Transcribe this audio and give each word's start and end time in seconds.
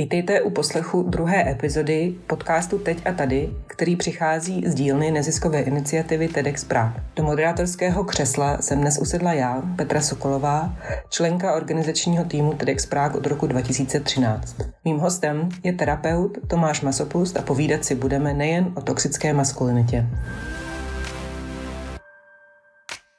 Vítejte 0.00 0.42
u 0.42 0.50
poslechu 0.50 1.02
druhé 1.02 1.50
epizody 1.50 2.14
podcastu 2.26 2.78
Teď 2.78 3.06
a 3.06 3.12
tady, 3.12 3.50
který 3.66 3.96
přichází 3.96 4.62
z 4.66 4.74
dílny 4.74 5.10
neziskové 5.10 5.60
iniciativy 5.60 6.28
TEDx 6.28 6.64
Prague. 6.64 7.02
Do 7.16 7.22
moderátorského 7.22 8.04
křesla 8.04 8.62
jsem 8.62 8.80
dnes 8.80 8.98
usedla 8.98 9.32
já, 9.32 9.62
Petra 9.76 10.00
Sokolová, 10.00 10.74
členka 11.08 11.54
organizačního 11.54 12.24
týmu 12.24 12.52
TEDx 12.52 12.86
Prague 12.86 13.18
od 13.18 13.26
roku 13.26 13.46
2013. 13.46 14.56
Mým 14.84 14.98
hostem 14.98 15.48
je 15.64 15.72
terapeut 15.72 16.38
Tomáš 16.46 16.80
Masopust 16.80 17.36
a 17.36 17.42
povídat 17.42 17.84
si 17.84 17.94
budeme 17.94 18.34
nejen 18.34 18.72
o 18.76 18.82
toxické 18.82 19.32
maskulinitě. 19.32 20.06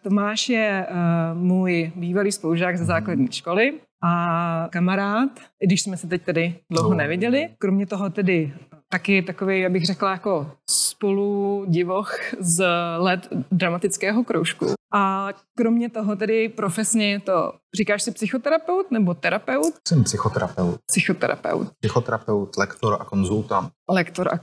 Tomáš 0.03 0.49
je 0.49 0.87
uh, 0.89 1.37
můj 1.41 1.91
bývalý 1.95 2.31
spolužák 2.31 2.77
ze 2.77 2.85
základní 2.85 3.27
školy 3.31 3.73
a 4.03 4.67
kamarád, 4.71 5.29
i 5.61 5.67
když 5.67 5.81
jsme 5.81 5.97
se 5.97 6.07
teď 6.07 6.23
tedy 6.23 6.55
dlouho 6.69 6.89
no. 6.89 6.95
neviděli. 6.95 7.49
Kromě 7.57 7.85
toho 7.85 8.09
tedy 8.09 8.53
taky 8.89 9.21
takový, 9.21 9.59
já 9.59 9.69
bych 9.69 9.85
řekla, 9.85 10.11
jako 10.11 10.51
spolu 10.69 11.65
divoch 11.67 12.13
z 12.39 12.65
let 12.97 13.27
dramatického 13.51 14.23
kroužku. 14.23 14.65
A 14.93 15.29
kromě 15.57 15.89
toho 15.89 16.15
tedy 16.15 16.49
profesně 16.49 17.21
to, 17.25 17.53
říkáš 17.75 18.03
si 18.03 18.11
psychoterapeut 18.11 18.91
nebo 18.91 19.13
terapeut? 19.13 19.73
Jsem 19.87 20.03
psychoterapeut. 20.03 20.79
Psychoterapeut. 20.85 21.67
Psychoterapeut, 21.79 22.57
lektor 22.57 22.97
a 23.01 23.05
konzultant. 23.05 23.69
Lektor 23.89 24.29
a 24.33 24.37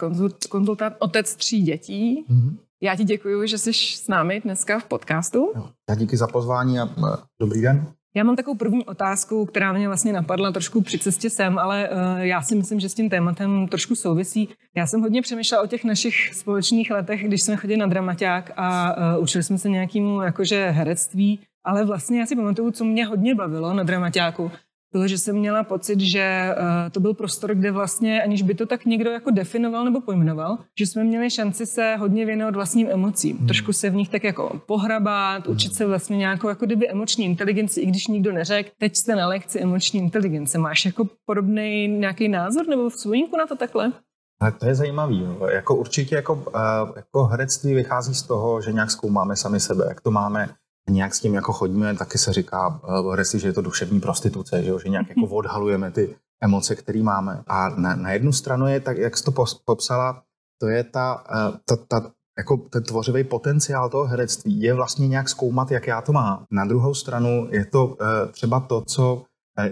konzultant, 0.49 0.97
otec 0.99 1.37
tří 1.37 1.63
dětí. 1.63 2.25
Mm-hmm. 2.31 2.57
Já 2.83 2.97
ti 2.97 3.05
děkuji, 3.05 3.49
že 3.49 3.59
jsi 3.59 3.73
s 3.75 4.09
námi 4.09 4.41
dneska 4.41 4.79
v 4.79 4.85
podcastu. 4.85 5.53
Já 5.89 5.95
díky 5.95 6.17
za 6.17 6.27
pozvání 6.27 6.79
a 6.79 6.85
e, 6.85 7.17
dobrý 7.41 7.63
den. 7.63 7.87
Já 8.19 8.25
mám 8.25 8.37
takovou 8.37 8.57
první 8.57 8.85
otázku, 8.85 9.47
která 9.47 9.73
mě 9.73 9.87
vlastně 9.87 10.13
napadla 10.13 10.53
trošku 10.53 10.81
při 10.81 10.99
cestě 10.99 11.31
sem, 11.31 11.59
ale 11.59 11.89
uh, 11.89 12.19
já 12.19 12.43
si 12.43 12.55
myslím, 12.55 12.81
že 12.81 12.89
s 12.89 12.95
tím 12.95 13.11
tématem 13.11 13.69
trošku 13.69 13.95
souvisí. 13.95 14.49
Já 14.77 14.87
jsem 14.87 15.01
hodně 15.01 15.23
přemýšlela 15.23 15.65
o 15.65 15.67
těch 15.67 15.85
našich 15.85 16.35
společných 16.35 16.91
letech, 16.91 17.25
když 17.25 17.43
jsme 17.43 17.57
chodili 17.57 17.77
na 17.77 17.87
dramaťák 17.87 18.53
a 18.57 18.97
uh, 18.97 19.23
učili 19.23 19.45
jsme 19.45 19.59
se 19.59 19.69
nějakému 19.69 20.23
jakože 20.23 20.71
herectví, 20.71 21.41
ale 21.65 21.85
vlastně 21.85 22.21
já 22.21 22.27
si 22.27 22.37
pamatuju, 22.37 22.71
co 22.71 22.85
mě 22.85 23.07
hodně 23.07 23.35
bavilo 23.35 23.75
na 23.75 23.83
dramaťáku, 23.83 24.51
bylo, 24.93 25.09
že 25.09 25.19
jsem 25.19 25.37
měla 25.37 25.65
pocit, 25.65 26.01
že 26.01 26.55
uh, 26.59 26.91
to 26.91 27.01
byl 27.01 27.15
prostor, 27.15 27.55
kde 27.55 27.71
vlastně, 27.71 28.23
aniž 28.23 28.43
by 28.43 28.55
to 28.55 28.67
tak 28.67 28.85
někdo 28.85 29.11
jako 29.11 29.31
definoval 29.31 29.85
nebo 29.85 30.01
pojmenoval, 30.01 30.59
že 30.79 30.87
jsme 30.87 31.05
měli 31.05 31.31
šanci 31.31 31.67
se 31.67 31.97
hodně 31.97 32.27
věnovat 32.27 32.55
vlastním 32.55 32.89
emocím. 32.91 33.37
Hmm. 33.37 33.47
Trošku 33.47 33.73
se 33.73 33.91
v 33.91 33.95
nich 33.95 34.09
tak 34.09 34.25
jako 34.25 34.61
pohrabat, 34.67 35.47
hmm. 35.47 35.57
učit 35.57 35.75
se 35.75 35.87
vlastně 35.87 36.17
nějakou 36.17 36.49
jako 36.49 36.67
kdyby 36.67 36.91
emoční 36.91 37.25
inteligenci, 37.25 37.81
i 37.81 37.87
když 37.87 38.07
nikdo 38.07 38.33
neřekl, 38.33 38.71
teď 38.79 38.97
jste 38.97 39.17
na 39.17 39.29
lekci 39.29 39.61
emoční 39.61 40.01
inteligence. 40.01 40.59
Máš 40.59 40.85
jako 40.85 41.09
podobný 41.27 41.89
nějaký 41.89 42.29
názor 42.29 42.69
nebo 42.69 42.91
vzpomínku 42.91 43.37
na 43.37 43.47
to 43.47 43.57
takhle? 43.57 43.93
A 44.41 44.51
to 44.51 44.67
je 44.67 44.75
zajímavý. 44.75 45.21
Jo. 45.21 45.47
Jako 45.47 45.77
určitě 45.77 46.15
jako, 46.15 46.35
uh, 46.35 46.97
jako 46.97 47.25
herectví 47.25 47.75
vychází 47.75 48.15
z 48.15 48.23
toho, 48.23 48.61
že 48.61 48.73
nějak 48.73 48.91
zkoumáme 48.91 49.37
sami 49.37 49.61
sebe, 49.61 49.85
jak 49.89 50.01
to 50.01 50.11
máme 50.11 50.49
nějak 50.91 51.15
s 51.15 51.21
tím 51.21 51.35
jako 51.35 51.53
chodíme, 51.53 51.95
taky 51.95 52.19
se 52.19 52.33
říká 52.33 52.81
uh, 52.89 53.23
že 53.35 53.49
je 53.49 53.53
to 53.53 53.63
duševní 53.63 54.01
prostituce, 54.01 54.63
že, 54.63 54.71
jo? 54.71 54.79
že 54.79 54.89
nějak 54.89 55.09
jako 55.09 55.21
mhm. 55.21 55.33
odhalujeme 55.33 55.91
ty 55.91 56.17
emoce, 56.43 56.75
které 56.75 57.03
máme. 57.03 57.43
A 57.47 57.69
na, 57.69 57.97
na 57.97 58.13
jednu 58.13 58.33
stranu 58.33 58.67
je, 58.67 58.81
tak 58.81 58.99
jak 58.99 59.17
jsi 59.17 59.25
to 59.25 59.45
popsala, 59.65 60.23
to 60.61 60.69
je 60.69 60.85
ta, 60.85 61.25
uh, 61.49 61.57
ta, 61.65 61.77
ta 61.77 62.11
jako 62.39 62.57
ten 62.57 62.83
tvořivý 62.83 63.25
potenciál 63.25 63.91
toho 63.91 64.05
herectví 64.05 64.61
je 64.61 64.75
vlastně 64.75 65.09
nějak 65.09 65.29
zkoumat, 65.29 65.71
jak 65.71 65.87
já 65.87 66.01
to 66.01 66.13
mám. 66.13 66.45
Na 66.51 66.65
druhou 66.65 66.95
stranu 66.95 67.49
je 67.51 67.65
to 67.65 67.87
uh, 67.87 67.97
třeba 68.33 68.61
to, 68.61 68.81
co 68.87 69.25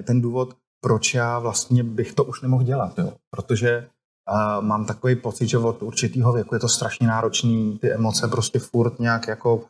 ten 0.05 0.21
důvod, 0.21 0.57
proč 0.81 1.15
já 1.15 1.39
vlastně 1.39 1.83
bych 1.85 2.13
to 2.13 2.25
už 2.25 2.43
nemohl 2.43 2.63
dělat, 2.63 2.99
jo? 2.99 3.13
protože 3.31 3.89
uh, 4.31 4.65
mám 4.65 4.85
takový 4.85 5.17
pocit, 5.17 5.47
že 5.47 5.59
od 5.59 5.83
určitého 5.83 6.33
věku 6.33 6.55
je 6.55 6.59
to 6.59 6.69
strašně 6.69 7.07
náročný, 7.07 7.79
ty 7.79 7.93
emoce 7.93 8.29
prostě 8.29 8.59
furt 8.59 8.99
nějak 8.99 9.29
jako 9.29 9.65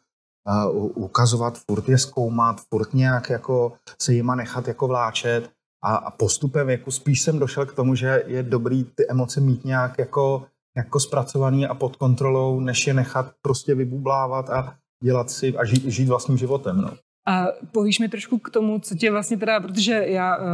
ukazovat, 0.95 1.59
furt 1.71 1.89
je 1.89 1.99
zkoumat, 1.99 2.61
furt 2.71 2.95
nějak 2.95 3.31
jako 3.31 3.73
se 4.03 4.13
jima 4.13 4.35
nechat 4.35 4.69
jako 4.69 4.89
vláčet 4.89 5.51
a, 5.85 6.11
postupem 6.11 6.71
jako 6.71 6.91
spíš 6.91 7.23
jsem 7.23 7.39
došel 7.39 7.67
k 7.67 7.75
tomu, 7.75 7.95
že 7.95 8.23
je 8.27 8.43
dobrý 8.43 8.85
ty 8.85 9.09
emoce 9.09 9.41
mít 9.41 9.65
nějak 9.65 9.99
jako, 9.99 10.47
jako 10.77 11.01
zpracovaný 11.01 11.67
a 11.67 11.75
pod 11.75 11.97
kontrolou, 11.97 12.61
než 12.61 12.87
je 12.87 12.95
nechat 12.95 13.33
prostě 13.43 13.75
vybublávat 13.75 14.51
a 14.51 14.77
dělat 15.03 15.31
si 15.31 15.57
a 15.57 15.65
žít, 15.65 15.85
žít 15.85 16.09
vlastním 16.09 16.39
životem. 16.39 16.81
No. 16.81 16.91
A 17.29 17.47
povíš 17.73 17.99
mi 17.99 18.09
trošku 18.09 18.39
k 18.39 18.51
tomu, 18.51 18.79
co 18.79 18.95
tě 18.95 19.11
vlastně 19.11 19.37
teda, 19.37 19.61
protože 19.61 20.05
já 20.07 20.37
uh, 20.37 20.45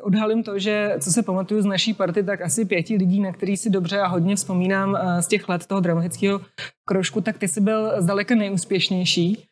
odhalím 0.00 0.42
to, 0.42 0.58
že 0.58 0.94
co 1.00 1.12
se 1.12 1.22
pamatuju 1.22 1.62
z 1.62 1.64
naší 1.64 1.94
party, 1.94 2.22
tak 2.22 2.40
asi 2.40 2.64
pěti 2.64 2.96
lidí, 2.96 3.20
na 3.20 3.32
který 3.32 3.56
si 3.56 3.70
dobře 3.70 4.00
a 4.00 4.06
hodně 4.06 4.36
vzpomínám 4.36 4.90
uh, 4.90 5.18
z 5.18 5.26
těch 5.26 5.48
let 5.48 5.66
toho 5.66 5.80
dramatického 5.80 6.40
krošku, 6.88 7.20
tak 7.20 7.38
ty 7.38 7.48
jsi 7.48 7.60
byl 7.60 8.02
zdaleka 8.02 8.34
nejúspěšnější 8.34 9.44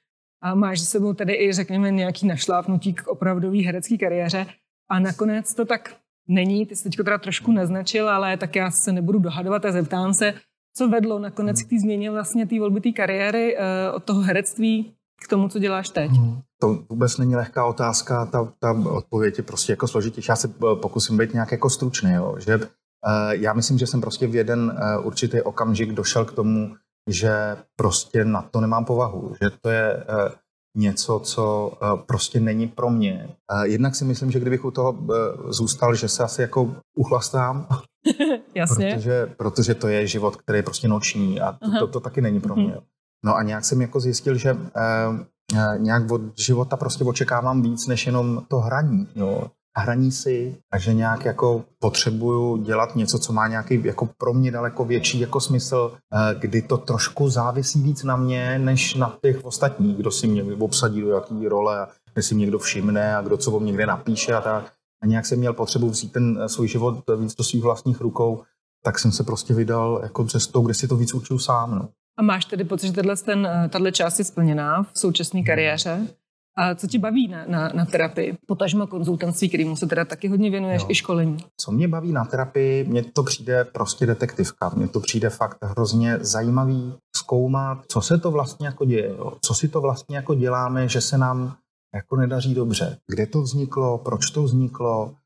a 0.42 0.54
máš 0.54 0.80
za 0.80 0.86
sebou 0.86 1.12
tedy 1.12 1.34
i, 1.34 1.52
řekněme, 1.52 1.90
nějaký 1.90 2.26
našlápnutí 2.26 2.94
k 2.94 3.08
opravdové 3.08 3.58
herecké 3.58 3.98
kariéře. 3.98 4.46
A 4.90 4.98
nakonec 4.98 5.54
to 5.54 5.64
tak 5.64 5.94
není, 6.28 6.66
ty 6.66 6.76
jsi 6.76 6.82
teď 6.82 6.96
teda 6.96 7.18
trošku 7.18 7.52
naznačil, 7.52 8.08
ale 8.08 8.36
tak 8.36 8.56
já 8.56 8.70
se 8.70 8.92
nebudu 8.92 9.18
dohadovat 9.18 9.64
a 9.64 9.72
zeptám 9.72 10.14
se, 10.14 10.34
co 10.76 10.88
vedlo 10.88 11.18
nakonec 11.18 11.62
k 11.62 11.70
té 11.70 11.78
změně 11.78 12.10
vlastně 12.10 12.46
té 12.46 12.58
volby 12.58 12.80
té 12.80 12.92
kariéry 12.92 13.56
uh, 13.56 13.62
od 13.96 14.04
toho 14.04 14.20
herectví 14.20 14.92
k 15.24 15.28
tomu, 15.28 15.48
co 15.48 15.58
děláš 15.58 15.88
teď? 15.88 16.10
Hmm. 16.10 16.40
To 16.60 16.78
vůbec 16.88 17.18
není 17.18 17.36
lehká 17.36 17.66
otázka, 17.66 18.26
ta, 18.26 18.52
ta 18.58 18.72
odpověď 18.72 19.38
je 19.38 19.44
prostě 19.44 19.72
jako 19.72 19.88
složitější. 19.88 20.26
Já 20.30 20.36
se 20.36 20.48
eh, 20.48 20.76
pokusím 20.82 21.18
být 21.18 21.32
nějak 21.32 21.52
jako 21.52 21.70
stručný, 21.70 22.12
jo. 22.12 22.34
že 22.38 22.56
uh, 22.56 22.62
já 23.30 23.52
myslím, 23.52 23.78
že 23.78 23.86
jsem 23.86 24.00
prostě 24.00 24.26
v 24.26 24.34
jeden 24.34 24.64
uh, 24.98 25.06
určitý 25.06 25.42
okamžik 25.42 25.92
došel 25.92 26.24
k 26.24 26.32
tomu, 26.32 26.76
že 27.10 27.56
prostě 27.76 28.24
na 28.24 28.42
to 28.42 28.60
nemám 28.60 28.84
povahu, 28.84 29.34
že 29.42 29.50
to 29.60 29.70
je 29.70 30.04
něco, 30.76 31.20
co 31.20 31.72
prostě 32.06 32.40
není 32.40 32.68
pro 32.68 32.90
mě. 32.90 33.28
Jednak 33.62 33.94
si 33.94 34.04
myslím, 34.04 34.30
že 34.30 34.40
kdybych 34.40 34.64
u 34.64 34.70
toho 34.70 34.98
zůstal, 35.48 35.94
že 35.94 36.08
se 36.08 36.24
asi 36.24 36.42
jako 36.42 36.74
uchlastám, 36.96 37.66
Jasně. 38.54 38.94
Protože, 38.94 39.26
protože 39.36 39.74
to 39.74 39.88
je 39.88 40.06
život, 40.06 40.36
který 40.36 40.58
je 40.58 40.62
prostě 40.62 40.88
noční 40.88 41.40
a 41.40 41.52
to, 41.52 41.78
to, 41.78 41.86
to 41.86 42.00
taky 42.00 42.20
není 42.20 42.40
pro 42.40 42.56
mě. 42.56 42.76
No 43.26 43.36
a 43.36 43.42
nějak 43.42 43.64
jsem 43.64 43.80
jako 43.80 44.00
zjistil, 44.00 44.36
že 44.36 44.56
eh, 44.76 45.78
nějak 45.78 46.10
od 46.10 46.20
života 46.38 46.76
prostě 46.76 47.04
očekávám 47.04 47.62
víc, 47.62 47.86
než 47.86 48.06
jenom 48.06 48.42
to 48.48 48.58
hraní. 48.58 49.08
Jo. 49.14 49.50
Hraní 49.78 50.12
si 50.12 50.56
a 50.72 50.78
že 50.78 50.94
nějak 50.94 51.24
jako 51.24 51.64
potřebuju 51.78 52.56
dělat 52.56 52.96
něco, 52.96 53.18
co 53.18 53.32
má 53.32 53.48
nějaký 53.48 53.84
jako 53.84 54.08
pro 54.18 54.32
mě 54.34 54.50
daleko 54.50 54.84
větší 54.84 55.20
jako 55.20 55.40
smysl, 55.40 55.92
eh, 56.14 56.34
kdy 56.38 56.62
to 56.62 56.76
trošku 56.76 57.28
závisí 57.28 57.82
víc 57.82 58.04
na 58.04 58.16
mě, 58.16 58.58
než 58.58 58.94
na 58.94 59.18
těch 59.22 59.44
ostatních, 59.44 59.96
kdo 59.96 60.10
si 60.10 60.26
mě 60.26 60.44
obsadí 60.58 61.00
do 61.00 61.08
jaký 61.08 61.48
role 61.48 61.80
a 61.80 61.88
si 62.20 62.34
mě 62.34 62.40
někdo 62.40 62.58
všimne 62.58 63.16
a 63.16 63.22
kdo 63.22 63.36
co 63.36 63.52
o 63.52 63.60
mě 63.60 63.66
někde 63.66 63.86
napíše 63.86 64.34
a 64.34 64.40
tak. 64.40 64.72
A 65.02 65.06
nějak 65.06 65.26
jsem 65.26 65.38
měl 65.38 65.52
potřebu 65.52 65.90
vzít 65.90 66.12
ten 66.12 66.38
eh, 66.42 66.48
svůj 66.48 66.68
život 66.68 67.04
víc 67.16 67.34
do 67.34 67.44
svých 67.44 67.62
vlastních 67.62 68.00
rukou, 68.00 68.42
tak 68.84 68.98
jsem 68.98 69.12
se 69.12 69.24
prostě 69.24 69.54
vydal 69.54 70.00
jako 70.02 70.24
cestou, 70.24 70.62
kde 70.62 70.74
si 70.74 70.88
to 70.88 70.96
víc 70.96 71.14
učil 71.14 71.38
sám. 71.38 71.74
No. 71.74 71.88
A 72.18 72.22
máš 72.22 72.44
tedy 72.44 72.64
pocit, 72.64 72.94
že 72.94 73.02
tahle 73.68 73.92
část 73.92 74.18
je 74.18 74.24
splněná 74.24 74.82
v 74.82 74.98
současné 74.98 75.42
kariéře? 75.42 76.06
A 76.58 76.74
co 76.74 76.86
ti 76.86 76.98
baví 76.98 77.28
na, 77.28 77.44
na, 77.46 77.68
na 77.74 77.84
terapii? 77.84 78.36
Potažmo 78.46 78.86
konzultantství, 78.86 79.48
kterýmu 79.48 79.76
se 79.76 79.86
teda 79.86 80.04
taky 80.04 80.28
hodně 80.28 80.50
věnuješ, 80.50 80.82
jo. 80.82 80.88
i 80.90 80.94
školení. 80.94 81.36
Co 81.56 81.72
mě 81.72 81.88
baví 81.88 82.12
na 82.12 82.24
terapii, 82.24 82.84
mně 82.84 83.02
to 83.02 83.22
přijde 83.22 83.64
prostě 83.64 84.06
detektivka. 84.06 84.72
Mně 84.76 84.88
to 84.88 85.00
přijde 85.00 85.30
fakt 85.30 85.58
hrozně 85.62 86.18
zajímavý 86.20 86.94
zkoumat, 87.16 87.78
co 87.88 88.00
se 88.00 88.18
to 88.18 88.30
vlastně 88.30 88.66
jako 88.66 88.84
děje. 88.84 89.08
Jo? 89.08 89.32
Co 89.40 89.54
si 89.54 89.68
to 89.68 89.80
vlastně 89.80 90.16
jako 90.16 90.34
děláme, 90.34 90.88
že 90.88 91.00
se 91.00 91.18
nám 91.18 91.56
jako 91.94 92.16
nedaří 92.16 92.54
dobře. 92.54 92.98
Kde 93.06 93.26
to 93.26 93.42
vzniklo, 93.42 93.98
proč 93.98 94.30
to 94.30 94.42
vzniklo, 94.42 95.10
eh, 95.12 95.25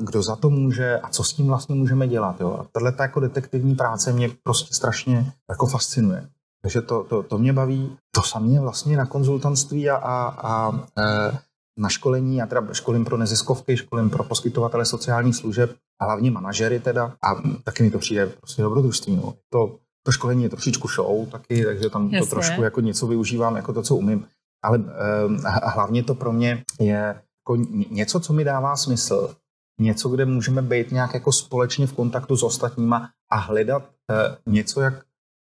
kdo 0.00 0.22
za 0.22 0.36
to 0.36 0.50
může 0.50 0.98
a 0.98 1.08
co 1.08 1.24
s 1.24 1.32
tím 1.32 1.46
vlastně 1.46 1.74
můžeme 1.74 2.08
dělat. 2.08 2.40
Jo? 2.40 2.58
A 2.60 2.66
tahle 2.72 2.92
jako 2.98 3.20
detektivní 3.20 3.74
práce 3.74 4.12
mě 4.12 4.30
prostě 4.42 4.74
strašně 4.74 5.32
jako 5.50 5.66
fascinuje. 5.66 6.28
Takže 6.62 6.82
to, 6.82 7.04
to, 7.04 7.22
to 7.22 7.38
mě 7.38 7.52
baví. 7.52 7.96
To 8.14 8.22
samé 8.22 8.60
vlastně 8.60 8.96
na 8.96 9.06
konzultantství 9.06 9.90
a, 9.90 9.96
a, 9.96 10.28
a 10.28 10.72
e, 10.98 11.38
na 11.78 11.88
školení. 11.88 12.36
Já 12.36 12.46
teda 12.46 12.66
školím 12.72 13.04
pro 13.04 13.16
neziskovky, 13.16 13.76
školím 13.76 14.10
pro 14.10 14.24
poskytovatele 14.24 14.84
sociálních 14.84 15.36
služeb, 15.36 15.76
a 16.00 16.04
hlavně 16.04 16.30
manažery 16.30 16.80
teda. 16.80 17.14
A 17.22 17.34
taky 17.64 17.82
mi 17.82 17.90
to 17.90 17.98
přijde 17.98 18.26
prostě 18.26 18.62
dobrodružství. 18.62 19.16
No. 19.16 19.34
To, 19.52 19.78
to 20.02 20.12
školení 20.12 20.42
je 20.42 20.48
trošičku 20.48 20.88
show 20.88 21.28
taky, 21.28 21.64
takže 21.64 21.90
tam 21.90 22.04
Jasně. 22.04 22.20
to 22.20 22.26
trošku 22.26 22.62
jako 22.62 22.80
něco 22.80 23.06
využívám, 23.06 23.56
jako 23.56 23.72
to, 23.72 23.82
co 23.82 23.96
umím. 23.96 24.26
Ale 24.64 24.78
e, 24.78 25.48
a 25.48 25.70
hlavně 25.70 26.02
to 26.02 26.14
pro 26.14 26.32
mě 26.32 26.64
je 26.80 27.22
jako 27.48 27.56
něco, 27.90 28.20
co 28.20 28.32
mi 28.32 28.44
dává 28.44 28.76
smysl. 28.76 29.34
Něco, 29.78 30.08
kde 30.08 30.26
můžeme 30.26 30.62
být 30.62 30.90
nějak 30.90 31.14
jako 31.14 31.32
společně 31.32 31.86
v 31.86 31.92
kontaktu 31.92 32.36
s 32.36 32.42
ostatníma 32.42 33.10
a 33.30 33.36
hledat 33.36 33.82
e, 34.10 34.36
něco, 34.46 34.80
jak 34.80 35.04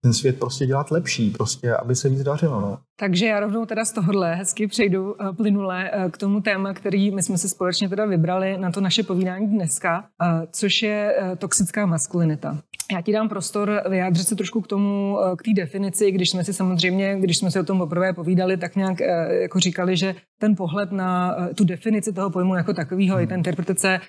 ten 0.05 0.12
svět 0.12 0.39
prostě 0.39 0.67
dělat 0.67 0.91
lepší, 0.91 1.31
prostě, 1.31 1.75
aby 1.75 1.97
se 1.97 2.09
víc 2.09 2.23
dařilo. 2.23 2.61
No. 2.61 2.79
Takže 3.01 3.27
já 3.27 3.41
rovnou 3.41 3.67
teda 3.67 3.85
z 3.85 3.93
tohohle 3.93 4.35
hezky 4.35 4.67
přejdu 4.67 5.12
uh, 5.12 5.37
plynule 5.37 5.91
uh, 5.91 6.11
k 6.11 6.19
tomu 6.19 6.41
téma, 6.41 6.75
který 6.75 7.11
my 7.11 7.23
jsme 7.23 7.39
si 7.39 7.49
společně 7.49 7.89
teda 7.89 8.05
vybrali 8.06 8.59
na 8.59 8.71
to 8.71 8.81
naše 8.81 9.03
povídání 9.03 9.47
dneska, 9.47 9.99
uh, 9.99 10.45
což 10.53 10.83
je 10.83 11.17
toxická 11.39 11.87
maskulinita. 11.87 12.59
Já 12.93 13.01
ti 13.01 13.12
dám 13.12 13.29
prostor 13.29 13.83
vyjádřit 13.89 14.29
se 14.29 14.37
trošku 14.37 14.61
k 14.61 14.67
tomu, 14.67 15.19
k 15.39 15.43
té 15.43 15.51
definici, 15.56 16.12
když 16.12 16.31
jsme 16.31 16.45
si 16.45 16.53
samozřejmě, 16.53 17.17
když 17.21 17.39
jsme 17.39 17.51
si 17.51 17.61
o 17.61 17.65
tom 17.65 17.79
poprvé 17.79 18.12
povídali, 18.12 18.56
tak 18.56 18.77
nějak 18.77 19.01
jako 19.41 19.61
říkali, 19.61 19.97
že 19.97 20.15
ten 20.41 20.56
pohled 20.56 20.93
na 20.93 21.37
tu 21.55 21.65
definici 21.65 22.12
toho 22.12 22.31
pojmu 22.31 22.55
jako 22.55 22.75
takového, 22.75 23.17
hmm. 23.17 23.25
i 23.25 23.27
ta 23.27 23.35
interpretace 23.35 24.01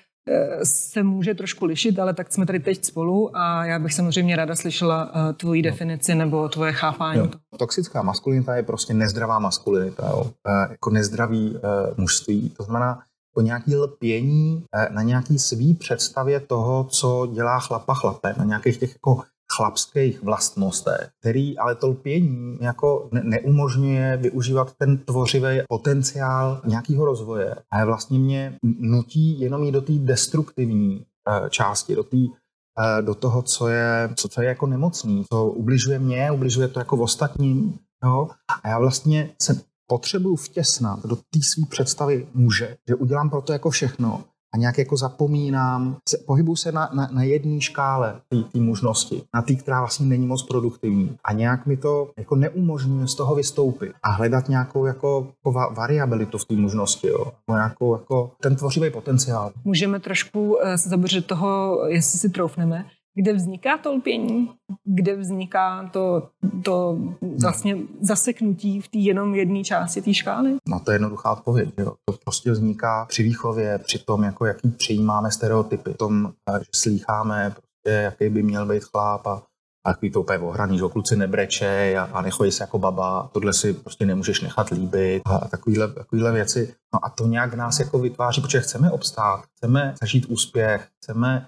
se 0.62 1.02
může 1.02 1.34
trošku 1.34 1.64
lišit, 1.64 1.98
ale 1.98 2.14
tak 2.14 2.32
jsme 2.32 2.46
tady 2.46 2.60
teď 2.60 2.84
spolu 2.84 3.36
a 3.36 3.64
já 3.64 3.78
bych 3.78 3.94
samozřejmě 3.94 4.36
ráda 4.36 4.56
slyšela 4.56 5.04
uh, 5.04 5.32
tvoji 5.32 5.62
definici 5.62 6.14
nebo 6.14 6.48
tvoje 6.48 6.72
chápání. 6.72 7.18
Jo. 7.18 7.28
Toxická 7.58 8.02
maskulinita 8.02 8.56
je 8.56 8.62
prostě 8.62 8.94
nezdravá 8.94 9.38
maskulinita, 9.38 10.08
jo. 10.08 10.20
Uh, 10.20 10.70
jako 10.70 10.90
nezdravý 10.90 11.50
uh, 11.50 11.60
mužství. 11.96 12.50
To 12.56 12.62
znamená, 12.62 13.02
jako 13.36 13.46
nějaký 13.46 13.76
lpění 13.76 14.64
na 14.90 15.02
nějaký 15.02 15.38
svý 15.38 15.74
představě 15.74 16.40
toho, 16.40 16.84
co 16.84 17.28
dělá 17.32 17.60
chlapa 17.60 17.94
chlapem, 17.94 18.34
na 18.38 18.44
nějakých 18.44 18.78
těch 18.78 18.92
jako 18.92 19.22
chlapských 19.56 20.22
vlastnostech, 20.22 21.10
který 21.20 21.58
ale 21.58 21.74
to 21.74 21.88
lpění 21.88 22.58
jako 22.60 23.08
ne- 23.12 23.22
neumožňuje 23.24 24.16
využívat 24.16 24.74
ten 24.78 24.98
tvořivý 24.98 25.60
potenciál 25.68 26.60
nějakého 26.66 27.04
rozvoje. 27.04 27.54
A 27.70 27.84
vlastně 27.84 28.18
mě 28.18 28.58
nutí 28.78 29.40
jenom 29.40 29.64
jít 29.64 29.72
do 29.72 29.80
té 29.80 29.92
destruktivní 29.92 31.06
uh, 31.28 31.48
části, 31.48 31.94
do 31.94 32.02
té 32.02 32.16
uh, 32.16 33.04
do 33.04 33.14
toho, 33.14 33.42
co 33.42 33.68
je, 33.68 34.10
co, 34.16 34.28
co 34.28 34.42
je 34.42 34.48
jako 34.48 34.66
nemocný, 34.66 35.24
co 35.32 35.46
ubližuje 35.46 35.98
mě, 35.98 36.30
ubližuje 36.30 36.68
to 36.68 36.78
jako 36.78 36.96
v 36.96 37.02
ostatním. 37.02 37.78
Jo? 38.04 38.28
A 38.64 38.68
já 38.68 38.78
vlastně 38.78 39.30
se 39.42 39.60
potřebuju 39.86 40.36
vtěsnat 40.36 41.06
do 41.06 41.16
té 41.16 41.42
své 41.42 41.66
představy 41.70 42.28
muže, 42.34 42.76
že 42.88 42.94
udělám 42.94 43.30
pro 43.30 43.42
to 43.42 43.52
jako 43.52 43.70
všechno, 43.70 44.24
a 44.56 44.58
nějak 44.58 44.78
jako 44.78 44.96
zapomínám, 44.96 45.96
se, 46.08 46.18
pohybuju 46.26 46.56
se 46.56 46.72
na, 46.72 46.90
na, 46.94 47.08
na 47.12 47.22
jedné 47.22 47.60
škále 47.60 48.20
té 48.52 48.60
možnosti, 48.60 49.22
na 49.34 49.42
té, 49.42 49.54
která 49.54 49.80
vlastně 49.80 50.06
není 50.06 50.26
moc 50.26 50.42
produktivní. 50.42 51.16
A 51.24 51.32
nějak 51.32 51.66
mi 51.66 51.76
to 51.76 52.10
jako 52.16 52.36
neumožňuje 52.36 53.06
z 53.06 53.14
toho 53.14 53.34
vystoupit 53.34 53.92
a 54.02 54.10
hledat 54.10 54.48
nějakou 54.48 54.86
jako, 54.86 55.26
jako 55.46 55.70
variabilitu 55.74 56.38
v 56.38 56.44
té 56.44 56.54
možnosti, 56.54 57.08
jo. 57.08 57.32
Nějakou, 57.50 57.94
jako 57.94 58.30
ten 58.42 58.56
tvořivý 58.56 58.90
potenciál. 58.90 59.52
Můžeme 59.64 60.00
trošku 60.00 60.54
uh, 60.54 60.74
se 60.76 60.88
zabořit 60.88 61.26
toho, 61.26 61.80
jestli 61.86 62.18
si 62.18 62.28
troufneme, 62.28 62.86
kde 63.16 63.32
vzniká 63.32 63.78
to 63.78 63.92
lpění, 63.94 64.50
kde 64.84 65.16
vzniká 65.16 65.90
to, 65.92 66.28
to 66.64 66.98
vlastně 67.42 67.76
zaseknutí 68.00 68.80
v 68.80 68.88
té 68.88 68.98
jenom 68.98 69.34
jedné 69.34 69.64
části 69.64 70.02
té 70.02 70.14
škály? 70.14 70.56
No 70.68 70.80
to 70.80 70.90
je 70.90 70.94
jednoduchá 70.94 71.32
odpověď. 71.32 71.68
Jo. 71.78 71.94
To 72.04 72.16
prostě 72.24 72.50
vzniká 72.50 73.06
při 73.08 73.22
výchově, 73.22 73.78
při 73.78 73.98
tom, 73.98 74.24
jako 74.24 74.46
jaký 74.46 74.68
přijímáme 74.68 75.30
stereotypy, 75.30 75.94
tom, 75.94 76.32
že 76.58 76.70
slýcháme, 76.74 77.50
prostě, 77.50 77.90
jaký 77.90 78.28
by 78.28 78.42
měl 78.42 78.66
být 78.66 78.84
chláp 78.84 79.26
a 79.26 79.42
a 79.86 79.92
takový 79.92 80.10
to 80.10 80.20
úplně 80.20 80.38
ohraný, 80.38 80.78
že 80.78 80.84
kluci 80.92 81.16
nebreče 81.16 81.96
a, 81.98 82.02
a 82.02 82.22
nechojí 82.22 82.52
se 82.52 82.62
jako 82.62 82.78
baba, 82.78 83.30
tohle 83.32 83.52
si 83.52 83.72
prostě 83.72 84.06
nemůžeš 84.06 84.40
nechat 84.40 84.70
líbit 84.70 85.22
a, 85.26 85.36
a 85.36 85.48
takovýhle, 85.48 85.92
takovýhle 85.92 86.32
věci. 86.32 86.74
No 86.94 87.04
a 87.04 87.10
to 87.10 87.26
nějak 87.26 87.54
nás 87.54 87.80
jako 87.80 87.98
vytváří, 87.98 88.40
protože 88.40 88.60
chceme 88.60 88.90
obstát, 88.90 89.44
chceme 89.56 89.94
zažít 90.00 90.26
úspěch, 90.26 90.88
chceme 90.96 91.46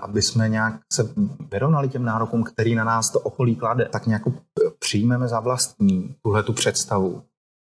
aby 0.00 0.22
jsme 0.22 0.48
nějak 0.48 0.74
se 0.92 1.08
vyrovnali 1.52 1.88
těm 1.88 2.04
nárokům, 2.04 2.44
který 2.44 2.74
na 2.74 2.84
nás 2.84 3.10
to 3.10 3.20
okolí 3.20 3.56
klade, 3.56 3.88
tak 3.92 4.06
nějak 4.06 4.22
přijmeme 4.78 5.28
za 5.28 5.40
vlastní 5.40 6.14
tuhle 6.22 6.42
tu 6.42 6.52
představu, 6.52 7.22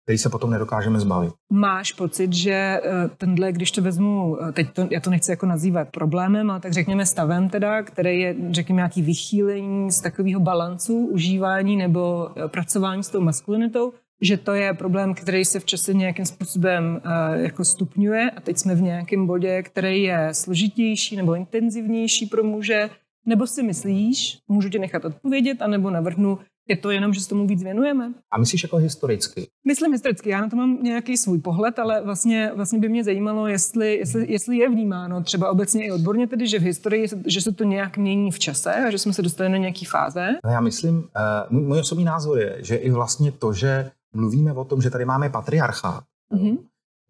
který 0.06 0.18
se 0.18 0.30
potom 0.30 0.52
nedokážeme 0.52 1.00
zbavit. 1.00 1.34
Máš 1.52 1.92
pocit, 1.94 2.34
že 2.34 2.52
eh, 2.52 2.82
tenhle, 3.18 3.52
když 3.52 3.72
to 3.72 3.82
vezmu, 3.82 4.38
eh, 4.42 4.52
teď 4.52 4.74
to, 4.74 4.88
já 4.92 5.00
to 5.00 5.10
nechci 5.10 5.32
jako 5.32 5.46
nazývat 5.46 5.88
problémem, 5.92 6.52
ale 6.52 6.60
tak 6.60 6.74
řekněme 6.74 7.06
stavem 7.06 7.50
teda, 7.50 7.84
který 7.84 8.20
je, 8.20 8.36
řekněme, 8.52 8.78
nějaký 8.78 9.02
vychýlení 9.02 9.92
z 9.92 10.02
takového 10.02 10.40
balancu 10.40 11.08
užívání 11.08 11.76
nebo 11.78 12.30
eh, 12.36 12.48
pracování 12.48 13.04
s 13.04 13.10
tou 13.10 13.22
maskulinitou, 13.22 13.94
že 14.24 14.38
to 14.38 14.52
je 14.52 14.74
problém, 14.74 15.14
který 15.14 15.46
se 15.46 15.60
v 15.60 15.66
čase 15.66 15.94
nějakým 15.94 16.26
způsobem 16.26 17.02
uh, 17.06 17.42
jako 17.42 17.66
stupňuje 17.66 18.32
a 18.32 18.42
teď 18.42 18.58
jsme 18.58 18.76
v 18.76 18.82
nějakém 18.82 19.28
bodě, 19.28 19.64
který 19.64 20.04
je 20.04 20.30
složitější 20.32 21.16
nebo 21.16 21.36
intenzivnější 21.36 22.26
pro 22.26 22.44
muže, 22.44 22.90
nebo 23.26 23.48
si 23.48 23.64
myslíš, 23.64 24.38
můžu 24.48 24.70
tě 24.70 24.80
nechat 24.80 25.06
odpovědět, 25.06 25.62
anebo 25.62 25.90
navrhnu, 25.90 26.40
je 26.70 26.78
to 26.78 26.92
jenom, 26.92 27.14
že 27.14 27.22
se 27.22 27.30
tomu 27.30 27.48
víc 27.48 27.64
věnujeme? 27.64 28.14
A 28.32 28.38
myslíš 28.40 28.64
jako 28.64 28.78
historicky? 28.78 29.48
Myslím 29.68 29.92
historicky, 29.92 30.30
já 30.30 30.42
na 30.42 30.50
to 30.50 30.56
mám 30.56 30.84
nějaký 30.84 31.18
svůj 31.18 31.40
pohled, 31.40 31.80
ale 31.80 32.02
vlastně, 32.04 32.52
vlastně 32.56 32.80
by 32.80 32.90
mě 32.90 33.04
zajímalo, 33.04 33.48
jestli, 33.48 33.96
jestli, 33.96 34.32
jestli 34.32 34.58
je 34.58 34.70
vnímáno 34.70 35.24
třeba 35.24 35.52
obecně 35.52 35.86
i 35.86 35.92
odborně 35.92 36.28
tedy, 36.28 36.48
že 36.48 36.60
v 36.60 36.64
historii, 36.64 37.08
že 37.26 37.42
se 37.42 37.52
to 37.52 37.64
nějak 37.64 37.98
mění 37.98 38.32
v 38.32 38.40
čase 38.40 38.74
a 38.74 38.92
že 38.92 38.98
jsme 38.98 39.14
se 39.14 39.22
dostali 39.22 39.50
na 39.50 39.58
nějaký 39.58 39.86
fáze. 39.86 40.28
No 40.46 40.52
já 40.52 40.62
myslím, 40.62 40.96
uh, 40.98 41.04
můj, 41.50 41.64
můj 41.64 41.80
osobní 41.80 42.06
názor 42.06 42.40
je, 42.40 42.58
že 42.60 42.76
i 42.76 42.92
vlastně 42.92 43.32
to, 43.32 43.54
že 43.54 43.92
mluvíme 44.14 44.54
o 44.54 44.64
tom, 44.64 44.82
že 44.82 44.90
tady 44.90 45.06
máme 45.06 45.30
patriarchát, 45.30 46.04
mm-hmm. 46.34 46.58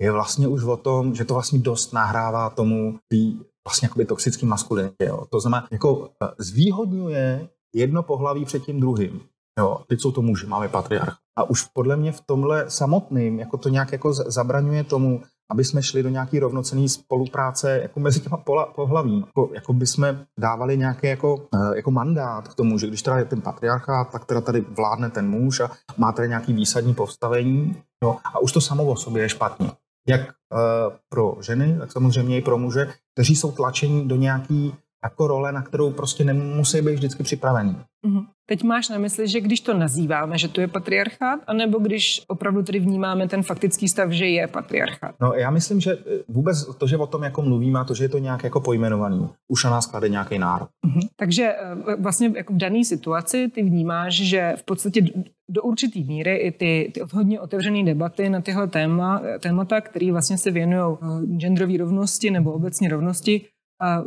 je 0.01 0.11
vlastně 0.11 0.47
už 0.47 0.63
o 0.63 0.77
tom, 0.77 1.15
že 1.15 1.25
to 1.25 1.33
vlastně 1.33 1.59
dost 1.59 1.93
nahrává 1.93 2.49
tomu 2.49 2.99
tý 3.07 3.39
vlastně 3.67 3.85
jakoby 3.85 4.05
toxický 4.05 4.45
maskulinitě. 4.45 5.05
Jo. 5.05 5.25
To 5.29 5.39
znamená, 5.39 5.67
jako 5.71 6.09
eh, 6.23 6.27
zvýhodňuje 6.37 7.49
jedno 7.75 8.03
pohlaví 8.03 8.45
před 8.45 8.63
tím 8.63 8.79
druhým. 8.79 9.21
Jo, 9.59 9.77
teď 9.87 10.01
jsou 10.01 10.11
to 10.11 10.21
muži, 10.21 10.47
máme 10.47 10.67
patriarch. 10.67 11.17
A 11.37 11.43
už 11.43 11.63
podle 11.73 11.95
mě 11.95 12.11
v 12.11 12.21
tomhle 12.21 12.69
samotným, 12.69 13.39
jako 13.39 13.57
to 13.57 13.69
nějak 13.69 13.91
jako 13.91 14.13
zabraňuje 14.13 14.83
tomu, 14.83 15.21
aby 15.51 15.63
jsme 15.63 15.83
šli 15.83 16.03
do 16.03 16.09
nějaký 16.09 16.39
rovnocený 16.39 16.89
spolupráce 16.89 17.79
jako 17.81 17.99
mezi 17.99 18.19
těma 18.19 18.37
pohlaví. 18.75 19.23
Jako, 19.27 19.49
jako 19.53 19.73
by 19.73 19.87
jsme 19.87 20.25
dávali 20.39 20.77
nějaký 20.77 21.07
jako, 21.07 21.47
eh, 21.55 21.75
jako 21.75 21.91
mandát 21.91 22.47
k 22.47 22.55
tomu, 22.55 22.77
že 22.77 22.87
když 22.87 23.01
teda 23.01 23.17
je 23.17 23.25
ten 23.25 23.41
patriarchát, 23.41 24.11
tak 24.11 24.25
teda 24.25 24.41
tady 24.41 24.61
vládne 24.61 25.09
ten 25.09 25.29
muž 25.29 25.59
a 25.59 25.71
má 25.97 26.11
tady 26.11 26.27
nějaký 26.27 26.53
výsadní 26.53 26.93
postavení. 26.93 27.75
No, 28.03 28.19
a 28.25 28.39
už 28.39 28.51
to 28.51 28.61
samo 28.61 28.85
o 28.85 28.95
sobě 28.95 29.23
je 29.23 29.29
špatně. 29.29 29.71
Jak 30.07 30.21
uh, 30.21 30.93
pro 31.09 31.37
ženy, 31.41 31.77
tak 31.79 31.91
samozřejmě 31.91 32.37
i 32.37 32.41
pro 32.41 32.57
muže, 32.57 32.93
kteří 33.13 33.35
jsou 33.35 33.51
tlačení 33.51 34.07
do 34.07 34.15
nějaký 34.15 34.75
jako 35.03 35.27
role, 35.27 35.51
na 35.51 35.61
kterou 35.61 35.91
prostě 35.91 36.23
nemusí 36.23 36.81
být 36.81 36.93
vždycky 36.93 37.23
připravený. 37.23 37.75
Mm-hmm. 38.07 38.25
Teď 38.45 38.63
máš 38.63 38.89
na 38.89 38.97
mysli, 38.97 39.27
že 39.27 39.41
když 39.41 39.61
to 39.61 39.73
nazýváme, 39.73 40.37
že 40.37 40.47
to 40.47 40.61
je 40.61 40.67
patriarchát, 40.67 41.39
anebo 41.47 41.79
když 41.79 42.21
opravdu 42.27 42.63
tedy 42.63 42.79
vnímáme 42.79 43.27
ten 43.27 43.43
faktický 43.43 43.87
stav, 43.87 44.11
že 44.11 44.27
je 44.27 44.47
patriarchát? 44.47 45.15
No 45.21 45.33
já 45.33 45.51
myslím, 45.51 45.79
že 45.79 45.97
vůbec 46.27 46.75
to, 46.77 46.87
že 46.87 46.97
o 46.97 47.07
tom 47.07 47.23
jako 47.23 47.41
mluvíme 47.41 47.79
a 47.79 47.83
to, 47.83 47.93
že 47.93 48.03
je 48.03 48.09
to 48.09 48.17
nějak 48.17 48.43
jako 48.43 48.61
pojmenovaný, 48.61 49.29
už 49.47 49.63
na 49.63 49.69
nás 49.69 49.85
klade 49.85 50.09
nějaký 50.09 50.39
nárok. 50.39 50.69
Mm-hmm. 50.87 51.07
Takže 51.15 51.43
eh, 51.43 51.95
vlastně 51.99 52.31
jako 52.35 52.53
v 52.53 52.57
dané 52.57 52.83
situaci 52.83 53.47
ty 53.47 53.63
vnímáš, 53.63 54.13
že 54.13 54.53
v 54.57 54.63
podstatě 54.63 55.01
do 55.49 55.61
určitý 55.61 56.03
míry 56.03 56.35
i 56.35 56.51
ty, 56.51 56.91
ty 56.93 57.01
hodně 57.13 57.39
otevřené 57.39 57.83
debaty 57.83 58.29
na 58.29 58.41
tyhle 58.41 58.67
téma, 58.67 59.21
témata, 59.39 59.81
které 59.81 60.11
vlastně 60.11 60.37
se 60.37 60.51
věnují 60.51 60.97
genderové 61.37 61.77
rovnosti 61.77 62.31
nebo 62.31 62.51
obecně 62.51 62.89
rovnosti, 62.89 63.45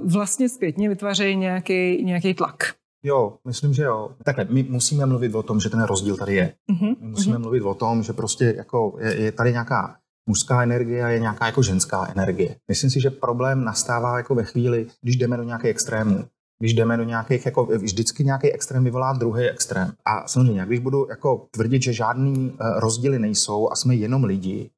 vlastně 0.04 0.48
zpětně 0.48 0.88
vytvářejí 0.88 1.36
nějaký, 1.36 2.04
nějaký 2.04 2.34
tlak. 2.34 2.74
Jo, 3.04 3.38
myslím, 3.46 3.74
že 3.74 3.82
jo. 3.82 4.10
Takhle, 4.24 4.46
my 4.50 4.62
musíme 4.62 5.06
mluvit 5.06 5.34
o 5.34 5.42
tom, 5.42 5.60
že 5.60 5.70
ten 5.70 5.82
rozdíl 5.82 6.16
tady 6.16 6.34
je. 6.34 6.52
Uh-huh, 6.72 6.96
my 7.00 7.08
musíme 7.08 7.36
uh-huh. 7.36 7.40
mluvit 7.40 7.60
o 7.62 7.74
tom, 7.74 8.02
že 8.02 8.12
prostě 8.12 8.54
jako 8.56 8.96
je, 9.00 9.14
je 9.22 9.32
tady 9.32 9.52
nějaká 9.52 9.96
mužská 10.28 10.62
energie 10.62 11.04
a 11.04 11.08
je 11.08 11.20
nějaká 11.20 11.46
jako 11.46 11.62
ženská 11.62 12.08
energie. 12.10 12.56
Myslím 12.68 12.90
si, 12.90 13.00
že 13.00 13.10
problém 13.10 13.64
nastává 13.64 14.16
jako 14.16 14.34
ve 14.34 14.44
chvíli, 14.44 14.86
když 15.02 15.16
jdeme 15.16 15.36
do 15.36 15.42
nějaké 15.42 15.68
extrému. 15.68 16.24
Když 16.60 16.74
jdeme 16.74 16.96
do 16.96 17.04
nějakých, 17.04 17.46
jako 17.46 17.64
vždycky 17.64 18.24
nějaký 18.24 18.52
extrém 18.52 18.84
vyvolá 18.84 19.12
druhý 19.12 19.44
extrém. 19.44 19.92
A 20.04 20.28
samozřejmě, 20.28 20.64
když 20.66 20.78
budu 20.78 21.06
jako 21.10 21.46
tvrdit, 21.50 21.82
že 21.82 21.92
žádný 21.92 22.50
uh, 22.50 22.80
rozdíly 22.80 23.18
nejsou 23.18 23.72
a 23.72 23.76
jsme 23.76 23.94
jenom 23.94 24.24
lidi 24.24 24.70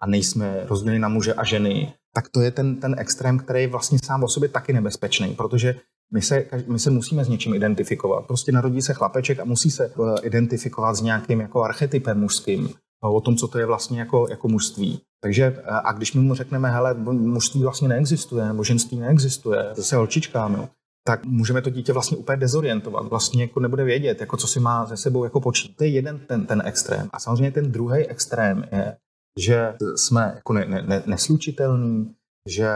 a 0.00 0.06
nejsme 0.06 0.64
rozděleni 0.64 0.98
na 0.98 1.08
muže 1.08 1.34
a 1.34 1.44
ženy, 1.44 1.92
tak 2.16 2.28
to 2.28 2.40
je 2.40 2.50
ten, 2.50 2.76
ten 2.76 2.94
extrém, 2.98 3.38
který 3.38 3.60
je 3.60 3.68
vlastně 3.68 3.98
sám 4.04 4.24
o 4.24 4.28
sobě 4.28 4.48
taky 4.48 4.72
nebezpečný, 4.72 5.34
protože 5.34 5.74
my 6.12 6.22
se, 6.22 6.46
my 6.66 6.78
se 6.78 6.90
musíme 6.90 7.24
s 7.24 7.28
něčím 7.28 7.54
identifikovat. 7.54 8.26
Prostě 8.26 8.52
narodí 8.52 8.82
se 8.82 8.94
chlapeček 8.94 9.40
a 9.40 9.44
musí 9.44 9.70
se 9.70 9.84
eh, 9.84 10.20
identifikovat 10.22 10.94
s 10.94 11.00
nějakým 11.00 11.40
jako 11.40 11.62
archetypem 11.62 12.20
mužským, 12.20 12.68
eh, 12.68 13.08
o 13.08 13.20
tom, 13.20 13.36
co 13.36 13.48
to 13.48 13.58
je 13.58 13.66
vlastně 13.66 13.98
jako, 13.98 14.26
jako 14.30 14.48
mužství. 14.48 15.00
Takže 15.20 15.44
eh, 15.44 15.62
a 15.64 15.92
když 15.92 16.12
my 16.12 16.20
mu 16.20 16.34
řekneme, 16.34 16.70
hele, 16.70 16.94
mužství 17.12 17.62
vlastně 17.62 17.88
neexistuje, 17.88 18.44
nebo 18.44 18.64
ženství 18.64 19.00
neexistuje, 19.00 19.70
zase 19.74 19.96
holčičkám, 19.96 20.68
tak 21.06 21.24
můžeme 21.24 21.62
to 21.62 21.70
dítě 21.70 21.92
vlastně 21.92 22.16
úplně 22.16 22.36
dezorientovat. 22.36 23.06
Vlastně 23.06 23.42
jako 23.42 23.60
nebude 23.60 23.84
vědět, 23.84 24.20
jako 24.20 24.36
co 24.36 24.46
si 24.46 24.60
má 24.60 24.86
ze 24.86 24.96
sebou 24.96 25.24
jako 25.24 25.40
počít. 25.40 25.76
To 25.76 25.84
je 25.84 25.90
jeden 25.90 26.18
ten, 26.18 26.46
ten 26.46 26.62
extrém. 26.64 27.08
A 27.12 27.18
samozřejmě 27.18 27.52
ten 27.52 27.72
druhý 27.72 28.06
extrém 28.06 28.64
je, 28.72 28.96
že 29.40 29.74
jsme 29.96 30.32
jako 30.34 30.52
ne, 30.52 30.66
ne, 30.66 31.02
neslučitelný, 31.06 32.14
že 32.48 32.68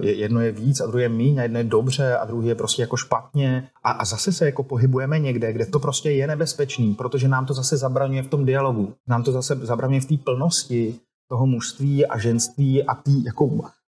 jedno 0.00 0.40
je 0.40 0.52
víc 0.52 0.80
a 0.80 0.86
druhé 0.86 1.02
je 1.02 1.08
míň 1.08 1.38
a 1.38 1.42
jedno 1.42 1.58
je 1.58 1.64
dobře 1.64 2.16
a 2.16 2.24
druhý 2.24 2.48
je 2.48 2.54
prostě 2.54 2.82
jako 2.82 2.96
špatně 2.96 3.68
a, 3.84 3.90
a 3.90 4.04
zase 4.04 4.32
se 4.32 4.46
jako 4.46 4.62
pohybujeme 4.62 5.18
někde, 5.18 5.52
kde 5.52 5.66
to 5.66 5.78
prostě 5.78 6.10
je 6.10 6.26
nebezpečný, 6.26 6.94
protože 6.94 7.28
nám 7.28 7.46
to 7.46 7.54
zase 7.54 7.76
zabraňuje 7.76 8.22
v 8.22 8.28
tom 8.28 8.44
dialogu, 8.44 8.94
nám 9.08 9.22
to 9.22 9.32
zase 9.32 9.56
zabraňuje 9.56 10.00
v 10.00 10.06
té 10.06 10.16
plnosti 10.16 11.00
toho 11.30 11.46
mužství 11.46 12.06
a 12.06 12.18
ženství 12.18 12.84
a 12.84 12.94
tý, 12.94 13.24
jako 13.24 13.50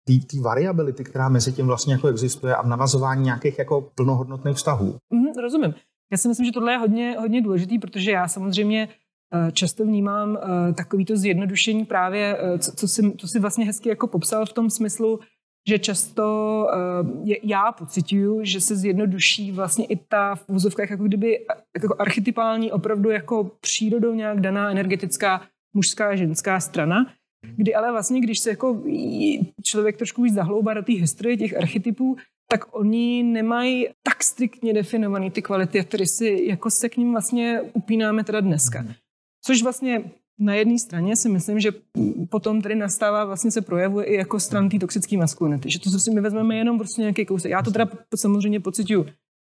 té 0.07 0.41
variability, 0.41 1.05
která 1.05 1.29
mezi 1.29 1.53
tím 1.53 1.67
vlastně 1.67 1.95
jako 1.95 2.09
existuje 2.09 2.57
a 2.57 2.63
v 2.63 2.67
navazování 2.67 3.25
nějakých 3.25 3.59
jako 3.59 3.81
plnohodnotných 3.95 4.57
vztahů. 4.57 4.97
Mm, 5.11 5.43
rozumím. 5.43 5.75
Já 6.13 6.19
si 6.19 6.29
myslím, 6.29 6.47
že 6.47 6.53
tohle 6.53 6.73
je 6.73 6.79
hodně, 6.79 7.17
hodně 7.21 7.43
důležitý, 7.43 7.79
protože 7.79 8.11
já 8.11 8.29
samozřejmě 8.29 8.89
eh, 8.89 9.04
často 9.53 9.85
vnímám 9.85 10.37
eh, 10.37 10.73
takovýto 10.73 11.17
zjednodušení 11.17 11.85
právě, 11.85 12.37
eh, 12.39 12.59
co, 12.59 12.89
si, 12.89 13.13
co 13.17 13.29
si 13.29 13.39
vlastně 13.39 13.65
hezky 13.65 13.89
jako 13.89 14.07
popsal 14.07 14.47
v 14.47 14.53
tom 14.53 14.71
smyslu, 14.71 15.21
že 15.69 15.79
často 15.79 16.69
já 17.43 17.73
pocituju, 17.73 18.45
že 18.45 18.61
se 18.61 18.77
zjednoduší 18.77 19.53
vlastně 19.53 19.85
i 19.85 19.97
ta 19.97 20.35
v 20.35 20.45
úzovkách 20.49 20.91
jako 20.91 21.05
kdyby 21.05 21.47
jako 21.83 21.97
archetypální 21.99 22.73
opravdu 22.73 23.11
jako 23.11 23.51
přírodou 23.61 24.15
nějak 24.15 24.41
daná 24.41 24.71
energetická 24.71 25.41
mužská 25.77 26.09
a 26.09 26.17
ženská 26.17 26.61
strana, 26.61 27.07
kdy 27.57 27.75
ale 27.75 27.93
vlastně, 27.93 28.21
když 28.21 28.39
se 28.39 28.51
jako 28.51 28.83
člověk 29.63 29.97
trošku 29.97 30.23
víc 30.23 30.35
zahloubá 30.35 30.75
do 30.75 30.83
té 30.83 30.93
historie 30.93 31.37
těch 31.37 31.57
archetypů, 31.57 32.17
tak 32.51 32.75
oni 32.75 33.23
nemají 33.23 33.89
tak 34.03 34.25
striktně 34.25 34.75
definované 34.75 35.31
ty 35.31 35.43
kvality, 35.43 35.85
které 35.85 36.07
si 36.07 36.45
jako 36.45 36.71
se 36.71 36.89
k 36.89 36.97
ním 36.97 37.13
vlastně 37.13 37.61
upínáme 37.73 38.25
teda 38.25 38.41
dneska. 38.41 38.83
Mhm. 38.83 38.95
Což 39.47 39.63
vlastně 39.63 40.11
na 40.39 40.55
jedné 40.55 40.79
straně 40.79 41.17
si 41.17 41.29
myslím, 41.29 41.61
že 41.61 41.71
potom 42.31 42.63
tady 42.63 42.75
nastává, 42.75 43.25
vlastně 43.25 43.51
se 43.51 43.61
projevuje 43.61 44.07
i 44.07 44.15
jako 44.15 44.41
stran 44.41 44.69
té 44.69 44.79
toxické 44.79 45.17
maskulinity. 45.17 45.71
Že 45.71 45.81
to, 45.81 45.91
si 45.91 46.11
my 46.11 46.21
vezmeme 46.21 46.57
jenom 46.57 46.79
prostě 46.79 47.01
nějaký 47.01 47.27
kousek. 47.27 47.51
Já 47.51 47.63
to 47.63 47.71
teda 47.71 47.89
samozřejmě 48.17 48.61
pocituju 48.61 49.07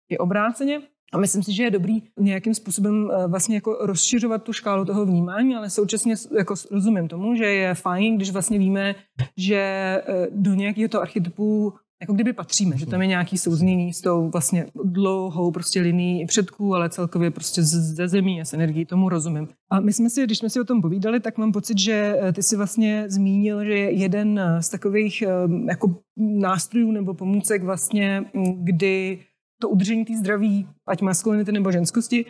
i 0.09 0.19
obráceně, 0.19 0.83
a 1.13 1.19
myslím 1.19 1.43
si, 1.43 1.53
že 1.53 1.63
je 1.63 1.71
dobrý 1.71 2.03
nějakým 2.21 2.55
způsobem 2.55 3.11
eh, 3.11 3.27
vlastně 3.27 3.55
jako 3.55 3.79
rozšiřovat 3.81 4.43
tu 4.43 4.53
škálu 4.53 4.85
toho 4.85 5.07
vnímání, 5.07 5.57
ale 5.57 5.71
současně 5.71 6.15
jako 6.39 6.55
rozumím 6.71 7.09
tomu, 7.09 7.35
že 7.35 7.45
je 7.45 7.75
fajn, 7.75 8.17
když 8.17 8.31
vlastně 8.31 8.59
víme, 8.59 8.95
že 9.37 9.57
eh, 9.57 10.27
do 10.31 10.55
nějakého 10.55 10.89
toho 10.89 11.03
archetypu 11.03 11.73
jako 12.01 12.13
kdyby 12.13 12.33
patříme, 12.33 12.77
že 12.79 12.87
tam 12.87 13.03
je 13.03 13.07
nějaký 13.07 13.39
souznění 13.39 13.93
s 13.93 14.01
tou 14.01 14.31
vlastně 14.31 14.67
dlouhou 14.85 15.51
prostě 15.51 15.81
linií 15.81 16.27
předků, 16.27 16.75
ale 16.75 16.91
celkově 16.91 17.31
prostě 17.31 17.63
ze 17.63 18.09
zemí 18.09 18.41
a 18.41 18.45
s 18.45 18.53
energií, 18.53 18.85
tomu 18.85 19.09
rozumím. 19.09 19.49
A 19.71 19.81
my 19.81 19.93
jsme 19.93 20.11
si, 20.11 20.25
když 20.25 20.39
jsme 20.39 20.51
si 20.51 20.61
o 20.61 20.65
tom 20.65 20.83
povídali, 20.83 21.21
tak 21.21 21.39
mám 21.39 21.53
pocit, 21.53 21.79
že 21.79 22.19
eh, 22.21 22.33
ty 22.33 22.43
si 22.43 22.57
vlastně 22.57 23.05
zmínil, 23.09 23.65
že 23.65 23.73
je 23.73 23.91
jeden 23.91 24.41
z 24.61 24.69
takových 24.69 25.23
jako 25.69 25.95
nástrojů 26.17 26.91
nebo 26.91 27.15
pomůcek 27.15 27.63
vlastně, 27.63 28.25
kdy 28.57 29.21
to 29.61 29.69
udržení 29.69 30.05
té 30.05 30.17
zdraví, 30.17 30.69
ať 30.89 31.03
maskulinity 31.03 31.53
nebo 31.53 31.73
ženskosti, 31.73 32.25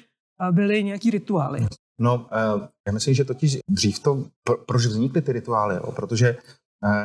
byly 0.53 0.85
nějaký 0.85 1.11
rituály. 1.11 1.67
No, 1.99 2.27
eh, 2.33 2.69
já 2.87 2.93
myslím, 2.93 3.15
že 3.15 3.25
totiž 3.25 3.59
dřív 3.71 3.99
to, 3.99 4.25
proč 4.67 4.87
vznikly 4.87 5.23
ty 5.23 5.33
rituály, 5.33 5.77
jo? 5.77 5.93
protože 5.93 6.29
eh, 6.29 6.43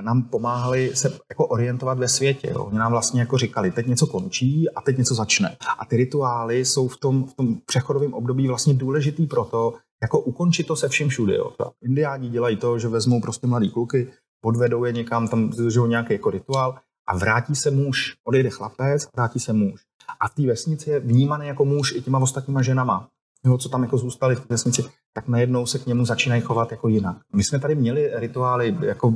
nám 0.02 0.24
pomáhali 0.24 0.92
se 0.94 1.20
jako 1.30 1.46
orientovat 1.46 2.00
ve 2.00 2.08
světě. 2.08 2.50
Jo? 2.52 2.64
Oni 2.64 2.78
nám 2.78 2.92
vlastně 2.92 3.22
jako 3.22 3.38
říkali, 3.38 3.72
teď 3.72 3.88
něco 3.88 4.08
končí 4.08 4.70
a 4.70 4.82
teď 4.82 4.98
něco 4.98 5.16
začne. 5.16 5.58
A 5.80 5.86
ty 5.86 5.98
rituály 5.98 6.66
jsou 6.66 6.88
v 6.88 6.98
tom, 6.98 7.26
v 7.26 7.34
tom 7.34 7.56
přechodovém 7.66 8.14
období 8.14 8.48
vlastně 8.48 8.74
důležitý 8.74 9.28
proto, 9.28 9.74
jako 10.04 10.20
ukončit 10.20 10.68
to 10.68 10.76
se 10.76 10.90
vším 10.90 11.10
všude. 11.10 11.36
Jo? 11.36 11.52
Indiáni 11.84 12.30
dělají 12.30 12.58
to, 12.58 12.80
že 12.80 12.88
vezmou 12.88 13.22
prostě 13.22 13.48
mladý 13.48 13.70
kluky, 13.70 14.12
podvedou 14.42 14.84
je 14.84 14.92
někam, 14.92 15.28
tam 15.28 15.50
dodržou 15.50 15.86
nějaký 15.86 16.14
jako 16.14 16.30
rituál 16.30 16.76
a 17.08 17.18
vrátí 17.18 17.56
se 17.56 17.72
muž, 17.72 18.16
odejde 18.28 18.50
chlapec, 18.50 19.08
vrátí 19.16 19.40
se 19.40 19.54
muž. 19.54 19.82
A 20.20 20.28
v 20.28 20.36
té 20.36 20.48
vesnici 20.48 20.90
je 20.90 21.00
vnímaný 21.00 21.48
jako 21.48 21.66
muž 21.66 21.96
i 21.96 22.02
těma 22.02 22.20
ostatníma 22.20 22.62
ženama, 22.62 23.08
jo, 23.46 23.58
co 23.58 23.70
tam 23.70 23.84
jako 23.84 23.98
zůstali 23.98 24.36
v 24.36 24.40
té 24.40 24.46
vesnici, 24.50 24.84
tak 25.14 25.28
najednou 25.28 25.66
se 25.66 25.80
k 25.80 25.86
němu 25.86 26.06
začínají 26.06 26.42
chovat 26.42 26.72
jako 26.72 26.88
jinak. 26.88 27.18
My 27.34 27.44
jsme 27.44 27.60
tady 27.60 27.76
měli 27.76 28.12
rituály 28.14 28.78
jako 28.82 29.12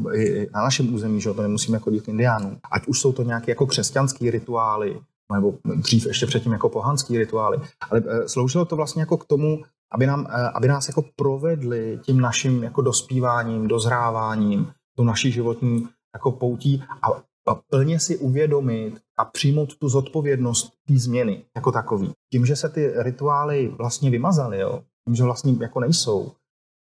na 0.53 0.61
našem 0.61 0.93
území, 0.93 1.21
že 1.21 1.33
to 1.33 1.41
nemusíme 1.41 1.79
chodit 1.79 2.01
k 2.01 2.07
indiánům. 2.07 2.57
Ať 2.71 2.87
už 2.87 2.99
jsou 2.99 3.13
to 3.13 3.23
nějaké 3.23 3.51
jako 3.51 3.65
křesťanské 3.65 4.31
rituály, 4.31 4.99
nebo 5.33 5.53
dřív 5.75 6.05
ještě 6.05 6.25
předtím 6.25 6.51
jako 6.51 6.69
pohanský 6.69 7.17
rituály. 7.17 7.57
Ale 7.89 8.01
eh, 8.07 8.27
sloužilo 8.27 8.65
to 8.65 8.75
vlastně 8.75 9.01
jako 9.01 9.17
k 9.17 9.25
tomu, 9.25 9.61
aby, 9.91 10.07
nám, 10.07 10.27
eh, 10.29 10.49
aby 10.53 10.67
nás 10.67 10.87
jako 10.87 11.03
provedli 11.15 11.99
tím 12.01 12.19
naším 12.19 12.63
jako 12.63 12.81
dospíváním, 12.81 13.67
dozráváním, 13.67 14.67
tou 14.97 15.03
naší 15.03 15.31
životní 15.31 15.87
jako 16.15 16.31
poutí 16.31 16.83
a 17.01 17.07
a 17.47 17.55
plně 17.55 17.99
si 17.99 18.17
uvědomit 18.17 19.01
a 19.17 19.25
přijmout 19.25 19.75
tu 19.75 19.89
zodpovědnost 19.89 20.73
té 20.87 20.97
změny 20.97 21.45
jako 21.55 21.71
takový. 21.71 22.11
Tím, 22.31 22.45
že 22.45 22.55
se 22.55 22.69
ty 22.69 22.93
rituály 22.95 23.67
vlastně 23.67 24.09
vymazaly, 24.09 24.59
jo, 24.59 24.83
že 25.13 25.23
vlastně 25.23 25.55
jako 25.59 25.79
nejsou, 25.79 26.31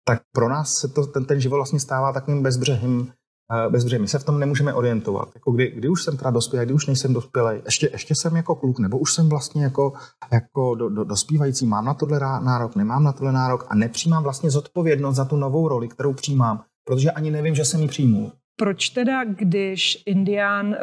tak 0.07 0.21
pro 0.31 0.49
nás 0.49 0.73
se 0.73 0.87
to, 0.87 1.05
ten, 1.07 1.25
ten 1.25 1.41
život 1.41 1.55
vlastně 1.55 1.79
stává 1.79 2.13
takovým 2.13 2.43
bezbřehým, 2.43 3.11
eh, 3.53 3.69
bezbřehým. 3.69 4.01
My 4.01 4.07
se 4.07 4.19
v 4.19 4.23
tom 4.23 4.39
nemůžeme 4.39 4.73
orientovat. 4.73 5.29
Jako 5.35 5.51
kdy, 5.51 5.71
kdy 5.71 5.89
už 5.89 6.03
jsem 6.03 6.17
teda 6.17 6.31
dospělý, 6.31 6.65
kdy 6.65 6.73
už 6.73 6.87
nejsem 6.87 7.13
dospělý, 7.13 7.61
ještě, 7.65 7.89
ještě 7.93 8.15
jsem 8.15 8.35
jako 8.35 8.55
kluk, 8.55 8.79
nebo 8.79 8.97
už 8.97 9.13
jsem 9.13 9.29
vlastně 9.29 9.63
jako, 9.63 9.93
jako 10.31 10.75
do, 10.75 10.89
do, 10.89 11.03
dospívající, 11.03 11.65
mám 11.67 11.85
na 11.85 11.93
tohle 11.93 12.19
nárok, 12.19 12.75
nemám 12.75 13.03
na 13.03 13.13
tohle 13.13 13.31
nárok 13.31 13.65
a 13.69 13.75
nepřijímám 13.75 14.23
vlastně 14.23 14.51
zodpovědnost 14.51 15.15
za 15.15 15.25
tu 15.25 15.35
novou 15.35 15.67
roli, 15.67 15.87
kterou 15.87 16.13
přijímám, 16.13 16.63
protože 16.85 17.11
ani 17.11 17.31
nevím, 17.31 17.55
že 17.55 17.65
jsem 17.65 17.81
ji 17.81 17.87
přijmu. 17.87 18.31
Proč 18.59 18.89
teda, 18.89 19.23
když 19.23 20.03
indián 20.05 20.73
eh, 20.73 20.79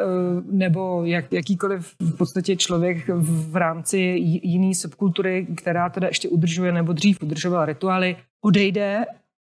nebo 0.51 1.05
jak, 1.05 1.31
jakýkoliv 1.31 1.95
v 1.99 2.17
podstatě 2.17 2.55
člověk 2.55 3.09
v 3.17 3.55
rámci 3.55 3.97
jiné 4.43 4.75
subkultury, 4.75 5.47
která 5.57 5.89
teda 5.89 6.07
ještě 6.07 6.29
udržuje 6.29 6.71
nebo 6.71 6.93
dřív 6.93 7.23
udržovala 7.23 7.65
rituály, 7.65 8.17
odejde 8.41 9.05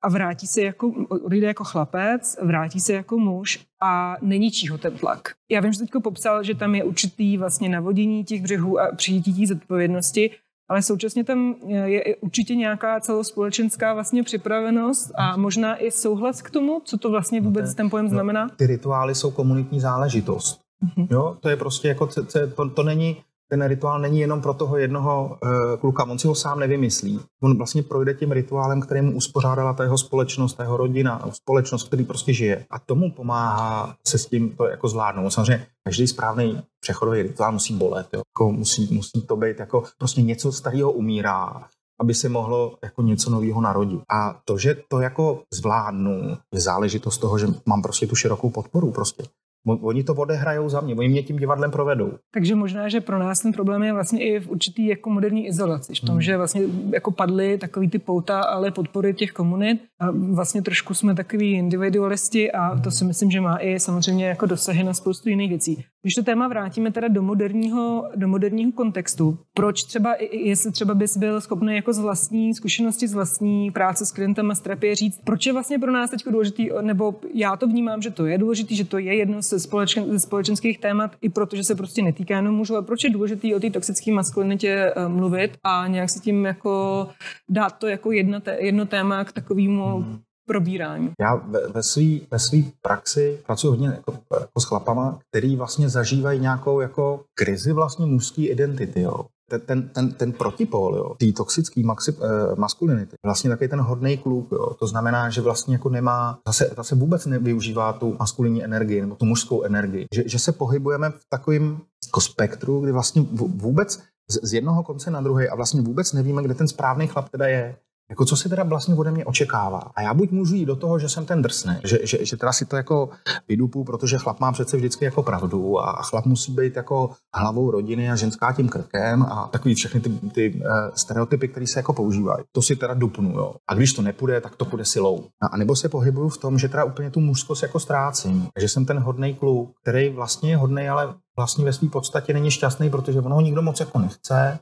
a 0.02 0.08
vrátí 0.08 0.46
se 0.46 0.62
jako, 0.62 0.92
odejde 1.08 1.46
jako 1.46 1.64
chlapec, 1.64 2.38
vrátí 2.42 2.80
se 2.80 2.92
jako 2.92 3.18
muž 3.18 3.60
a 3.82 4.16
neníčí 4.22 4.68
ho 4.68 4.78
ten 4.78 4.92
tlak. 4.92 5.28
Já 5.50 5.60
vím, 5.60 5.72
že 5.72 5.78
teď 5.78 5.90
popsal, 6.02 6.42
že 6.42 6.54
tam 6.54 6.74
je 6.74 6.84
určitý 6.84 7.38
vlastně 7.38 7.68
navodění 7.68 8.24
těch 8.24 8.42
břehů 8.42 8.80
a 8.80 8.94
přijetí 8.96 9.46
zodpovědnosti, 9.46 10.30
ale 10.68 10.82
současně 10.82 11.24
tam 11.24 11.54
je 11.84 12.16
určitě 12.16 12.54
nějaká 12.54 13.00
celospolečenská 13.00 13.94
vlastně 13.94 14.22
připravenost 14.22 15.12
a 15.14 15.36
možná 15.36 15.76
i 15.76 15.90
souhlas 15.90 16.42
k 16.42 16.50
tomu, 16.50 16.82
co 16.84 16.98
to 16.98 17.10
vlastně 17.10 17.40
vůbec 17.40 17.74
ten 17.74 17.90
pojem 17.90 18.06
no, 18.06 18.10
znamená. 18.10 18.48
Ty 18.56 18.66
rituály 18.66 19.14
jsou 19.14 19.30
komunitní 19.30 19.80
záležitost. 19.80 20.60
Mm-hmm. 20.84 21.08
Jo, 21.10 21.36
to 21.40 21.48
je 21.48 21.56
prostě 21.56 21.88
jako, 21.88 22.08
to, 22.56 22.70
to 22.70 22.82
není 22.82 23.16
ten 23.50 23.64
rituál 23.66 24.00
není 24.00 24.20
jenom 24.20 24.40
pro 24.40 24.54
toho 24.54 24.76
jednoho 24.76 25.38
uh, 25.42 25.80
kluka, 25.80 26.04
on 26.04 26.18
si 26.18 26.26
ho 26.26 26.34
sám 26.34 26.60
nevymyslí. 26.60 27.20
On 27.42 27.56
vlastně 27.56 27.82
projde 27.82 28.14
tím 28.14 28.32
rituálem, 28.32 28.80
který 28.80 29.02
mu 29.02 29.16
uspořádala 29.16 29.72
ta 29.72 29.82
jeho 29.82 29.98
společnost, 29.98 30.54
ta 30.54 30.62
jeho 30.62 30.76
rodina, 30.76 31.24
společnost, 31.32 31.86
který 31.86 32.04
prostě 32.04 32.32
žije. 32.32 32.66
A 32.70 32.78
tomu 32.78 33.12
pomáhá 33.12 33.96
se 34.06 34.18
s 34.18 34.26
tím 34.26 34.50
to 34.56 34.66
jako 34.66 34.88
zvládnout. 34.88 35.30
Samozřejmě 35.30 35.66
každý 35.84 36.06
správný 36.06 36.62
přechodový 36.80 37.22
rituál 37.22 37.52
musí 37.52 37.74
bolet, 37.74 38.06
jo. 38.12 38.18
Jako 38.18 38.52
musí, 38.52 38.94
musí 38.94 39.22
to 39.22 39.36
být 39.36 39.58
jako 39.58 39.84
prostě 39.98 40.22
něco 40.22 40.52
starého 40.52 40.92
umírá, 40.92 41.64
aby 42.00 42.14
se 42.14 42.28
mohlo 42.28 42.78
jako 42.82 43.02
něco 43.02 43.30
nového 43.30 43.60
narodit. 43.60 44.00
A 44.10 44.40
to, 44.44 44.58
že 44.58 44.76
to 44.88 45.00
jako 45.00 45.42
zvládnu, 45.54 46.36
je 46.54 46.60
záležitost 46.60 47.18
toho, 47.18 47.38
že 47.38 47.46
mám 47.66 47.82
prostě 47.82 48.06
tu 48.06 48.14
širokou 48.14 48.50
podporu 48.50 48.92
prostě. 48.92 49.24
Oni 49.66 50.04
to 50.04 50.14
odehrajou 50.14 50.68
za 50.68 50.80
mě, 50.80 50.94
oni 50.94 51.08
mě 51.08 51.22
tím 51.22 51.36
divadlem 51.36 51.70
provedou. 51.70 52.12
Takže 52.34 52.54
možná, 52.54 52.88
že 52.88 53.00
pro 53.00 53.18
nás 53.18 53.38
ten 53.40 53.52
problém 53.52 53.82
je 53.82 53.92
vlastně 53.92 54.24
i 54.24 54.40
v 54.40 54.50
určitý 54.50 54.86
jako 54.86 55.10
moderní 55.10 55.46
izolaci, 55.46 55.94
v 55.94 56.00
tom, 56.00 56.14
hmm. 56.14 56.22
že 56.22 56.36
vlastně 56.36 56.62
jako 56.92 57.10
padly 57.10 57.58
takový 57.58 57.90
ty 57.90 57.98
pouta, 57.98 58.40
ale 58.40 58.70
podpory 58.70 59.14
těch 59.14 59.32
komunit 59.32 59.80
a 60.00 60.10
vlastně 60.10 60.62
trošku 60.62 60.94
jsme 60.94 61.14
takový 61.14 61.52
individualisti 61.52 62.52
a 62.52 62.80
to 62.80 62.90
si 62.90 63.04
myslím, 63.04 63.30
že 63.30 63.40
má 63.40 63.56
i 63.56 63.80
samozřejmě 63.80 64.26
jako 64.26 64.46
dosahy 64.46 64.84
na 64.84 64.94
spoustu 64.94 65.28
jiných 65.28 65.48
věcí. 65.48 65.84
Když 66.02 66.14
to 66.14 66.22
téma 66.22 66.48
vrátíme 66.48 66.92
teda 66.92 67.08
do 67.08 67.22
moderního, 67.22 68.10
do 68.16 68.28
moderního 68.28 68.72
kontextu, 68.72 69.38
proč 69.54 69.82
třeba, 69.84 70.14
jestli 70.32 70.72
třeba 70.72 70.94
bys 70.94 71.16
byl 71.16 71.40
schopný 71.40 71.76
jako 71.76 71.92
z 71.92 71.98
vlastní 71.98 72.54
zkušenosti, 72.54 73.08
z 73.08 73.14
vlastní 73.14 73.70
práce 73.70 74.06
s 74.06 74.12
klientem 74.12 74.50
a 74.50 74.54
terapie 74.54 74.94
říct, 74.94 75.20
proč 75.24 75.46
je 75.46 75.52
vlastně 75.52 75.78
pro 75.78 75.92
nás 75.92 76.10
teď 76.10 76.24
důležitý, 76.30 76.68
nebo 76.80 77.14
já 77.34 77.56
to 77.56 77.66
vnímám, 77.66 78.02
že 78.02 78.10
to 78.10 78.26
je 78.26 78.38
důležitý, 78.38 78.76
že 78.76 78.84
to 78.84 78.98
je 78.98 79.16
jedno 79.16 79.42
ze, 79.48 79.60
společen, 79.60 80.12
ze 80.12 80.20
společenských 80.20 80.78
témat, 80.78 81.16
i 81.20 81.28
protože 81.28 81.64
se 81.64 81.74
prostě 81.74 82.02
netýká 82.02 82.36
jenom 82.36 82.54
mužů, 82.54 82.76
a 82.76 82.82
proč 82.82 83.04
je 83.04 83.10
důležitý 83.10 83.54
o 83.54 83.60
té 83.60 83.70
toxické 83.70 84.12
maskulinitě 84.12 84.92
uh, 84.96 85.12
mluvit 85.12 85.56
a 85.64 85.86
nějak 85.86 86.10
se 86.10 86.20
tím 86.20 86.44
jako 86.44 87.08
dát 87.48 87.70
to 87.70 87.86
jako 87.86 88.12
jedno, 88.12 88.40
jedno 88.58 88.86
téma 88.86 89.24
k 89.24 89.32
takovému 89.32 89.84
hmm 89.84 90.18
probírání. 90.48 91.10
Já 91.20 91.34
ve, 91.34 91.68
ve 91.68 91.82
své 91.82 92.04
ve 92.30 92.38
svý 92.38 92.72
praxi 92.82 93.38
pracuji 93.46 93.68
hodně 93.68 93.88
jako, 93.88 94.12
jako 94.40 94.60
s 94.60 94.64
chlapama, 94.64 95.18
který 95.28 95.56
vlastně 95.56 95.88
zažívají 95.88 96.40
nějakou 96.40 96.80
jako 96.80 97.24
krizi 97.34 97.72
vlastně 97.72 98.06
mužské 98.06 98.42
identity. 98.42 99.00
Jo. 99.00 99.26
Ten, 99.66 99.88
ten, 99.88 100.12
ten 100.12 100.32
protipol, 100.32 100.96
jo, 100.96 101.14
té 101.18 101.32
toxické 101.32 101.80
eh, 101.80 102.14
maskulinity, 102.56 103.16
vlastně 103.24 103.50
taky 103.50 103.68
ten 103.68 103.80
hodný 103.80 104.18
kluk, 104.18 104.48
jo, 104.52 104.74
to 104.78 104.86
znamená, 104.86 105.30
že 105.30 105.40
vlastně 105.40 105.74
jako 105.74 105.88
nemá, 105.88 106.38
zase, 106.46 106.70
zase 106.76 106.94
vůbec 106.94 107.26
nevyužívá 107.26 107.92
tu 107.92 108.16
maskulinní 108.18 108.64
energii 108.64 109.00
nebo 109.00 109.14
tu 109.14 109.24
mužskou 109.24 109.62
energii, 109.62 110.06
že, 110.14 110.28
že 110.28 110.38
se 110.38 110.52
pohybujeme 110.52 111.10
v 111.10 111.20
takovém 111.28 111.80
jako 112.06 112.20
spektru, 112.20 112.80
kdy 112.80 112.92
vlastně 112.92 113.22
vůbec 113.32 114.02
z, 114.30 114.48
z 114.48 114.52
jednoho 114.52 114.82
konce 114.82 115.10
na 115.10 115.20
druhý 115.20 115.48
a 115.48 115.56
vlastně 115.56 115.80
vůbec 115.82 116.12
nevíme, 116.12 116.42
kde 116.42 116.54
ten 116.54 116.68
správný 116.68 117.06
chlap 117.06 117.28
teda 117.28 117.46
je. 117.46 117.76
Jako 118.10 118.24
co 118.24 118.36
se 118.36 118.48
teda 118.48 118.62
vlastně 118.62 118.94
ode 118.94 119.10
mě 119.10 119.24
očekává? 119.24 119.82
A 119.94 120.02
já 120.02 120.14
buď 120.14 120.30
můžu 120.30 120.54
jít 120.54 120.66
do 120.66 120.76
toho, 120.76 120.98
že 120.98 121.08
jsem 121.08 121.24
ten 121.26 121.42
drsný, 121.42 121.74
že, 121.84 121.98
že, 122.02 122.24
že 122.24 122.36
teda 122.36 122.52
si 122.52 122.66
to 122.66 122.76
jako 122.76 123.08
vydupu, 123.48 123.84
protože 123.84 124.18
chlap 124.18 124.40
má 124.40 124.52
přece 124.52 124.76
vždycky 124.76 125.04
jako 125.04 125.22
pravdu 125.22 125.78
a 125.78 126.02
chlap 126.02 126.26
musí 126.26 126.52
být 126.52 126.76
jako 126.76 127.10
hlavou 127.34 127.70
rodiny 127.70 128.10
a 128.10 128.16
ženská 128.16 128.52
tím 128.52 128.68
krkem 128.68 129.22
a 129.22 129.48
takový 129.52 129.74
všechny 129.74 130.00
ty, 130.00 130.10
ty 130.10 130.54
uh, 130.54 130.64
stereotypy, 130.94 131.48
které 131.48 131.66
se 131.66 131.78
jako 131.78 131.92
používají. 131.92 132.44
To 132.52 132.62
si 132.62 132.76
teda 132.76 132.94
dupnu, 132.94 133.30
jo. 133.30 133.54
A 133.68 133.74
když 133.74 133.92
to 133.92 134.02
nepůjde, 134.02 134.40
tak 134.40 134.56
to 134.56 134.64
půjde 134.64 134.84
silou. 134.84 135.24
A, 135.42 135.46
a 135.46 135.56
nebo 135.56 135.76
se 135.76 135.88
pohybuju 135.88 136.28
v 136.28 136.38
tom, 136.38 136.58
že 136.58 136.68
teda 136.68 136.84
úplně 136.84 137.10
tu 137.10 137.20
mužskost 137.20 137.62
jako 137.62 137.80
ztrácím. 137.80 138.48
Že 138.60 138.68
jsem 138.68 138.86
ten 138.86 138.98
hodný 138.98 139.34
kluk, 139.34 139.70
který 139.82 140.08
vlastně 140.08 140.50
je 140.50 140.56
hodný, 140.56 140.88
ale 140.88 141.14
vlastně 141.36 141.64
ve 141.64 141.72
své 141.72 141.88
podstatě 141.88 142.32
není 142.32 142.50
šťastný, 142.50 142.90
protože 142.90 143.18
ono 143.18 143.34
ho 143.34 143.40
nikdo 143.40 143.62
moc 143.62 143.80
jako 143.80 143.98
nechce, 143.98 144.58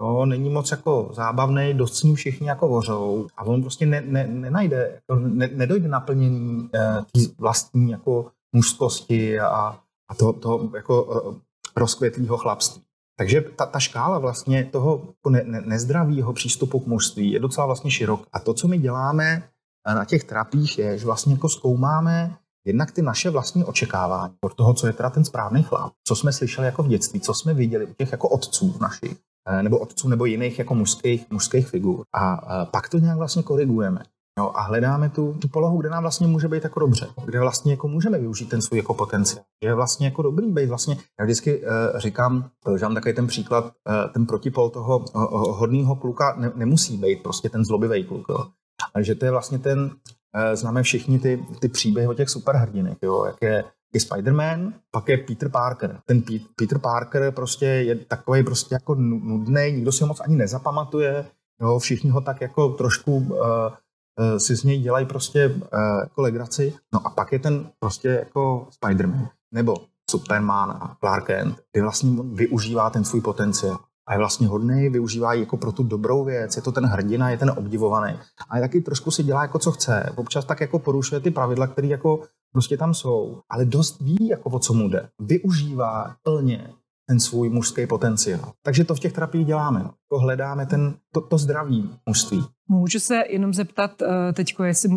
Jo, 0.00 0.26
není 0.26 0.50
moc 0.50 0.70
jako 0.70 1.10
zábavný, 1.12 1.74
dost 1.74 1.96
s 1.96 2.02
ním 2.02 2.14
všichni 2.14 2.48
jako 2.48 2.68
vořou 2.68 3.26
a 3.36 3.44
on 3.44 3.60
prostě 3.60 3.86
ne, 3.86 4.00
ne, 4.06 4.26
nenajde, 4.26 4.92
jako 4.94 5.20
ne, 5.20 5.48
nedojde 5.54 5.88
naplnění 5.88 6.68
té 6.68 7.04
vlastní 7.38 7.90
jako 7.90 8.30
mužskosti 8.52 9.40
a, 9.40 9.78
a 10.10 10.14
toho, 10.14 10.32
toho 10.32 10.70
jako 10.74 11.22
eh, 11.36 11.40
rozkvětlého 11.76 12.36
chlapství. 12.36 12.82
Takže 13.18 13.40
ta, 13.40 13.66
ta 13.66 13.78
škála 13.78 14.18
vlastně 14.18 14.64
toho 14.64 15.02
jako 15.06 15.30
ne, 15.30 15.42
ne, 15.44 15.60
nezdravého 15.60 16.32
přístupu 16.32 16.80
k 16.80 16.86
mužství 16.86 17.30
je 17.30 17.40
docela 17.40 17.66
vlastně 17.66 17.90
široká. 17.90 18.24
A 18.32 18.40
to, 18.40 18.54
co 18.54 18.68
my 18.68 18.78
děláme 18.78 19.42
eh, 19.88 19.94
na 19.94 20.04
těch 20.04 20.24
terapích, 20.24 20.78
je, 20.78 20.98
že 20.98 21.06
vlastně 21.06 21.34
jako 21.34 21.48
zkoumáme 21.48 22.36
jednak 22.66 22.92
ty 22.92 23.02
naše 23.02 23.30
vlastní 23.30 23.64
očekávání 23.64 24.34
od 24.40 24.54
toho, 24.54 24.74
co 24.74 24.86
je 24.86 24.92
teda 24.92 25.10
ten 25.10 25.24
správný 25.24 25.62
chlap, 25.62 25.92
co 26.08 26.16
jsme 26.16 26.32
slyšeli 26.32 26.66
jako 26.66 26.82
v 26.82 26.88
dětství, 26.88 27.20
co 27.20 27.34
jsme 27.34 27.54
viděli 27.54 27.86
u 27.86 27.94
těch 27.94 28.12
jako 28.12 28.28
otců 28.28 28.78
našich, 28.80 29.16
nebo 29.62 29.78
otců 29.78 30.08
nebo 30.08 30.24
jiných 30.24 30.58
jako 30.58 30.74
mužských, 30.74 31.30
mužských 31.30 31.68
figur. 31.68 32.02
A 32.14 32.40
eh, 32.62 32.66
pak 32.70 32.88
to 32.88 32.98
nějak 32.98 33.18
vlastně 33.18 33.42
korigujeme. 33.42 34.02
Jo, 34.38 34.52
a 34.54 34.62
hledáme 34.62 35.08
tu, 35.08 35.36
tu 35.40 35.48
polohu, 35.48 35.80
kde 35.80 35.90
nám 35.90 36.02
vlastně 36.02 36.26
může 36.26 36.48
být 36.48 36.64
jako 36.64 36.80
dobře, 36.80 37.08
kde 37.24 37.40
vlastně 37.40 37.72
jako 37.72 37.88
můžeme 37.88 38.18
využít 38.18 38.48
ten 38.48 38.62
svůj 38.62 38.78
jako 38.78 38.94
potenciál. 38.94 39.44
Je 39.64 39.74
vlastně 39.74 40.06
jako 40.06 40.22
dobrý 40.22 40.52
být 40.52 40.66
vlastně, 40.66 40.96
já 41.20 41.24
vždycky 41.24 41.62
uh, 41.62 41.98
říkám, 41.98 42.50
že 42.76 42.84
mám 42.84 42.94
takový 42.94 43.14
ten 43.14 43.26
příklad, 43.26 43.64
uh, 43.64 44.12
ten 44.12 44.26
protipol 44.26 44.70
toho 44.70 44.98
uh, 44.98 45.58
hodného 45.58 45.96
kluka 45.96 46.36
ne, 46.38 46.52
nemusí 46.54 46.96
být 46.96 47.22
prostě 47.22 47.48
ten 47.48 47.64
zlobivý 47.64 48.04
kluk, 48.04 48.26
jo. 48.28 48.46
Ale 48.94 49.04
že 49.04 49.14
to 49.14 49.24
je 49.24 49.30
vlastně 49.30 49.58
ten, 49.58 49.80
uh, 49.80 50.54
známe 50.54 50.82
všichni 50.82 51.18
ty, 51.18 51.46
ty 51.60 51.68
příběhy 51.68 52.08
o 52.08 52.14
těch 52.14 52.28
superhrdinek, 52.28 52.98
jo, 53.02 53.24
jak 53.24 53.36
je 53.42 53.64
je 53.94 54.00
Spider-Man, 54.00 54.72
pak 54.90 55.08
je 55.08 55.18
Peter 55.18 55.48
Parker. 55.48 56.00
Ten 56.06 56.22
Peter 56.56 56.78
Parker 56.78 57.32
prostě 57.32 57.66
je 57.66 57.94
takový 57.96 58.44
prostě 58.44 58.74
jako 58.74 58.94
nudný, 58.94 59.72
nikdo 59.72 59.92
si 59.92 60.04
ho 60.04 60.08
moc 60.08 60.20
ani 60.20 60.36
nezapamatuje, 60.36 61.24
jo, 61.60 61.78
všichni 61.78 62.10
ho 62.10 62.20
tak 62.20 62.40
jako 62.40 62.68
trošku 62.68 63.16
uh, 63.16 63.26
uh, 63.30 64.36
si 64.38 64.56
z 64.56 64.64
něj 64.64 64.80
dělají 64.80 65.06
prostě 65.06 65.46
uh, 65.48 66.00
jako 66.00 66.22
legraci. 66.22 66.74
No 66.92 67.06
a 67.06 67.10
pak 67.10 67.32
je 67.32 67.38
ten 67.38 67.70
prostě 67.78 68.08
jako 68.08 68.68
Spider-Man, 68.82 69.28
nebo 69.52 69.76
Superman 70.10 70.70
a 70.70 70.96
Clark 71.00 71.26
Kent, 71.26 71.60
kdy 71.72 71.82
vlastně 71.82 72.10
využívá 72.32 72.90
ten 72.90 73.04
svůj 73.04 73.20
potenciál 73.20 73.78
a 74.08 74.12
je 74.12 74.18
vlastně 74.18 74.46
hodný, 74.46 74.88
využívá 74.88 75.32
ji 75.32 75.40
jako 75.40 75.56
pro 75.56 75.72
tu 75.72 75.82
dobrou 75.82 76.24
věc, 76.24 76.56
je 76.56 76.62
to 76.62 76.72
ten 76.72 76.86
hrdina, 76.86 77.30
je 77.30 77.38
ten 77.38 77.50
obdivovaný. 77.50 78.18
A 78.48 78.56
je 78.56 78.62
taky 78.62 78.80
trošku 78.80 79.10
si 79.10 79.22
dělá 79.22 79.42
jako 79.42 79.58
co 79.58 79.72
chce. 79.72 80.12
Občas 80.16 80.44
tak 80.44 80.60
jako 80.60 80.78
porušuje 80.78 81.20
ty 81.20 81.30
pravidla, 81.30 81.66
které 81.66 81.86
jako 81.86 82.22
prostě 82.52 82.76
tam 82.76 82.94
jsou, 82.94 83.40
ale 83.50 83.64
dost 83.64 84.00
ví, 84.00 84.28
jako 84.28 84.50
o 84.50 84.58
co 84.58 84.74
mu 84.74 84.88
jde. 84.88 85.08
Využívá 85.20 86.14
plně 86.22 86.70
ten 87.08 87.20
svůj 87.20 87.48
mužský 87.48 87.86
potenciál. 87.86 88.52
Takže 88.62 88.84
to 88.84 88.94
v 88.94 88.98
těch 88.98 89.12
terapiích 89.12 89.46
děláme. 89.46 89.78
No. 89.78 89.84
Jako 89.84 90.18
hledáme 90.18 90.66
ten, 90.66 90.94
to, 91.12 91.20
to 91.20 91.38
zdraví 91.38 91.90
mužství. 92.06 92.44
Můžu 92.72 93.00
se 93.00 93.22
jenom 93.28 93.54
zeptat 93.54 94.02
eh, 94.02 94.32
teď, 94.32 94.54
jestli 94.64 94.88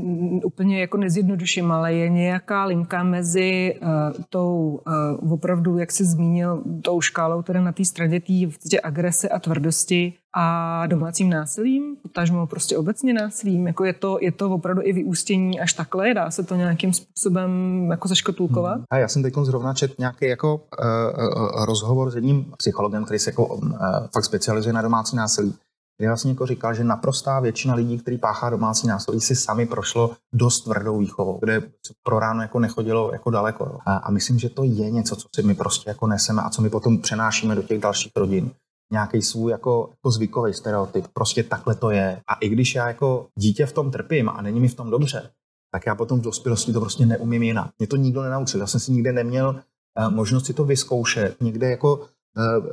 úplně 0.44 0.82
jako 0.82 0.98
nezjednoduším, 0.98 1.72
ale 1.72 1.94
je 1.94 2.10
nějaká 2.10 2.66
linka 2.66 3.04
mezi 3.04 3.76
uh, 3.82 3.90
tou 4.30 4.82
uh, 5.22 5.34
opravdu, 5.34 5.78
jak 5.78 5.92
jsi 5.92 6.06
zmínil, 6.06 6.64
tou 6.82 7.02
škálou 7.02 7.42
teda 7.42 7.62
na 7.62 7.72
té 7.72 7.86
straně 7.86 8.22
té 8.70 8.80
agrese 8.84 9.30
a 9.30 9.40
tvrdosti 9.40 10.14
a 10.36 10.88
domácím 10.88 11.30
násilím, 11.30 11.96
potažmo 12.02 12.48
prostě 12.48 12.78
obecně 12.78 13.14
násilím, 13.14 13.68
jako 13.68 13.86
je 13.86 13.94
to, 13.94 14.18
je 14.22 14.32
to 14.32 14.50
opravdu 14.50 14.82
i 14.84 14.94
vyústění 14.94 15.60
až 15.60 15.74
takhle, 15.74 16.14
dá 16.14 16.32
se 16.32 16.44
to 16.44 16.56
nějakým 16.56 16.94
způsobem 16.94 17.52
jako 17.92 18.08
zaškotulkovat? 18.08 18.76
Hmm. 18.76 18.86
A 18.92 18.98
já 18.98 19.08
jsem 19.08 19.24
teď 19.24 19.34
zrovna 19.44 19.74
čet 19.74 20.00
nějaký 20.00 20.26
jako 20.28 20.56
uh, 20.56 21.66
rozhovor 21.66 22.12
s 22.12 22.16
jedním 22.16 22.46
psychologem, 22.58 23.06
který 23.06 23.20
se 23.20 23.30
jako 23.30 23.46
uh, 23.46 23.72
fakt 24.14 24.26
specializuje 24.26 24.74
na 24.74 24.82
domácí 24.82 25.16
násilí 25.16 25.56
kde 25.98 26.08
vlastně 26.08 26.32
jako 26.32 26.46
říkal, 26.46 26.74
že 26.74 26.84
naprostá 26.84 27.40
většina 27.40 27.76
lidí, 27.76 27.98
kteří 27.98 28.18
páchá 28.18 28.50
domácí 28.50 28.88
násilí, 28.88 29.22
si 29.22 29.36
sami 29.36 29.66
prošlo 29.66 30.16
dost 30.34 30.62
tvrdou 30.62 30.98
výchovou, 30.98 31.40
kde 31.40 31.62
pro 32.04 32.20
ráno 32.20 32.42
jako 32.42 32.60
nechodilo 32.60 33.14
jako 33.14 33.30
daleko. 33.30 33.78
A, 33.86 33.96
a 33.96 34.12
myslím, 34.12 34.40
že 34.40 34.50
to 34.50 34.64
je 34.64 34.92
něco, 34.92 35.16
co 35.16 35.28
si 35.36 35.44
my 35.44 35.56
prostě 35.56 35.90
jako 35.90 36.08
neseme 36.08 36.42
a 36.42 36.50
co 36.50 36.62
my 36.62 36.70
potom 36.70 36.98
přenášíme 36.98 37.56
do 37.56 37.64
těch 37.64 37.80
dalších 37.80 38.12
rodin 38.16 38.52
nějaký 38.92 39.22
svůj 39.22 39.52
jako, 39.52 39.88
jako 39.92 40.12
zvykový 40.12 40.54
stereotyp. 40.54 41.08
Prostě 41.14 41.44
takhle 41.44 41.76
to 41.76 41.90
je. 41.90 42.22
A 42.28 42.34
i 42.34 42.50
když 42.50 42.76
já 42.76 42.88
jako 42.88 43.28
dítě 43.40 43.66
v 43.66 43.72
tom 43.72 43.92
trpím 43.92 44.30
a 44.30 44.42
není 44.42 44.60
mi 44.60 44.68
v 44.68 44.76
tom 44.76 44.90
dobře, 44.90 45.30
tak 45.72 45.86
já 45.86 45.96
potom 45.96 46.20
v 46.20 46.24
dospělosti 46.24 46.74
to 46.74 46.80
prostě 46.80 47.06
neumím 47.06 47.44
jinak. 47.44 47.72
Mě 47.80 47.88
to 47.88 47.96
nikdo 47.96 48.22
nenaučil. 48.22 48.60
Já 48.60 48.68
jsem 48.68 48.80
si 48.80 48.92
nikde 48.92 49.12
neměl 49.12 49.50
uh, 49.50 50.14
možnost 50.14 50.46
si 50.46 50.54
to 50.54 50.64
vyzkoušet. 50.64 51.42
Někde 51.42 51.70
jako 51.70 52.00
Eh, 52.00 52.23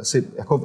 si 0.02 0.28
jako 0.38 0.56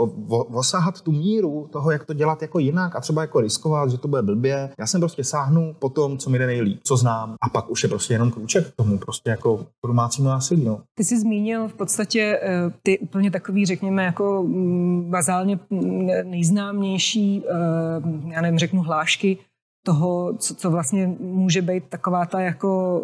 osahat 0.53 1.01
tu 1.01 1.11
míru 1.11 1.69
toho, 1.71 1.91
jak 1.91 2.05
to 2.05 2.13
dělat 2.13 2.41
jako 2.41 2.59
jinak 2.59 2.95
a 2.95 2.99
třeba 2.99 3.21
jako 3.21 3.41
riskovat, 3.41 3.91
že 3.91 3.97
to 3.97 4.07
bude 4.07 4.21
blbě. 4.21 4.69
Já 4.79 4.87
jsem 4.87 5.01
prostě 5.01 5.23
sáhnu 5.23 5.75
po 5.79 5.89
tom, 5.89 6.17
co 6.17 6.29
mi 6.29 6.39
jde 6.39 6.47
nejlíp, 6.47 6.79
co 6.83 6.97
znám 6.97 7.35
a 7.41 7.49
pak 7.49 7.69
už 7.69 7.83
je 7.83 7.89
prostě 7.89 8.13
jenom 8.13 8.31
kruček 8.31 8.67
k 8.67 8.75
tomu, 8.75 8.97
prostě 8.97 9.29
jako 9.29 9.65
domácímu 9.87 10.27
násilí. 10.27 10.65
No. 10.65 10.81
Ty 10.97 11.03
jsi 11.03 11.19
zmínil 11.19 11.67
v 11.67 11.73
podstatě 11.73 12.39
eh, 12.41 12.71
ty 12.83 12.99
úplně 12.99 13.31
takový, 13.31 13.65
řekněme, 13.65 14.05
jako 14.05 14.43
mm, 14.43 15.09
bazálně 15.09 15.59
mm, 15.69 16.07
nejznámější, 16.23 17.43
eh, 17.45 18.33
já 18.33 18.41
nevím, 18.41 18.59
řeknu 18.59 18.81
hlášky 18.81 19.37
toho, 19.85 20.33
co, 20.37 20.55
co 20.55 20.71
vlastně 20.71 21.07
může 21.19 21.61
být 21.61 21.83
taková 21.89 22.25
ta 22.25 22.39
jako 22.39 23.03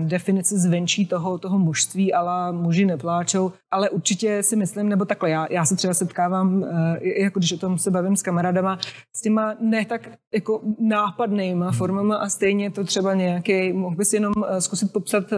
definice 0.00 0.58
zvenčí 0.58 1.06
toho, 1.06 1.38
toho 1.38 1.58
mužství, 1.58 2.12
ale 2.12 2.52
muži 2.52 2.84
nepláčou, 2.84 3.52
ale 3.70 3.90
určitě 3.90 4.42
si 4.42 4.56
myslím, 4.56 4.88
nebo 4.88 5.04
takhle, 5.04 5.30
já, 5.30 5.46
já 5.50 5.64
se 5.64 5.76
třeba 5.76 5.94
setkávám, 5.94 6.64
eh, 6.64 7.22
jako 7.22 7.38
když 7.38 7.52
o 7.52 7.58
tom 7.58 7.78
se 7.78 7.90
bavím 7.90 8.16
s 8.16 8.22
kamarádama, 8.22 8.78
s 9.16 9.20
těma 9.20 9.54
ne 9.60 9.84
tak 9.84 10.08
jako 10.34 10.60
nápadnýma 10.78 11.66
hmm. 11.66 11.78
formama 11.78 12.16
a 12.16 12.28
stejně 12.28 12.70
to 12.70 12.84
třeba 12.84 13.14
nějaký, 13.14 13.72
mohl 13.72 13.96
bys 13.96 14.12
jenom 14.12 14.32
eh, 14.48 14.60
zkusit 14.60 14.92
popsat 14.92 15.32
eh, 15.32 15.36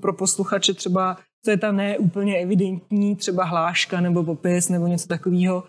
pro 0.00 0.12
posluchače 0.12 0.74
třeba, 0.74 1.16
co 1.44 1.50
je 1.50 1.56
ta 1.56 1.72
neúplně 1.72 2.36
evidentní 2.36 3.16
třeba 3.16 3.44
hláška 3.44 4.00
nebo 4.00 4.24
popis 4.24 4.68
nebo 4.68 4.86
něco 4.86 5.08
takového, 5.08 5.64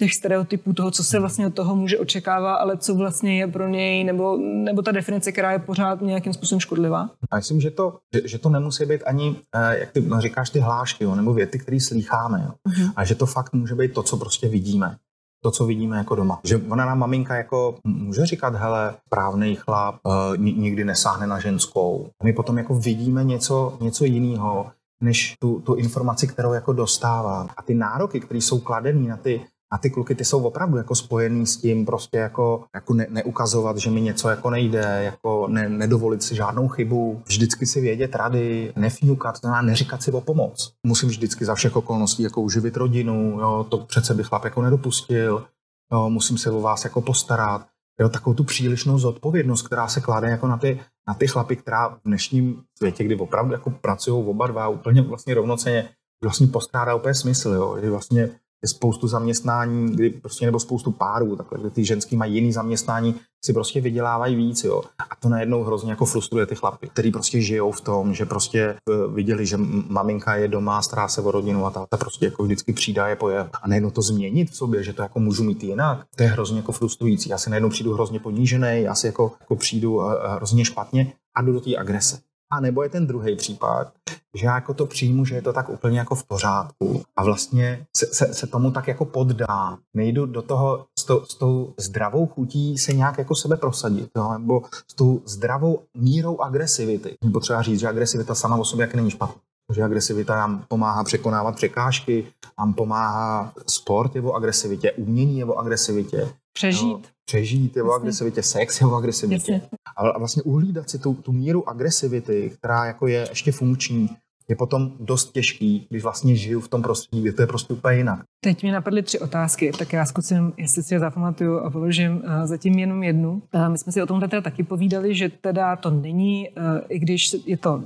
těch 0.00 0.14
stereotypů 0.14 0.72
toho, 0.72 0.90
co 0.90 1.04
se 1.04 1.18
vlastně 1.18 1.46
od 1.46 1.54
toho 1.54 1.76
může 1.76 1.98
očekávat, 1.98 2.54
ale 2.54 2.76
co 2.76 2.94
vlastně 2.94 3.38
je 3.38 3.46
pro 3.46 3.68
něj, 3.68 4.04
nebo, 4.04 4.36
nebo 4.36 4.82
ta 4.82 4.92
definice, 4.92 5.32
která 5.32 5.52
je 5.52 5.58
pořád 5.58 6.00
nějakým 6.00 6.32
způsobem 6.32 6.60
škodlivá? 6.60 7.10
A 7.30 7.36
myslím, 7.36 7.60
že 7.60 7.70
to, 7.70 7.98
že, 8.14 8.28
že 8.28 8.38
to 8.38 8.48
nemusí 8.48 8.84
být 8.84 9.02
ani, 9.06 9.36
eh, 9.54 9.78
jak 9.78 9.92
ty 9.92 10.00
no, 10.00 10.20
říkáš, 10.20 10.50
ty 10.50 10.60
hlášky, 10.60 11.04
jo, 11.04 11.14
nebo 11.14 11.34
věty, 11.34 11.58
které 11.58 11.80
slýcháme, 11.80 12.42
jo. 12.46 12.52
Uh-huh. 12.68 12.92
a 12.96 13.04
že 13.04 13.14
to 13.14 13.26
fakt 13.26 13.52
může 13.52 13.74
být 13.74 13.94
to, 13.94 14.02
co 14.02 14.16
prostě 14.16 14.48
vidíme 14.48 14.96
to, 15.42 15.50
co 15.50 15.66
vidíme 15.66 15.96
jako 15.96 16.14
doma. 16.14 16.40
Že 16.44 16.56
ona 16.68 16.84
nám 16.84 16.98
maminka 16.98 17.34
jako 17.34 17.78
může 17.84 18.26
říkat, 18.26 18.54
hele, 18.54 18.94
správný 19.06 19.56
chlap 19.56 19.94
uh, 20.04 20.36
nikdy 20.36 20.84
nesáhne 20.84 21.26
na 21.26 21.40
ženskou. 21.40 22.10
A 22.20 22.24
my 22.24 22.32
potom 22.32 22.58
jako 22.58 22.74
vidíme 22.74 23.24
něco, 23.24 23.78
něco 23.80 24.04
jiného, 24.04 24.70
než 25.02 25.34
tu, 25.38 25.60
tu 25.60 25.74
informaci, 25.74 26.26
kterou 26.26 26.52
jako 26.52 26.72
dostává. 26.72 27.46
A 27.56 27.62
ty 27.62 27.74
nároky, 27.74 28.20
které 28.20 28.38
jsou 28.38 28.60
kladený 28.60 29.08
na 29.08 29.16
ty 29.16 29.40
a 29.72 29.78
ty 29.78 29.90
kluky, 29.90 30.14
ty 30.14 30.24
jsou 30.24 30.42
opravdu 30.42 30.76
jako 30.76 30.94
spojený 30.94 31.46
s 31.46 31.56
tím 31.56 31.86
prostě 31.86 32.18
jako, 32.18 32.64
jako 32.74 32.94
ne, 32.94 33.06
neukazovat, 33.10 33.76
že 33.78 33.90
mi 33.90 34.00
něco 34.00 34.28
jako 34.28 34.50
nejde, 34.50 35.00
jako 35.04 35.48
ne, 35.48 35.68
nedovolit 35.68 36.22
si 36.22 36.34
žádnou 36.34 36.68
chybu, 36.68 37.22
vždycky 37.26 37.66
si 37.66 37.80
vědět 37.80 38.14
rady, 38.14 38.72
nefňukat, 38.76 39.40
to 39.40 39.48
neříkat 39.62 40.02
si 40.02 40.12
o 40.12 40.20
pomoc. 40.20 40.72
Musím 40.86 41.08
vždycky 41.08 41.44
za 41.44 41.54
všech 41.54 41.76
okolností 41.76 42.22
jako 42.22 42.40
uživit 42.40 42.76
rodinu, 42.76 43.40
jo, 43.40 43.66
to 43.68 43.78
přece 43.78 44.14
by 44.14 44.22
chlap 44.22 44.44
jako 44.44 44.62
nedopustil, 44.62 45.44
jo, 45.92 46.10
musím 46.10 46.38
se 46.38 46.50
o 46.50 46.60
vás 46.60 46.84
jako 46.84 47.00
postarat. 47.00 47.66
Jo, 48.00 48.08
takovou 48.08 48.34
tu 48.34 48.44
přílišnou 48.44 48.98
zodpovědnost, 48.98 49.62
která 49.62 49.88
se 49.88 50.00
klade 50.00 50.28
jako 50.28 50.46
na 50.46 50.56
ty, 50.56 50.80
na 51.08 51.14
ty 51.14 51.26
chlapy, 51.26 51.56
která 51.56 51.88
v 51.88 52.00
dnešním 52.04 52.62
světě, 52.78 53.04
kdy 53.04 53.16
opravdu 53.16 53.52
jako 53.52 53.70
pracují 53.70 54.26
oba 54.26 54.46
dva 54.46 54.68
úplně 54.68 55.02
vlastně 55.02 55.34
rovnoceně, 55.34 55.88
vlastně 56.24 56.46
postrádá 56.46 56.94
úplně 56.94 57.14
smysl, 57.14 57.48
jo, 57.48 57.78
že 57.80 57.90
vlastně 57.90 58.30
je 58.62 58.68
spoustu 58.68 59.08
zaměstnání, 59.08 59.92
kdy 59.92 60.10
prostě 60.10 60.46
nebo 60.46 60.60
spoustu 60.60 60.92
párů, 60.92 61.36
takhle, 61.36 61.58
kdy 61.58 61.70
ty 61.70 61.84
ženský 61.84 62.16
mají 62.16 62.34
jiný 62.34 62.52
zaměstnání, 62.52 63.14
si 63.44 63.52
prostě 63.52 63.80
vydělávají 63.80 64.36
víc, 64.36 64.64
jo. 64.64 64.82
A 64.98 65.16
to 65.16 65.28
najednou 65.28 65.62
hrozně 65.62 65.90
jako 65.90 66.04
frustruje 66.04 66.46
ty 66.46 66.54
chlapy, 66.54 66.88
který 66.88 67.10
prostě 67.10 67.40
žijou 67.40 67.72
v 67.72 67.80
tom, 67.80 68.14
že 68.14 68.26
prostě 68.26 68.60
eh, 68.60 69.12
viděli, 69.14 69.46
že 69.46 69.56
maminka 69.88 70.34
je 70.34 70.48
doma, 70.48 70.82
stará 70.82 71.08
se 71.08 71.20
o 71.20 71.30
rodinu 71.30 71.66
a 71.66 71.70
ta 71.70 71.96
prostě 71.96 72.24
jako 72.24 72.44
vždycky 72.44 72.72
přijde 72.72 73.02
je 73.08 73.16
poje. 73.16 73.48
A 73.62 73.68
najednou 73.68 73.90
to 73.90 74.02
změnit 74.02 74.50
v 74.50 74.56
sobě, 74.56 74.82
že 74.82 74.92
to 74.92 75.02
jako 75.02 75.20
můžu 75.20 75.44
mít 75.44 75.64
jinak, 75.64 76.06
to 76.16 76.22
je 76.22 76.28
hrozně 76.28 76.56
jako 76.56 76.72
frustrující. 76.72 77.30
Já 77.30 77.38
si 77.38 77.50
najednou 77.50 77.68
přijdu 77.68 77.92
hrozně 77.92 78.20
ponížený, 78.20 78.82
já 78.82 78.94
si 78.94 79.06
jako, 79.06 79.32
jako 79.40 79.56
přijdu 79.56 80.02
eh, 80.02 80.16
eh, 80.24 80.34
hrozně 80.34 80.64
špatně 80.64 81.12
a 81.36 81.42
jdu 81.42 81.52
do 81.52 81.60
té 81.60 81.76
agrese. 81.76 82.18
A 82.52 82.60
nebo 82.60 82.82
je 82.82 82.88
ten 82.88 83.06
druhý 83.06 83.36
případ, 83.36 83.92
že 84.36 84.46
já 84.46 84.54
jako 84.54 84.74
to 84.74 84.86
přijmu, 84.86 85.24
že 85.24 85.34
je 85.34 85.42
to 85.42 85.52
tak 85.52 85.68
úplně 85.68 85.98
jako 85.98 86.14
v 86.14 86.24
pořádku 86.24 87.02
a 87.16 87.24
vlastně 87.24 87.86
se, 87.96 88.06
se, 88.06 88.34
se 88.34 88.46
tomu 88.46 88.70
tak 88.70 88.88
jako 88.88 89.04
poddám. 89.04 89.78
Nejdu 89.96 90.26
do 90.26 90.42
toho 90.42 90.86
s, 90.98 91.04
to, 91.04 91.26
s 91.26 91.34
tou 91.34 91.74
zdravou 91.80 92.26
chutí 92.26 92.78
se 92.78 92.92
nějak 92.92 93.18
jako 93.18 93.34
sebe 93.34 93.56
prosadit, 93.56 94.10
jo? 94.16 94.32
nebo 94.32 94.62
s 94.90 94.94
tou 94.94 95.22
zdravou 95.24 95.82
mírou 95.96 96.40
agresivity. 96.40 97.16
Je 97.24 97.30
potřeba 97.30 97.62
říct, 97.62 97.80
že 97.80 97.88
agresivita 97.88 98.34
sama 98.34 98.56
o 98.56 98.64
sobě 98.64 98.84
jak 98.84 98.94
není 98.94 99.10
špatná. 99.10 99.40
Že 99.72 99.82
agresivita 99.82 100.34
nám 100.34 100.64
pomáhá 100.68 101.04
překonávat 101.04 101.56
překážky, 101.56 102.26
nám 102.58 102.74
pomáhá 102.74 103.52
sport 103.66 104.16
je 104.16 104.22
o 104.22 104.32
agresivitě, 104.32 104.92
umění 104.92 105.38
je 105.38 105.44
o 105.44 105.54
agresivitě. 105.54 106.28
Přežít. 106.52 106.82
No, 106.82 107.00
přežít 107.26 107.76
je 107.76 107.82
o 107.82 107.92
agresivitě, 107.92 108.42
sex 108.42 108.80
je 108.80 108.86
o 108.86 108.94
agresivitě. 108.94 109.62
A 109.96 110.18
vlastně 110.18 110.42
uhlídat 110.42 110.90
si 110.90 110.98
tu, 110.98 111.14
tu 111.14 111.32
míru 111.32 111.68
agresivity, 111.68 112.50
která 112.58 112.84
jako 112.84 113.06
je 113.06 113.26
ještě 113.30 113.52
funkční, 113.52 114.08
je 114.48 114.56
potom 114.56 114.92
dost 115.00 115.32
těžký, 115.32 115.86
když 115.90 116.02
vlastně 116.02 116.36
žiju 116.36 116.60
v 116.60 116.68
tom 116.68 116.82
prostředí, 116.82 117.22
kde 117.22 117.32
to 117.32 117.42
je 117.42 117.46
prostě 117.46 117.74
úplně 117.74 117.96
jinak. 117.96 118.20
Teď 118.44 118.62
mi 118.62 118.70
napadly 118.70 119.02
tři 119.02 119.18
otázky, 119.18 119.72
tak 119.78 119.92
já 119.92 120.06
zkusím, 120.06 120.52
jestli 120.56 120.82
si 120.82 120.94
je 120.94 121.00
zapamatuju 121.00 121.58
a 121.58 121.70
položím 121.70 122.16
uh, 122.16 122.22
zatím 122.44 122.78
jenom 122.78 123.02
jednu. 123.02 123.42
Uh, 123.54 123.68
my 123.68 123.78
jsme 123.78 123.92
si 123.92 124.02
o 124.02 124.06
tom 124.06 124.20
teda 124.20 124.42
taky 124.42 124.62
povídali, 124.62 125.14
že 125.14 125.28
teda 125.28 125.76
to 125.76 125.90
není, 125.90 126.48
uh, 126.50 126.64
i 126.88 126.98
když 126.98 127.36
je 127.46 127.56
to 127.56 127.82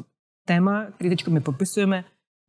téma, 0.47 0.87
který 0.95 1.11
teď 1.11 1.29
my 1.29 1.41
popisujeme, 1.41 2.05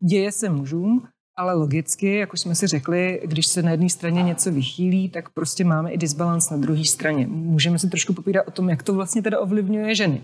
děje 0.10 0.32
se 0.32 0.50
mužům, 0.50 1.08
ale 1.38 1.54
logicky, 1.54 2.16
jak 2.16 2.34
už 2.34 2.40
jsme 2.40 2.56
si 2.56 2.68
řekli, 2.68 3.22
když 3.26 3.48
se 3.48 3.62
na 3.62 3.72
jedné 3.72 3.90
straně 3.90 4.24
něco 4.24 4.52
vychýlí, 4.52 5.10
tak 5.10 5.30
prostě 5.30 5.64
máme 5.64 5.92
i 5.92 5.98
disbalans 5.98 6.50
na 6.50 6.58
druhé 6.58 6.86
straně. 6.86 7.28
Můžeme 7.28 7.80
si 7.80 7.90
trošku 7.90 8.14
popírat 8.14 8.48
o 8.48 8.52
tom, 8.52 8.70
jak 8.70 8.84
to 8.84 8.94
vlastně 8.94 9.22
teda 9.22 9.40
ovlivňuje 9.40 9.96
ženy 9.96 10.22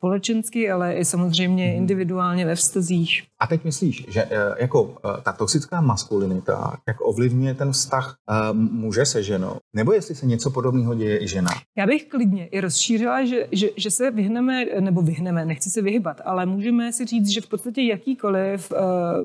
společensky, 0.00 0.70
ale 0.70 0.94
i 0.94 1.04
samozřejmě 1.04 1.66
mhm. 1.66 1.76
individuálně 1.76 2.46
ve 2.46 2.54
vztazích. 2.54 3.22
A 3.40 3.46
teď 3.46 3.64
myslíš, 3.64 4.06
že 4.08 4.22
eh, 4.22 4.54
jako 4.58 4.96
eh, 5.04 5.22
ta 5.22 5.32
toxická 5.32 5.80
maskulinita, 5.80 6.76
jak 6.88 6.96
ovlivňuje 7.00 7.54
ten 7.54 7.72
vztah 7.72 8.16
eh, 8.30 8.52
muže 8.52 9.06
se 9.06 9.22
ženou? 9.22 9.56
Nebo 9.76 9.92
jestli 9.92 10.14
se 10.14 10.26
něco 10.26 10.50
podobného 10.50 10.94
děje 10.94 11.22
i 11.22 11.28
žena? 11.28 11.50
Já 11.78 11.86
bych 11.86 12.08
klidně 12.08 12.46
i 12.46 12.60
rozšířila, 12.60 13.24
že, 13.24 13.46
že, 13.52 13.68
že 13.76 13.90
se 13.90 14.10
vyhneme, 14.10 14.64
nebo 14.80 15.02
vyhneme, 15.02 15.44
nechci 15.44 15.70
se 15.70 15.82
vyhybat, 15.82 16.20
ale 16.24 16.46
můžeme 16.46 16.92
si 16.92 17.04
říct, 17.06 17.28
že 17.28 17.40
v 17.40 17.48
podstatě 17.48 17.82
jakýkoliv 17.82 18.72
uh, 18.72 18.78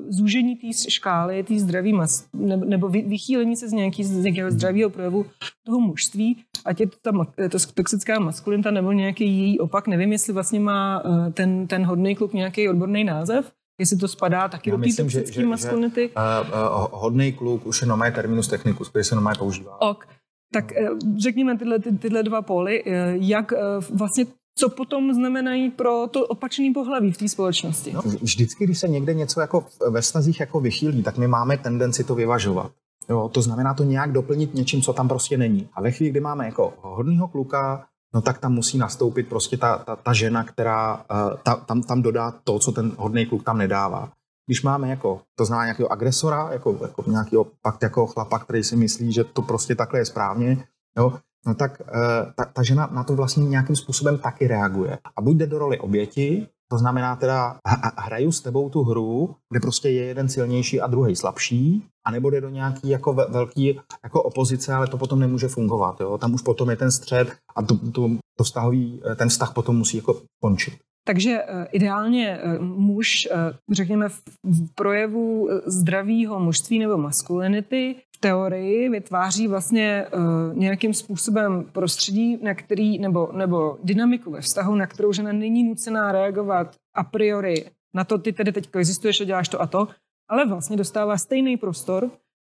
zúžení 0.08 0.56
té 0.56 0.90
škály, 0.90 1.42
té 1.42 1.58
zdraví 1.58 1.92
mas, 1.92 2.24
nebo, 2.34 2.64
nebo 2.64 2.88
vychýlení 2.88 3.56
se 3.56 3.68
z, 3.68 3.72
nějaký, 3.72 4.04
z 4.04 4.24
nějakého 4.24 4.50
zdravého 4.50 4.90
projevu 4.90 5.26
toho 5.66 5.80
mužství, 5.80 6.36
ať 6.64 6.80
je 6.80 6.86
to 6.86 6.96
ta 7.02 7.26
to 7.48 7.58
toxická 7.74 8.18
maskulinita 8.18 8.70
nebo 8.70 8.92
nějaký 8.92 9.24
její 9.24 9.58
opak, 9.58 9.86
nevím, 9.86 10.12
jestli 10.12 10.32
vlastně 10.32 10.60
má 10.66 11.04
uh, 11.04 11.32
ten, 11.32 11.66
ten 11.66 11.86
hodný 11.86 12.16
kluk 12.16 12.32
nějaký 12.32 12.68
odborný 12.68 13.04
název, 13.04 13.52
jestli 13.80 13.96
to 13.96 14.08
spadá 14.08 14.48
taky 14.48 14.70
Já 14.70 14.76
do 14.76 14.82
té 14.82 15.02
toxické 15.02 15.46
maskulinity. 15.46 16.10
uh, 16.10 16.48
uh, 16.48 16.88
hodný 16.92 17.32
kluk 17.32 17.66
už 17.66 17.82
je 17.82 17.88
nomé 17.88 18.12
terminus 18.12 18.48
technicus, 18.48 18.88
který 18.88 19.04
se 19.04 19.14
nomé 19.14 19.32
používá. 19.38 19.80
Ok. 19.80 20.06
Tak 20.52 20.72
řekněme 21.18 21.58
tyhle, 21.58 21.78
ty, 21.78 21.92
tyhle 21.92 22.22
dva 22.22 22.42
póly, 22.42 22.84
jak 23.20 23.52
vlastně 23.90 24.26
co 24.58 24.68
potom 24.68 25.14
znamenají 25.14 25.70
pro 25.70 26.06
to 26.10 26.26
opačný 26.26 26.72
pohlaví 26.72 27.12
v 27.12 27.18
té 27.18 27.28
společnosti? 27.28 27.92
No, 27.92 28.00
vždycky, 28.22 28.64
když 28.64 28.78
se 28.78 28.88
někde 28.88 29.14
něco 29.14 29.40
jako 29.40 29.66
ve 29.90 30.02
snazích 30.02 30.40
jako 30.40 30.60
vychýlí, 30.60 31.02
tak 31.02 31.18
my 31.18 31.28
máme 31.28 31.58
tendenci 31.58 32.04
to 32.04 32.14
vyvažovat. 32.14 32.70
Jo, 33.08 33.28
to 33.28 33.42
znamená 33.42 33.74
to 33.74 33.84
nějak 33.84 34.12
doplnit 34.12 34.54
něčím, 34.54 34.82
co 34.82 34.92
tam 34.92 35.08
prostě 35.08 35.38
není. 35.38 35.68
A 35.74 35.82
ve 35.82 35.90
chvíli, 35.90 36.10
kdy 36.10 36.20
máme 36.20 36.46
jako 36.46 36.74
hodného 36.80 37.28
kluka, 37.28 37.86
no 38.14 38.20
tak 38.20 38.38
tam 38.38 38.52
musí 38.52 38.78
nastoupit 38.78 39.28
prostě 39.28 39.56
ta, 39.56 39.78
ta, 39.78 39.96
ta 39.96 40.12
žena, 40.12 40.44
která 40.44 40.94
uh, 40.94 41.36
ta, 41.42 41.56
tam, 41.56 41.82
tam 41.82 42.02
dodá 42.02 42.30
to, 42.44 42.58
co 42.58 42.72
ten 42.72 42.92
hodný 42.98 43.26
kluk 43.26 43.44
tam 43.44 43.58
nedává. 43.58 44.12
Když 44.46 44.62
máme 44.62 44.88
jako, 44.88 45.20
to 45.34 45.44
znamená 45.44 45.64
nějakého 45.64 45.92
agresora, 45.92 46.52
jako, 46.52 46.78
jako 46.82 47.10
nějakého 47.10 47.46
pak 47.62 47.82
jako 47.82 48.06
chlapa, 48.06 48.38
který 48.38 48.64
si 48.64 48.76
myslí, 48.76 49.12
že 49.12 49.24
to 49.24 49.42
prostě 49.42 49.74
takhle 49.74 50.00
je 50.00 50.04
správně, 50.04 50.66
jo, 50.98 51.18
no 51.46 51.54
tak 51.54 51.80
uh, 51.80 52.32
ta, 52.36 52.44
ta 52.44 52.62
žena 52.62 52.88
na 52.92 53.04
to 53.04 53.16
vlastně 53.16 53.44
nějakým 53.44 53.76
způsobem 53.76 54.18
taky 54.18 54.46
reaguje. 54.46 54.98
A 55.16 55.22
buď 55.22 55.36
jde 55.36 55.46
do 55.46 55.58
roli 55.58 55.78
oběti, 55.78 56.48
to 56.68 56.78
znamená 56.78 57.16
teda, 57.16 57.56
hraju 57.98 58.32
s 58.32 58.40
tebou 58.40 58.70
tu 58.70 58.82
hru, 58.82 59.34
kde 59.50 59.60
prostě 59.60 59.88
je 59.88 60.04
jeden 60.04 60.28
silnější 60.28 60.80
a 60.80 60.86
druhý 60.86 61.16
slabší, 61.16 61.84
anebo 62.06 62.30
jde 62.30 62.40
do 62.40 62.48
nějaký 62.48 62.88
jako 62.88 63.12
velký 63.12 63.80
jako 64.04 64.22
opozice, 64.22 64.74
ale 64.74 64.86
to 64.86 64.98
potom 64.98 65.20
nemůže 65.20 65.48
fungovat. 65.48 66.00
Jo? 66.00 66.18
Tam 66.18 66.34
už 66.34 66.42
potom 66.42 66.70
je 66.70 66.76
ten 66.76 66.90
střed 66.90 67.28
a 67.56 67.62
to, 67.62 67.90
to, 67.90 68.10
to 68.36 68.44
vztahový, 68.44 69.00
ten 69.16 69.28
vztah 69.28 69.54
potom 69.54 69.76
musí 69.76 69.96
jako 69.96 70.20
končit. 70.42 70.74
Takže 71.06 71.38
eh, 71.46 71.66
ideálně 71.72 72.30
eh, 72.30 72.58
muž, 72.58 73.28
eh, 73.30 73.52
řekněme, 73.72 74.08
v 74.08 74.74
projevu 74.74 75.48
zdravého 75.66 76.40
mužství 76.40 76.78
nebo 76.78 76.96
maskulinity 76.96 77.96
teorii 78.20 78.88
vytváří 78.88 79.48
vlastně 79.48 80.06
nějakým 80.54 80.94
způsobem 80.94 81.64
prostředí, 81.72 82.38
na 82.42 82.54
který, 82.54 82.98
nebo, 82.98 83.28
nebo 83.32 83.78
dynamiku 83.84 84.30
ve 84.30 84.40
vztahu, 84.40 84.74
na 84.74 84.86
kterou 84.86 85.12
žena 85.12 85.32
není 85.32 85.64
nucená 85.64 86.12
reagovat 86.12 86.74
a 86.94 87.04
priori 87.04 87.64
na 87.94 88.04
to, 88.04 88.18
ty 88.18 88.32
tedy 88.32 88.52
teď 88.52 88.68
existuješ 88.76 89.20
a 89.20 89.24
děláš 89.24 89.48
to 89.48 89.60
a 89.60 89.66
to, 89.66 89.88
ale 90.28 90.46
vlastně 90.46 90.76
dostává 90.76 91.18
stejný 91.18 91.56
prostor, 91.56 92.10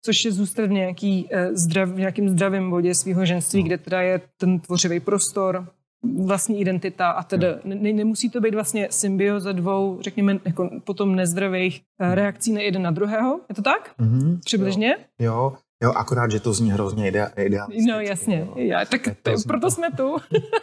což 0.06 0.26
je 0.26 0.32
zůstat 0.32 0.66
v, 0.66 0.72
nějaký, 0.72 1.30
zdrav, 1.52 1.90
v 1.90 2.00
nějakým 2.00 2.30
zdravém 2.30 2.70
bodě 2.70 2.96
svého 2.96 3.26
ženství, 3.26 3.60
no. 3.60 3.68
kde 3.68 3.78
teda 3.78 4.02
je 4.02 4.22
ten 4.38 4.60
tvořivý 4.60 5.00
prostor, 5.00 5.68
vlastní 6.04 6.62
identita 6.62 7.10
a 7.10 7.24
tedy 7.24 7.48
ne, 7.64 7.94
nemusí 7.94 8.30
to 8.30 8.42
být 8.42 8.54
vlastně 8.54 8.88
symbioza 8.92 9.52
dvou, 9.52 9.98
řekněme, 10.02 10.40
jako 10.46 10.70
potom 10.84 11.16
nezdravých 11.16 11.82
eh, 12.02 12.16
reakcí 12.16 12.54
na 12.54 12.62
jeden 12.62 12.82
na 12.82 12.92
druhého. 12.92 13.40
Je 13.50 13.56
to 13.56 13.62
tak? 13.62 13.92
Mm-hmm. 14.00 14.40
Přibližně? 14.46 14.96
Jo. 15.20 15.34
jo. 15.34 15.54
Jo, 15.84 15.92
akorát, 15.92 16.32
že 16.32 16.40
to 16.40 16.54
zní 16.54 16.72
hrozně 16.72 17.08
ideálně. 17.08 17.76
No 17.88 18.00
jasně, 18.00 18.40
jo. 18.40 18.54
já, 18.56 18.86
tak 18.86 19.02
to, 19.22 19.32
proto 19.48 19.68
to, 19.68 19.72
jsme 19.72 19.92
tu. 19.92 20.18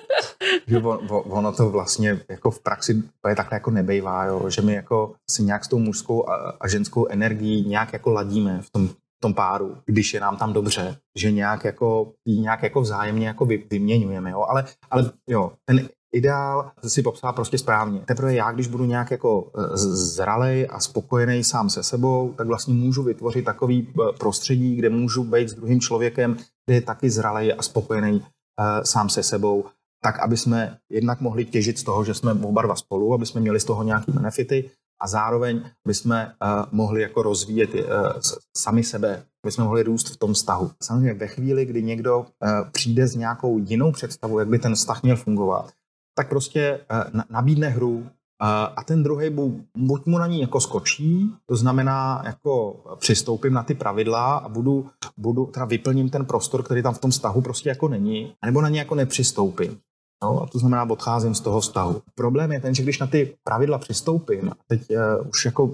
že 0.67 0.79
on, 0.79 1.09
ono 1.11 1.53
to 1.53 1.71
vlastně 1.71 2.21
jako 2.29 2.51
v 2.51 2.63
praxi 2.63 3.03
je 3.29 3.37
takhle 3.37 3.57
jako 3.57 3.71
nebejvá, 3.71 4.25
jo, 4.25 4.51
že 4.51 4.63
my 4.63 4.75
jako 4.75 5.15
si 5.31 5.43
nějak 5.43 5.65
s 5.65 5.69
tou 5.69 5.79
mužskou 5.79 6.29
a, 6.29 6.57
a 6.61 6.69
ženskou 6.69 7.07
energií 7.07 7.69
nějak 7.69 7.93
jako 7.93 8.11
ladíme 8.11 8.61
v 8.63 8.71
tom 8.71 8.89
tom 9.21 9.35
páru, 9.35 9.77
když 9.87 10.15
je 10.15 10.21
nám 10.21 10.37
tam 10.37 10.53
dobře, 10.53 10.97
že 11.19 11.33
nějak 11.33 11.65
jako, 11.65 12.13
nějak 12.27 12.63
jako 12.63 12.81
vzájemně 12.81 13.27
jako 13.27 13.45
vy, 13.45 13.67
vyměňujeme, 13.71 14.31
jo? 14.31 14.45
Ale, 14.49 14.65
ale 14.91 15.11
jo, 15.29 15.53
ten 15.65 15.89
ideál 16.13 16.71
si 16.87 17.03
popsal 17.03 17.33
prostě 17.33 17.59
správně. 17.59 18.01
Teprve 18.01 18.35
já, 18.35 18.53
když 18.53 18.67
budu 18.67 18.85
nějak 18.85 19.11
jako 19.11 19.51
e, 19.59 19.77
zralej 19.77 20.69
a 20.71 20.81
spokojený 20.81 21.45
sám 21.45 21.71
se 21.71 21.83
sebou, 21.83 22.35
tak 22.37 22.47
vlastně 22.47 22.75
můžu 22.75 23.03
vytvořit 23.03 23.45
takový 23.45 23.89
e, 23.89 24.13
prostředí, 24.19 24.77
kde 24.77 24.91
můžu 24.91 25.25
být 25.25 25.49
s 25.49 25.55
druhým 25.55 25.81
člověkem, 25.81 26.37
kde 26.67 26.75
je 26.75 26.81
taky 26.81 27.11
zralej 27.11 27.55
a 27.59 27.63
spokojený 27.63 28.13
uh, 28.21 28.83
sám 28.83 29.09
se 29.09 29.23
sebou, 29.23 29.65
tak 30.03 30.19
aby 30.19 30.37
jsme 30.37 30.79
jednak 30.93 31.21
mohli 31.21 31.45
těžit 31.45 31.79
z 31.79 31.83
toho, 31.83 32.05
že 32.05 32.15
jsme 32.15 32.33
oba 32.33 32.63
dva 32.63 32.77
spolu, 32.77 33.15
aby 33.15 33.27
jsme 33.27 33.41
měli 33.41 33.61
z 33.61 33.65
toho 33.65 33.83
nějaké 33.83 34.13
benefity 34.13 34.71
a 35.01 35.09
zároveň 35.09 35.65
bychom 35.87 36.13
uh, 36.13 36.49
mohli 36.73 37.03
jako 37.03 37.23
rozvíjet 37.23 37.75
uh, 37.75 37.81
sami 38.57 38.85
sebe, 38.85 39.23
bychom 39.47 39.65
mohli 39.65 39.83
růst 39.83 40.09
v 40.09 40.17
tom 40.17 40.35
vztahu. 40.35 40.71
Samozřejmě 40.83 41.15
ve 41.15 41.27
chvíli, 41.27 41.65
kdy 41.65 41.83
někdo 41.83 42.19
uh, 42.19 42.27
přijde 42.73 43.07
s 43.09 43.15
nějakou 43.15 43.59
jinou 43.59 43.93
představou, 43.93 44.39
jak 44.39 44.49
by 44.49 44.59
ten 44.59 44.75
vztah 44.75 45.03
měl 45.03 45.17
fungovat, 45.17 45.73
tak 46.15 46.29
prostě 46.29 46.81
nabídne 47.31 47.69
hru 47.69 48.07
a 48.77 48.85
ten 48.85 49.03
druhý 49.03 49.31
buď 49.77 50.07
mu 50.07 50.19
na 50.19 50.27
ní 50.27 50.41
jako 50.41 50.61
skočí, 50.61 51.35
to 51.47 51.57
znamená 51.57 52.23
jako 52.25 52.77
přistoupím 52.99 53.53
na 53.53 53.63
ty 53.63 53.75
pravidla 53.75 54.37
a 54.37 54.49
budu, 54.49 54.91
budu 55.17 55.47
teda 55.47 55.67
vyplním 55.67 56.11
ten 56.11 56.25
prostor, 56.27 56.63
který 56.63 56.83
tam 56.83 56.95
v 56.95 56.99
tom 56.99 57.11
vztahu 57.11 57.41
prostě 57.41 57.69
jako 57.69 57.89
není, 57.89 58.35
nebo 58.45 58.61
na 58.61 58.69
ně 58.69 58.79
jako 58.79 58.95
nepřistoupím. 58.95 59.81
No, 60.23 60.43
a 60.43 60.47
to 60.47 60.59
znamená, 60.59 60.91
odcházím 60.91 61.35
z 61.35 61.41
toho 61.41 61.61
vztahu. 61.61 62.03
Problém 62.15 62.53
je 62.53 62.61
ten, 62.61 62.75
že 62.75 62.83
když 62.83 62.99
na 62.99 63.07
ty 63.07 63.37
pravidla 63.45 63.79
přistoupím, 63.79 64.51
a 64.51 64.55
teď 64.67 64.91
uh, 64.91 65.29
už 65.29 65.45
jako 65.45 65.71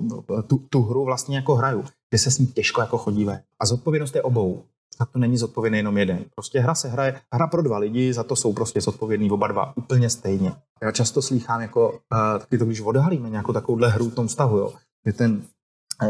tu, 0.46 0.58
tu 0.58 0.82
hru 0.82 1.04
vlastně 1.04 1.36
jako 1.36 1.54
hraju, 1.54 1.84
že 2.12 2.18
se 2.18 2.30
s 2.30 2.38
ní 2.38 2.46
těžko 2.46 2.80
jako 2.80 2.98
chodí. 2.98 3.28
A 3.60 3.66
zodpovědnost 3.66 4.14
je 4.14 4.22
obou. 4.22 4.62
A 5.00 5.04
to 5.04 5.18
není 5.18 5.38
zodpovědný 5.38 5.78
jenom 5.78 5.98
jeden. 5.98 6.24
Prostě 6.34 6.60
hra 6.60 6.74
se 6.74 6.88
hraje, 6.88 7.20
hra 7.32 7.46
pro 7.46 7.62
dva 7.62 7.78
lidi, 7.78 8.12
za 8.12 8.22
to 8.22 8.36
jsou 8.36 8.52
prostě 8.52 8.80
zodpovědní 8.80 9.30
oba 9.30 9.46
dva 9.46 9.76
úplně 9.76 10.10
stejně. 10.10 10.52
Já 10.82 10.92
často 10.92 11.22
slýchám 11.22 11.60
jako, 11.60 11.90
uh, 11.90 12.58
to, 12.58 12.64
když 12.64 12.80
odhalíme 12.80 13.30
nějakou 13.30 13.52
takovouhle 13.52 13.88
hru 13.88 14.10
v 14.10 14.14
tom 14.14 14.26
vztahu, 14.26 14.58
jo, 14.58 14.72
že 15.06 15.12
ten 15.12 15.42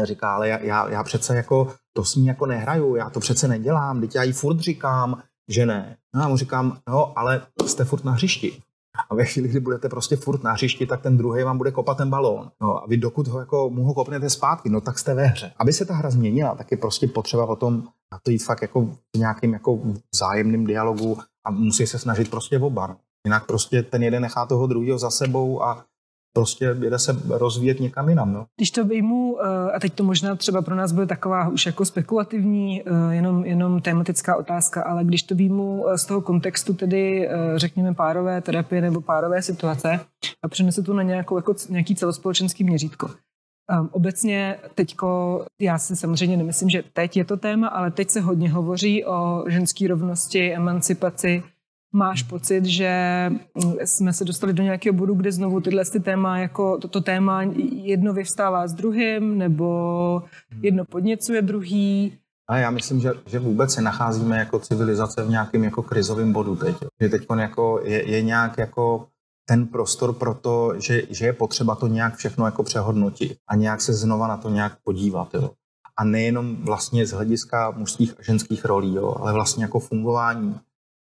říká, 0.03 0.35
ale 0.35 0.49
já, 0.49 0.57
já, 0.57 0.89
já 0.89 1.03
přece 1.03 1.35
jako 1.35 1.73
to 1.93 2.05
s 2.05 2.15
ní 2.15 2.27
jako 2.27 2.45
nehraju, 2.45 2.95
já 2.95 3.09
to 3.09 3.19
přece 3.19 3.47
nedělám, 3.47 4.01
teď 4.01 4.15
já 4.15 4.23
jí 4.23 4.33
furt 4.33 4.59
říkám, 4.59 5.21
že 5.49 5.65
ne. 5.65 5.97
No 6.15 6.23
a 6.23 6.27
mu 6.27 6.37
říkám, 6.37 6.77
no, 6.89 7.19
ale 7.19 7.41
jste 7.65 7.85
furt 7.85 8.03
na 8.03 8.11
hřišti. 8.11 8.61
A 9.09 9.15
ve 9.15 9.25
chvíli, 9.25 9.49
kdy 9.49 9.59
budete 9.59 9.89
prostě 9.89 10.15
furt 10.15 10.43
na 10.43 10.51
hřišti, 10.51 10.85
tak 10.85 11.01
ten 11.01 11.17
druhý 11.17 11.43
vám 11.43 11.57
bude 11.57 11.71
kopat 11.71 11.97
ten 11.97 12.09
balón. 12.09 12.51
No 12.61 12.83
a 12.83 12.87
vy 12.87 12.97
dokud 12.97 13.27
ho 13.27 13.39
jako 13.39 13.69
mu 13.69 13.83
ho 13.83 13.93
kopnete 13.93 14.29
zpátky, 14.29 14.69
no 14.69 14.81
tak 14.81 14.99
jste 14.99 15.13
ve 15.13 15.25
hře. 15.25 15.51
Aby 15.57 15.73
se 15.73 15.85
ta 15.85 15.93
hra 15.93 16.09
změnila, 16.09 16.55
tak 16.55 16.71
je 16.71 16.77
prostě 16.77 17.07
potřeba 17.07 17.45
o 17.45 17.55
tom 17.55 17.83
na 18.11 18.19
to 18.23 18.31
jít 18.31 18.43
fakt 18.43 18.61
jako 18.61 18.85
v 18.85 19.17
nějakým 19.17 19.53
jako 19.53 19.79
vzájemným 20.13 20.65
dialogu 20.65 21.17
a 21.45 21.51
musí 21.51 21.87
se 21.87 21.99
snažit 21.99 22.29
prostě 22.29 22.59
oba. 22.59 22.87
No. 22.87 22.97
Jinak 23.25 23.45
prostě 23.45 23.83
ten 23.83 24.03
jeden 24.03 24.21
nechá 24.21 24.45
toho 24.45 24.67
druhého 24.67 24.97
za 24.97 25.09
sebou 25.09 25.63
a 25.63 25.85
prostě 26.35 26.73
jde 26.73 26.99
se 26.99 27.17
rozvíjet 27.29 27.79
někam 27.79 28.09
jinam. 28.09 28.33
No. 28.33 28.45
Když 28.57 28.71
to 28.71 28.85
vyjmu, 28.85 29.37
eh, 29.41 29.71
a 29.71 29.79
teď 29.79 29.93
to 29.93 30.03
možná 30.03 30.35
třeba 30.35 30.61
pro 30.61 30.75
nás 30.75 30.91
bude 30.91 31.05
taková 31.05 31.47
už 31.47 31.65
jako 31.65 31.85
spekulativní, 31.85 32.81
eh, 32.81 33.15
jenom, 33.15 33.45
jenom 33.45 33.81
tematická 33.81 34.35
otázka, 34.35 34.83
ale 34.83 35.03
když 35.03 35.23
to 35.23 35.35
vyjmu 35.35 35.85
eh, 35.89 35.97
z 35.97 36.05
toho 36.05 36.21
kontextu 36.21 36.73
tedy 36.73 37.29
řekněme 37.55 37.93
párové 37.93 38.41
terapie 38.41 38.81
nebo 38.81 39.01
párové 39.01 39.41
situace 39.41 39.99
a 40.43 40.47
přenesu 40.47 40.83
to 40.83 40.93
na 40.93 41.03
nějakou, 41.03 41.35
jako 41.35 41.55
nějaký 41.69 41.95
celospolečenský 41.95 42.63
měřítko. 42.63 43.09
Um, 43.79 43.89
obecně 43.91 44.57
teďko, 44.75 45.45
já 45.61 45.77
si 45.77 45.95
samozřejmě 45.95 46.37
nemyslím, 46.37 46.69
že 46.69 46.83
teď 46.93 47.17
je 47.17 47.25
to 47.25 47.37
téma, 47.37 47.67
ale 47.67 47.91
teď 47.91 48.09
se 48.09 48.21
hodně 48.21 48.49
hovoří 48.49 49.05
o 49.05 49.43
ženské 49.47 49.87
rovnosti, 49.87 50.53
emancipaci, 50.53 51.43
máš 51.95 52.23
pocit, 52.23 52.65
že 52.65 52.91
mm, 53.29 53.73
jsme 53.85 54.13
se 54.13 54.25
dostali 54.25 54.53
do 54.53 54.63
nějakého 54.63 54.93
bodu, 54.93 55.13
kde 55.13 55.31
znovu 55.31 55.61
tyhle 55.61 55.85
ty 55.85 55.99
téma, 55.99 56.37
jako 56.37 56.77
toto 56.77 57.01
téma 57.01 57.41
jedno 57.83 58.13
vyvstává 58.13 58.67
s 58.67 58.73
druhým, 58.73 59.37
nebo 59.37 60.23
jedno 60.61 60.85
podněcuje 60.85 61.41
druhý? 61.41 62.17
A 62.49 62.57
já 62.57 62.71
myslím, 62.71 62.99
že, 62.99 63.11
že 63.25 63.39
vůbec 63.39 63.73
se 63.73 63.81
nacházíme 63.81 64.37
jako 64.37 64.59
civilizace 64.59 65.23
v 65.23 65.29
nějakém 65.29 65.63
jako 65.63 65.83
krizovém 65.83 66.33
bodu 66.33 66.55
teď. 66.55 66.75
Že 67.01 67.09
teď 67.09 67.25
jako 67.39 67.81
je, 67.83 68.09
je 68.09 68.21
nějak 68.21 68.57
jako 68.57 69.07
ten 69.47 69.67
prostor 69.67 70.13
pro 70.13 70.33
to, 70.33 70.73
že, 70.79 71.01
že 71.09 71.25
je 71.25 71.33
potřeba 71.33 71.75
to 71.75 71.87
nějak 71.87 72.15
všechno 72.15 72.45
jako 72.45 72.63
přehodnotit 72.63 73.37
a 73.47 73.55
nějak 73.55 73.81
se 73.81 73.93
znova 73.93 74.27
na 74.27 74.37
to 74.37 74.49
nějak 74.49 74.77
podívat. 74.83 75.33
Jo. 75.33 75.51
A 75.97 76.03
nejenom 76.03 76.55
vlastně 76.55 77.05
z 77.05 77.11
hlediska 77.11 77.71
mužských 77.71 78.19
a 78.19 78.23
ženských 78.23 78.65
rolí, 78.65 78.95
jo, 78.95 79.15
ale 79.19 79.33
vlastně 79.33 79.63
jako 79.63 79.79
fungování 79.79 80.59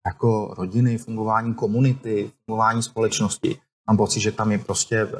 jako 0.07 0.53
rodiny, 0.57 0.97
fungování 0.97 1.53
komunity, 1.53 2.31
fungování 2.45 2.83
společnosti. 2.83 3.59
Mám 3.89 3.97
pocit, 3.97 4.19
že 4.19 4.31
tam 4.31 4.51
je 4.51 4.57
prostě, 4.57 5.05
uh, 5.05 5.11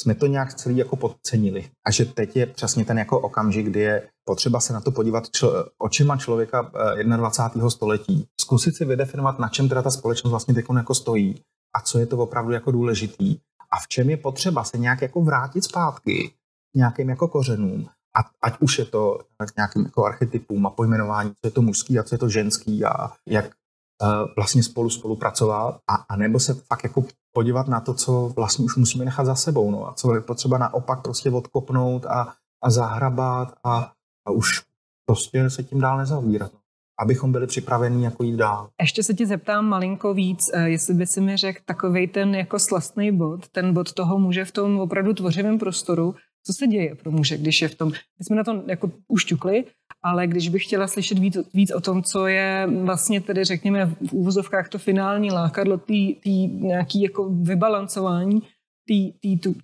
jsme 0.00 0.14
to 0.14 0.26
nějak 0.26 0.54
celý 0.54 0.76
jako 0.76 0.96
podcenili. 0.96 1.70
A 1.86 1.90
že 1.90 2.04
teď 2.04 2.36
je 2.36 2.46
přesně 2.46 2.84
ten 2.84 2.98
jako 2.98 3.20
okamžik, 3.20 3.66
kdy 3.66 3.80
je 3.80 4.08
potřeba 4.24 4.60
se 4.60 4.72
na 4.72 4.80
to 4.80 4.90
podívat 4.90 5.24
čl- 5.24 5.68
očima 5.78 6.16
člověka 6.16 6.62
uh, 6.62 7.16
21. 7.16 7.70
století. 7.70 8.26
Zkusit 8.40 8.76
si 8.76 8.84
vydefinovat, 8.84 9.38
na 9.38 9.48
čem 9.48 9.68
teda 9.68 9.82
ta 9.82 9.90
společnost 9.90 10.30
vlastně 10.30 10.54
teď 10.54 10.64
jako 10.76 10.94
stojí 10.94 11.42
a 11.76 11.80
co 11.80 11.98
je 11.98 12.06
to 12.06 12.18
opravdu 12.18 12.52
jako 12.52 12.70
důležitý 12.70 13.38
a 13.70 13.76
v 13.84 13.88
čem 13.88 14.10
je 14.10 14.16
potřeba 14.16 14.64
se 14.64 14.78
nějak 14.78 15.02
jako 15.02 15.22
vrátit 15.22 15.64
zpátky 15.64 16.32
nějakým 16.76 17.08
jako 17.08 17.28
kořenům 17.28 17.88
a 18.16 18.20
ať 18.42 18.54
už 18.60 18.78
je 18.78 18.84
to 18.84 19.18
k 19.38 19.56
nějakým 19.56 19.84
jako 19.84 20.04
archetypům 20.04 20.66
a 20.66 20.70
pojmenování, 20.70 21.30
co 21.30 21.46
je 21.46 21.50
to 21.50 21.62
mužský 21.62 21.98
a 21.98 22.02
co 22.02 22.14
je 22.14 22.18
to 22.18 22.28
ženský 22.28 22.84
a 22.84 23.12
jak 23.28 23.44
Eh, 23.44 23.65
vlastně 24.36 24.62
spolu 24.62 24.90
spolupracovat 24.90 25.80
a, 25.90 25.94
a 25.94 26.16
nebo 26.16 26.40
se 26.40 26.54
fakt 26.54 26.84
jako 26.84 27.04
podívat 27.32 27.68
na 27.68 27.80
to, 27.80 27.94
co 27.94 28.32
vlastně 28.36 28.64
už 28.64 28.76
musíme 28.76 29.04
nechat 29.04 29.24
za 29.24 29.34
sebou, 29.34 29.70
no, 29.70 29.88
a 29.88 29.92
co 29.92 30.14
je 30.14 30.20
potřeba 30.20 30.58
naopak 30.58 31.02
prostě 31.02 31.30
odkopnout 31.30 32.06
a, 32.06 32.32
a 32.64 32.70
zahrabat 32.70 33.54
a, 33.64 33.92
a 34.26 34.30
už 34.30 34.62
prostě 35.06 35.50
se 35.50 35.62
tím 35.62 35.80
dál 35.80 35.98
nezavírat. 35.98 36.52
No. 36.52 36.60
Abychom 37.00 37.32
byli 37.32 37.46
připraveni 37.46 38.04
jako 38.04 38.22
jít 38.22 38.36
dál. 38.36 38.68
Ještě 38.80 39.02
se 39.02 39.14
ti 39.14 39.26
zeptám 39.26 39.66
malinko 39.66 40.14
víc, 40.14 40.50
eh, 40.52 40.68
jestli 40.68 40.94
by 40.94 41.06
si 41.06 41.20
mi 41.20 41.36
řekl 41.36 41.60
takový 41.64 42.08
ten 42.08 42.34
jako 42.34 42.58
slastný 42.58 43.12
bod, 43.12 43.48
ten 43.48 43.74
bod 43.74 43.92
toho 43.92 44.18
muže 44.18 44.44
v 44.44 44.52
tom 44.52 44.80
opravdu 44.80 45.14
tvořivém 45.14 45.58
prostoru, 45.58 46.14
co 46.46 46.52
se 46.52 46.66
děje 46.66 46.94
pro 46.94 47.10
muže, 47.10 47.38
když 47.38 47.62
je 47.62 47.68
v 47.68 47.74
tom. 47.74 47.88
My 47.88 48.24
jsme 48.24 48.36
na 48.36 48.44
to 48.44 48.62
jako 48.66 48.90
ušťukli, 49.08 49.64
ale 50.06 50.26
když 50.26 50.48
bych 50.48 50.64
chtěla 50.64 50.86
slyšet 50.86 51.18
víc, 51.18 51.36
víc 51.54 51.70
o 51.70 51.80
tom, 51.80 52.02
co 52.02 52.26
je 52.26 52.68
vlastně 52.84 53.20
tedy, 53.20 53.44
řekněme, 53.44 53.86
v 53.86 54.12
úvozovkách 54.12 54.68
to 54.68 54.78
finální 54.78 55.30
lákadlo, 55.30 55.78
té 55.78 56.28
nějaký 56.60 57.02
jako 57.02 57.28
vybalancování 57.28 58.42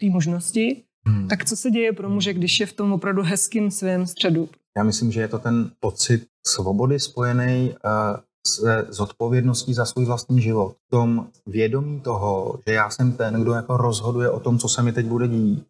té 0.01 0.07
možnosti, 0.11 0.83
hmm. 1.07 1.29
tak 1.29 1.45
co 1.45 1.57
se 1.57 1.71
děje 1.71 1.93
pro 1.93 2.11
muže, 2.11 2.33
když 2.33 2.61
je 2.61 2.67
v 2.67 2.73
tom 2.73 2.93
opravdu 2.93 3.23
hezkým 3.23 3.71
svém 3.71 4.07
středu? 4.07 4.49
Já 4.77 4.83
myslím, 4.83 5.13
že 5.13 5.21
je 5.21 5.29
to 5.29 5.39
ten 5.39 5.71
pocit 5.81 6.27
svobody 6.47 7.01
spojený 7.01 7.75
uh, 7.85 8.17
se 8.47 8.87
zodpovědností 8.89 9.75
za 9.75 9.85
svůj 9.85 10.05
vlastní 10.05 10.43
život. 10.43 10.77
V 10.87 10.91
tom 10.91 11.27
vědomí 11.47 12.01
toho, 12.01 12.59
že 12.67 12.75
já 12.75 12.91
jsem 12.91 13.13
ten, 13.13 13.43
kdo 13.43 13.53
jako 13.53 13.77
rozhoduje 13.77 14.31
o 14.31 14.41
tom, 14.41 14.59
co 14.59 14.69
se 14.69 14.83
mi 14.83 14.93
teď 14.93 15.07
bude 15.07 15.29
dít. 15.29 15.67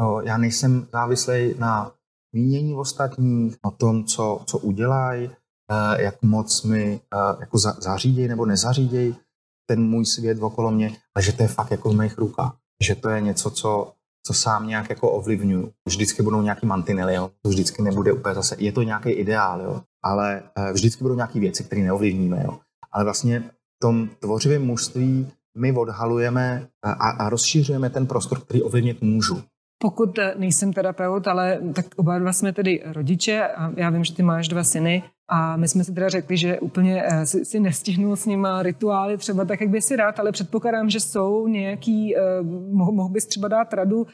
No, 0.00 0.20
já 0.20 0.38
nejsem 0.38 0.86
závislý 0.92 1.54
na 1.58 1.92
mínění 2.38 2.74
ostatních, 2.74 3.56
o 3.62 3.70
tom, 3.70 4.04
co, 4.04 4.40
co 4.46 4.58
udělají, 4.58 5.30
eh, 5.30 6.02
jak 6.02 6.22
moc 6.22 6.62
mi 6.62 7.00
eh, 7.14 7.36
jako 7.40 7.58
zařídějí 7.58 8.28
nebo 8.28 8.46
nezařídějí 8.46 9.16
ten 9.68 9.82
můj 9.82 10.06
svět 10.06 10.42
okolo 10.42 10.70
mě, 10.70 10.96
ale 11.14 11.22
že 11.22 11.32
to 11.32 11.42
je 11.42 11.48
fakt 11.48 11.70
jako 11.70 11.90
v 11.90 11.96
mých 11.96 12.18
rukách. 12.18 12.56
Že 12.82 12.94
to 12.94 13.08
je 13.08 13.20
něco, 13.20 13.50
co, 13.50 13.92
co 14.26 14.34
sám 14.34 14.66
nějak 14.66 14.90
jako 14.90 15.10
ovlivňuju. 15.10 15.72
Vždycky 15.88 16.22
budou 16.22 16.42
nějaký 16.42 16.66
mantinely, 16.66 17.14
jo? 17.14 17.30
to 17.42 17.48
vždycky 17.48 17.82
nebude 17.82 18.12
úplně 18.12 18.34
zase, 18.34 18.56
je 18.58 18.72
to 18.72 18.82
nějaký 18.82 19.10
ideál, 19.10 19.60
jo? 19.60 19.82
ale 20.04 20.42
eh, 20.56 20.72
vždycky 20.72 21.04
budou 21.04 21.14
nějaké 21.14 21.40
věci, 21.40 21.64
které 21.64 21.82
neovlivníme. 21.82 22.42
Jo? 22.44 22.58
Ale 22.92 23.04
vlastně 23.04 23.40
v 23.40 23.78
tom 23.82 24.08
tvořivém 24.18 24.66
mužství 24.66 25.32
my 25.58 25.72
odhalujeme 25.72 26.68
a, 26.82 26.92
a 26.92 27.28
rozšířujeme 27.28 27.90
ten 27.90 28.06
prostor, 28.06 28.40
který 28.40 28.62
ovlivnit 28.62 29.02
můžu. 29.02 29.42
Pokud 29.80 30.18
eh, 30.18 30.34
nejsem 30.36 30.72
terapeut, 30.72 31.28
ale 31.28 31.58
tak 31.74 31.86
oba 31.96 32.18
dva 32.18 32.32
jsme 32.32 32.52
tedy 32.52 32.82
rodiče 32.86 33.48
a 33.48 33.72
já 33.76 33.90
vím, 33.90 34.04
že 34.04 34.14
ty 34.14 34.22
máš 34.22 34.48
dva 34.48 34.64
syny 34.64 35.02
a 35.30 35.56
my 35.56 35.68
jsme 35.68 35.84
si 35.84 35.94
teda 35.94 36.08
řekli, 36.08 36.36
že 36.36 36.60
úplně 36.60 37.02
eh, 37.04 37.26
si, 37.26 37.60
nestihnul 37.60 38.16
s 38.16 38.26
nima 38.26 38.62
rituály 38.62 39.18
třeba 39.18 39.44
tak, 39.44 39.60
jak 39.60 39.70
by 39.70 39.82
si 39.82 39.96
rád, 39.96 40.20
ale 40.20 40.32
předpokládám, 40.32 40.90
že 40.90 41.00
jsou 41.00 41.48
nějaký, 41.48 42.16
eh, 42.16 42.20
mohl, 42.72 43.08
bys 43.08 43.26
třeba 43.26 43.48
dát 43.48 43.72
radu. 43.72 44.06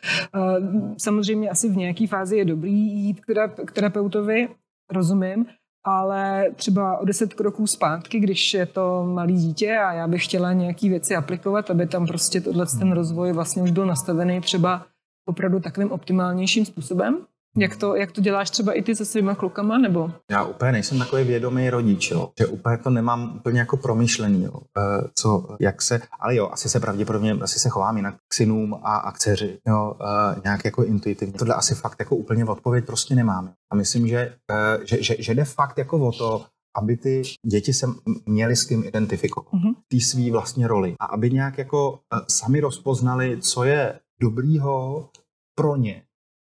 Samozřejmě 0.98 1.50
asi 1.50 1.68
v 1.68 1.76
nějaké 1.76 2.06
fázi 2.06 2.36
je 2.36 2.44
dobrý 2.44 2.72
jít 2.72 3.20
k 3.64 3.72
terapeutovi, 3.72 4.48
rozumím, 4.92 5.46
ale 5.84 6.50
třeba 6.56 6.98
o 6.98 7.04
deset 7.04 7.34
kroků 7.34 7.66
zpátky, 7.66 8.20
když 8.20 8.54
je 8.54 8.66
to 8.66 9.06
malý 9.14 9.34
dítě 9.34 9.76
a 9.76 9.92
já 9.92 10.08
bych 10.08 10.24
chtěla 10.24 10.52
nějaké 10.52 10.88
věci 10.88 11.16
aplikovat, 11.16 11.70
aby 11.70 11.86
tam 11.86 12.06
prostě 12.06 12.40
tohle 12.40 12.66
ten 12.78 12.92
rozvoj 12.92 13.32
vlastně 13.32 13.62
už 13.62 13.70
byl 13.70 13.86
nastavený 13.86 14.40
třeba 14.40 14.86
opravdu 15.24 15.60
takovým 15.60 15.92
optimálnějším 15.92 16.66
způsobem? 16.66 17.26
Jak 17.56 17.76
to, 17.76 17.94
jak 17.94 18.12
to 18.12 18.20
děláš 18.20 18.50
třeba 18.50 18.72
i 18.72 18.82
ty 18.82 18.96
se 18.96 19.04
svýma 19.04 19.34
klukama, 19.34 19.78
nebo? 19.78 20.10
Já 20.30 20.44
úplně 20.44 20.72
nejsem 20.72 20.98
takový 20.98 21.24
vědomý 21.24 21.70
rodič, 21.70 22.10
jo. 22.10 22.30
že 22.38 22.46
úplně 22.46 22.78
to 22.78 22.90
nemám 22.90 23.36
úplně 23.36 23.60
jako 23.60 23.76
promyšlený, 23.76 24.42
jo. 24.42 24.60
E, 24.78 25.08
co, 25.14 25.56
jak 25.60 25.82
se, 25.82 26.00
ale 26.20 26.36
jo, 26.36 26.48
asi 26.52 26.68
se 26.68 26.80
pravděpodobně, 26.80 27.32
asi 27.32 27.58
se 27.58 27.68
chovám 27.68 27.96
jinak 27.96 28.14
k 28.14 28.34
synům 28.34 28.74
a, 28.74 28.96
a 28.96 29.12
k 29.12 29.18
dceři, 29.18 29.58
jo, 29.68 29.94
e, 30.00 30.40
nějak 30.44 30.64
jako 30.64 30.84
intuitivně. 30.84 31.34
Tohle 31.34 31.54
asi 31.54 31.74
fakt 31.74 31.96
jako 31.98 32.16
úplně 32.16 32.44
odpověď 32.44 32.84
prostě 32.86 33.14
nemám. 33.14 33.52
A 33.72 33.76
myslím, 33.76 34.08
že, 34.08 34.18
e, 34.50 34.78
že, 34.84 35.02
že, 35.02 35.16
že 35.18 35.34
jde 35.34 35.44
fakt 35.44 35.78
jako 35.78 35.98
o 35.98 36.12
to, 36.12 36.44
aby 36.76 36.96
ty 36.96 37.22
děti 37.46 37.72
se 37.72 37.86
měly 38.26 38.56
s 38.56 38.64
kým 38.64 38.84
identifikovat, 38.84 39.52
mm-hmm. 39.52 39.74
ty 39.88 40.00
svý 40.00 40.30
vlastně 40.30 40.68
roli 40.68 40.94
a 41.00 41.04
aby 41.04 41.30
nějak 41.30 41.58
jako 41.58 41.98
sami 42.28 42.60
rozpoznali, 42.60 43.38
co 43.40 43.64
je 43.64 44.00
dobrýho 44.20 45.08
pro 45.54 45.76
ně, 45.76 46.02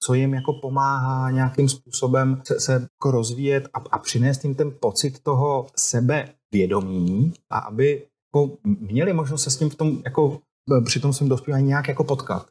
co 0.05 0.13
jim 0.13 0.33
jako 0.33 0.53
pomáhá 0.53 1.31
nějakým 1.31 1.69
způsobem 1.69 2.41
se, 2.47 2.59
se 2.59 2.73
jako 2.73 3.11
rozvíjet 3.11 3.67
a, 3.73 3.79
a 3.91 3.99
přinést 3.99 4.43
jim 4.43 4.55
ten 4.55 4.71
pocit 4.79 5.19
toho 5.19 5.67
sebevědomí 5.75 7.33
a 7.49 7.59
aby 7.59 8.07
jako 8.35 8.57
měli 8.63 9.13
možnost 9.13 9.43
se 9.43 9.51
s 9.51 9.57
tím 9.57 9.69
v 9.69 9.75
tom 9.75 10.01
jako 10.05 10.41
při 10.85 10.99
tom 10.99 11.13
svém 11.13 11.29
dospívání 11.29 11.67
nějak 11.67 11.87
jako 11.87 12.03
potkat. 12.03 12.47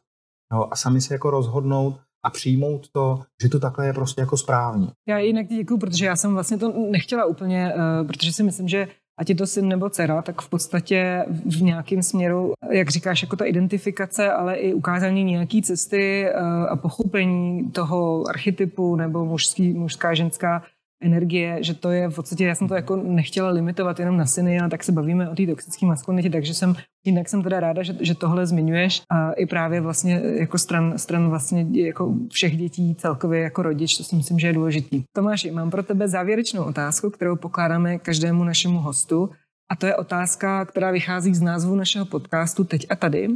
No, 0.53 0.73
a 0.73 0.75
sami 0.75 1.01
se 1.01 1.13
jako 1.13 1.29
rozhodnout 1.29 1.99
a 2.25 2.29
přijmout 2.29 2.89
to, 2.91 3.21
že 3.43 3.49
to 3.49 3.59
takhle 3.59 3.85
je 3.87 3.93
prostě 3.93 4.21
jako 4.21 4.37
správně. 4.37 4.87
Já 5.07 5.17
jinak 5.17 5.47
děkuji, 5.47 5.77
protože 5.77 6.05
já 6.05 6.15
jsem 6.15 6.33
vlastně 6.33 6.57
to 6.57 6.73
nechtěla 6.91 7.25
úplně, 7.25 7.73
uh, 7.75 8.07
protože 8.07 8.33
si 8.33 8.43
myslím, 8.43 8.67
že 8.67 8.87
ať 9.17 9.29
je 9.29 9.35
to 9.35 9.47
syn 9.47 9.67
nebo 9.67 9.89
dcera, 9.89 10.21
tak 10.21 10.41
v 10.41 10.49
podstatě 10.49 11.25
v 11.45 11.61
nějakém 11.61 12.03
směru, 12.03 12.53
jak 12.71 12.89
říkáš, 12.89 13.21
jako 13.21 13.35
ta 13.35 13.45
identifikace, 13.45 14.31
ale 14.31 14.55
i 14.55 14.73
ukázání 14.73 15.23
nějaké 15.23 15.61
cesty 15.61 16.25
eh, 16.25 16.33
a 16.69 16.75
pochopení 16.75 17.71
toho 17.71 18.23
archetypu 18.29 18.95
nebo 18.95 19.25
mužský, 19.25 19.73
mužská, 19.73 20.13
ženská 20.13 20.63
energie, 21.01 21.57
že 21.61 21.73
to 21.73 21.89
je 21.91 22.09
v 22.09 22.15
podstatě, 22.15 22.45
já 22.45 22.55
jsem 22.55 22.67
to 22.67 22.75
jako 22.75 22.95
nechtěla 22.95 23.49
limitovat 23.49 23.99
jenom 23.99 24.17
na 24.17 24.25
syny, 24.25 24.59
ale 24.59 24.69
tak 24.69 24.83
se 24.83 24.91
bavíme 24.91 25.29
o 25.29 25.35
té 25.35 25.47
toxické 25.47 25.85
maskulinitě, 25.85 26.29
takže 26.29 26.53
jsem, 26.53 26.75
jinak 27.05 27.29
jsem 27.29 27.43
teda 27.43 27.59
ráda, 27.59 27.83
že, 27.83 27.95
že 27.99 28.15
tohle 28.15 28.47
zmiňuješ. 28.47 29.01
A 29.11 29.31
i 29.31 29.45
právě 29.45 29.81
vlastně 29.81 30.21
jako 30.39 30.57
stran, 30.57 30.97
stran 30.97 31.29
vlastně 31.29 31.65
jako 31.71 32.13
všech 32.31 32.57
dětí 32.57 32.95
celkově 32.95 33.41
jako 33.41 33.61
rodič, 33.61 33.97
to 33.97 34.03
si 34.03 34.15
myslím, 34.15 34.39
že 34.39 34.47
je 34.47 34.53
důležitý. 34.53 35.03
Tomáši, 35.15 35.51
mám 35.51 35.71
pro 35.71 35.83
tebe 35.83 36.07
závěrečnou 36.07 36.63
otázku, 36.63 37.09
kterou 37.09 37.35
pokládáme 37.35 37.97
každému 37.97 38.43
našemu 38.43 38.79
hostu 38.79 39.29
a 39.69 39.75
to 39.75 39.85
je 39.85 39.95
otázka, 39.95 40.65
která 40.65 40.91
vychází 40.91 41.35
z 41.35 41.41
názvu 41.41 41.75
našeho 41.75 42.05
podcastu 42.05 42.63
Teď 42.63 42.87
a 42.89 42.95
tady. 42.95 43.27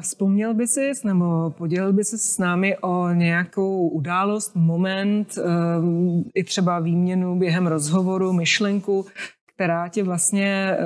Vzpomněl 0.00 0.54
by 0.54 0.66
si 0.66 0.92
nebo 1.04 1.50
podělil 1.50 1.92
by 1.92 2.04
se 2.04 2.18
s 2.18 2.38
námi 2.38 2.78
o 2.78 3.10
nějakou 3.10 3.88
událost, 3.88 4.56
moment, 4.56 5.38
ehm, 5.38 6.24
i 6.34 6.44
třeba 6.44 6.80
výměnu 6.80 7.38
během 7.38 7.66
rozhovoru, 7.66 8.32
myšlenku, 8.32 9.06
která 9.54 9.88
tě 9.88 10.02
vlastně 10.02 10.76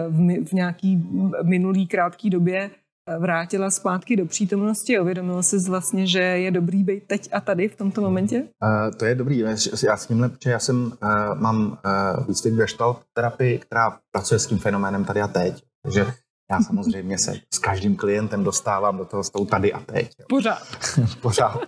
v 0.45 0.53
nějaký 0.53 1.09
minulý 1.43 1.87
krátký 1.87 2.31
době 2.31 2.71
vrátila 3.19 3.71
zpátky 3.71 4.17
do 4.17 4.27
přítomnosti? 4.27 5.01
Uvědomil 5.01 5.43
jsi 5.43 5.59
vlastně, 5.59 6.07
že 6.07 6.21
je 6.21 6.51
dobrý 6.51 6.85
být 6.85 7.07
teď 7.07 7.29
a 7.33 7.41
tady 7.41 7.69
v 7.69 7.77
tomto 7.77 8.01
momentě? 8.01 8.43
Uh, 8.43 8.95
to 8.97 9.05
je 9.05 9.15
dobrý. 9.15 9.39
Já 9.85 9.97
s 9.97 10.07
tímhle, 10.07 10.31
že 10.45 10.51
já 10.51 10.59
jsem, 10.59 10.85
uh, 10.85 10.93
mám 11.35 11.67
uh, 11.67 12.27
výcvik 12.27 12.55
gestalt 12.55 13.01
terapii, 13.15 13.59
která 13.59 13.99
pracuje 14.13 14.39
s 14.39 14.47
tím 14.47 14.59
fenoménem 14.59 15.05
tady 15.05 15.21
a 15.21 15.29
teď. 15.29 15.63
Takže 15.83 16.07
já 16.51 16.61
samozřejmě 16.67 17.19
se 17.19 17.35
s 17.55 17.59
každým 17.59 17.97
klientem 17.97 18.45
dostávám 18.45 18.99
do 18.99 19.05
toho 19.05 19.25
s 19.25 19.31
tou 19.31 19.45
tady 19.45 19.73
a 19.73 19.81
teď. 19.81 20.13
Jo. 20.21 20.27
Pořád. 20.29 20.63
Pořád. 21.23 21.61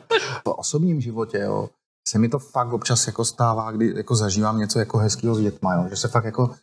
V 0.44 0.50
osobním 0.50 1.00
životě, 1.00 1.38
jo, 1.38 1.70
se 2.08 2.18
mi 2.18 2.28
to 2.28 2.38
fakt 2.38 2.72
občas 2.72 3.06
jako 3.06 3.24
stává, 3.24 3.70
kdy 3.70 3.92
jako 3.96 4.16
zažívám 4.16 4.58
něco 4.58 4.78
jako 4.78 4.98
hezkého 4.98 5.34
s 5.34 5.40
dětma, 5.40 5.74
jo, 5.74 5.86
že 5.90 5.96
se 5.96 6.08
fakt 6.08 6.24
jako 6.24 6.54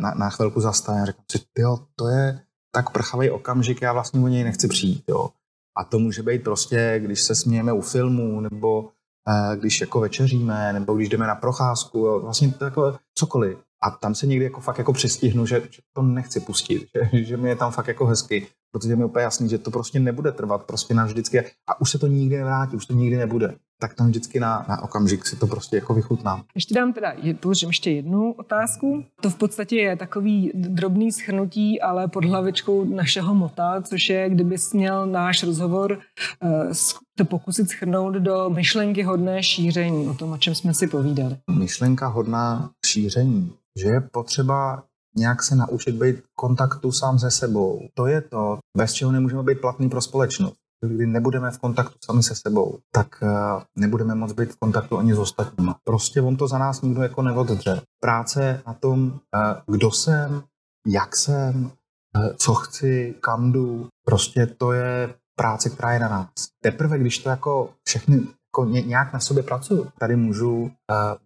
na, 0.00 0.14
na 0.14 0.30
chvilku 0.30 0.60
zastavím 0.60 1.02
a 1.02 1.06
říkám 1.06 1.24
si, 1.32 1.38
tyjo, 1.52 1.78
to 1.96 2.08
je, 2.08 2.40
tak 2.76 2.90
prchavý 2.90 3.30
okamžik, 3.30 3.82
já 3.82 3.92
vlastně 3.92 4.20
o 4.20 4.28
něj 4.28 4.44
nechci 4.44 4.68
přijít. 4.68 5.04
Jo. 5.08 5.28
A 5.76 5.84
to 5.84 5.98
může 5.98 6.22
být 6.22 6.44
prostě, 6.44 7.00
když 7.04 7.22
se 7.22 7.34
smějeme 7.34 7.72
u 7.72 7.80
filmu, 7.80 8.40
nebo 8.40 8.88
eh, 9.28 9.56
když 9.56 9.80
jako 9.80 10.00
večeříme, 10.00 10.72
nebo 10.72 10.94
když 10.94 11.08
jdeme 11.08 11.26
na 11.26 11.34
procházku, 11.34 11.98
jo. 11.98 12.20
vlastně 12.20 12.52
takové 12.52 12.98
cokoliv. 13.14 13.58
A 13.82 13.90
tam 13.90 14.14
se 14.14 14.26
někdy 14.26 14.44
jako 14.44 14.60
fakt 14.60 14.78
jako 14.78 14.92
přistihnu, 14.92 15.46
že, 15.46 15.62
že 15.70 15.82
to 15.92 16.02
nechci 16.02 16.40
pustit, 16.40 16.88
že, 17.12 17.24
že 17.24 17.36
mi 17.36 17.48
je 17.48 17.56
tam 17.56 17.72
fakt 17.72 17.88
jako 17.88 18.06
hezky, 18.06 18.46
protože 18.78 18.96
mi 18.96 19.02
je 19.02 19.06
úplně 19.06 19.22
jasný, 19.22 19.48
že 19.48 19.58
to 19.58 19.70
prostě 19.70 20.00
nebude 20.00 20.32
trvat 20.32 20.64
prostě 20.64 20.94
navždycky 20.94 21.44
a 21.68 21.80
už 21.80 21.90
se 21.90 21.98
to 21.98 22.06
nikdy 22.06 22.36
nevrátí, 22.36 22.76
už 22.76 22.86
to 22.86 22.94
nikdy 22.94 23.16
nebude 23.16 23.54
tak 23.80 23.94
tam 23.94 24.08
vždycky 24.08 24.40
na, 24.40 24.66
na 24.68 24.82
okamžik 24.82 25.26
si 25.26 25.36
to 25.36 25.46
prostě 25.46 25.76
jako 25.76 25.94
vychutnám. 25.94 26.42
Ještě 26.54 26.74
dám 26.74 26.92
teda, 26.92 27.14
položím 27.40 27.68
ještě 27.68 27.90
jednu 27.90 28.32
otázku. 28.32 29.04
To 29.20 29.30
v 29.30 29.34
podstatě 29.34 29.76
je 29.76 29.96
takový 29.96 30.52
drobný 30.54 31.12
schrnutí, 31.12 31.80
ale 31.80 32.08
pod 32.08 32.24
hlavičkou 32.24 32.84
našeho 32.84 33.34
mota, 33.34 33.82
což 33.82 34.08
je, 34.08 34.30
kdybys 34.30 34.72
měl 34.72 35.06
náš 35.06 35.42
rozhovor 35.42 35.98
uh, 36.42 36.72
to 37.18 37.24
pokusit 37.24 37.68
schrnout 37.68 38.14
do 38.14 38.50
myšlenky 38.50 39.02
hodné 39.02 39.42
šíření, 39.42 40.08
o 40.08 40.14
tom, 40.14 40.32
o 40.32 40.38
čem 40.38 40.54
jsme 40.54 40.74
si 40.74 40.86
povídali. 40.86 41.36
Myšlenka 41.58 42.06
hodná 42.06 42.70
šíření, 42.86 43.52
že 43.82 43.88
je 43.88 44.00
potřeba 44.00 44.82
nějak 45.16 45.42
se 45.42 45.56
naučit 45.56 45.94
být 45.94 46.16
kontaktu 46.34 46.92
sám 46.92 47.18
se 47.18 47.30
sebou. 47.30 47.88
To 47.94 48.06
je 48.06 48.20
to, 48.20 48.58
bez 48.76 48.92
čeho 48.92 49.12
nemůžeme 49.12 49.42
být 49.42 49.60
platný 49.60 49.88
pro 49.88 50.00
společnost 50.00 50.56
kdy 50.80 51.06
nebudeme 51.06 51.50
v 51.50 51.58
kontaktu 51.58 51.94
sami 52.04 52.22
se 52.22 52.34
sebou, 52.34 52.78
tak 52.92 53.22
eh, 53.22 53.62
nebudeme 53.76 54.14
moc 54.14 54.32
být 54.32 54.52
v 54.52 54.58
kontaktu 54.58 54.98
ani 54.98 55.14
s 55.14 55.18
ostatními. 55.18 55.70
Prostě 55.84 56.22
on 56.22 56.36
to 56.36 56.48
za 56.48 56.58
nás 56.58 56.82
nikdo 56.82 57.02
jako 57.02 57.22
neoddře. 57.22 57.82
Práce 58.00 58.62
na 58.66 58.74
tom, 58.74 59.20
eh, 59.34 59.62
kdo 59.66 59.92
jsem, 59.92 60.42
jak 60.86 61.16
jsem, 61.16 61.70
eh, 62.16 62.34
co 62.36 62.54
chci, 62.54 63.14
kam 63.20 63.52
jdu, 63.52 63.88
prostě 64.06 64.46
to 64.46 64.72
je 64.72 65.14
práce, 65.38 65.70
která 65.70 65.92
je 65.92 66.00
na 66.00 66.08
nás. 66.08 66.30
Teprve, 66.64 66.98
když 66.98 67.18
to 67.18 67.28
jako 67.28 67.70
všechny 67.86 68.16
jako 68.16 68.64
nějak 68.64 69.12
na 69.12 69.20
sobě 69.20 69.42
pracuju, 69.42 69.86
tady 69.98 70.16
můžu 70.16 70.70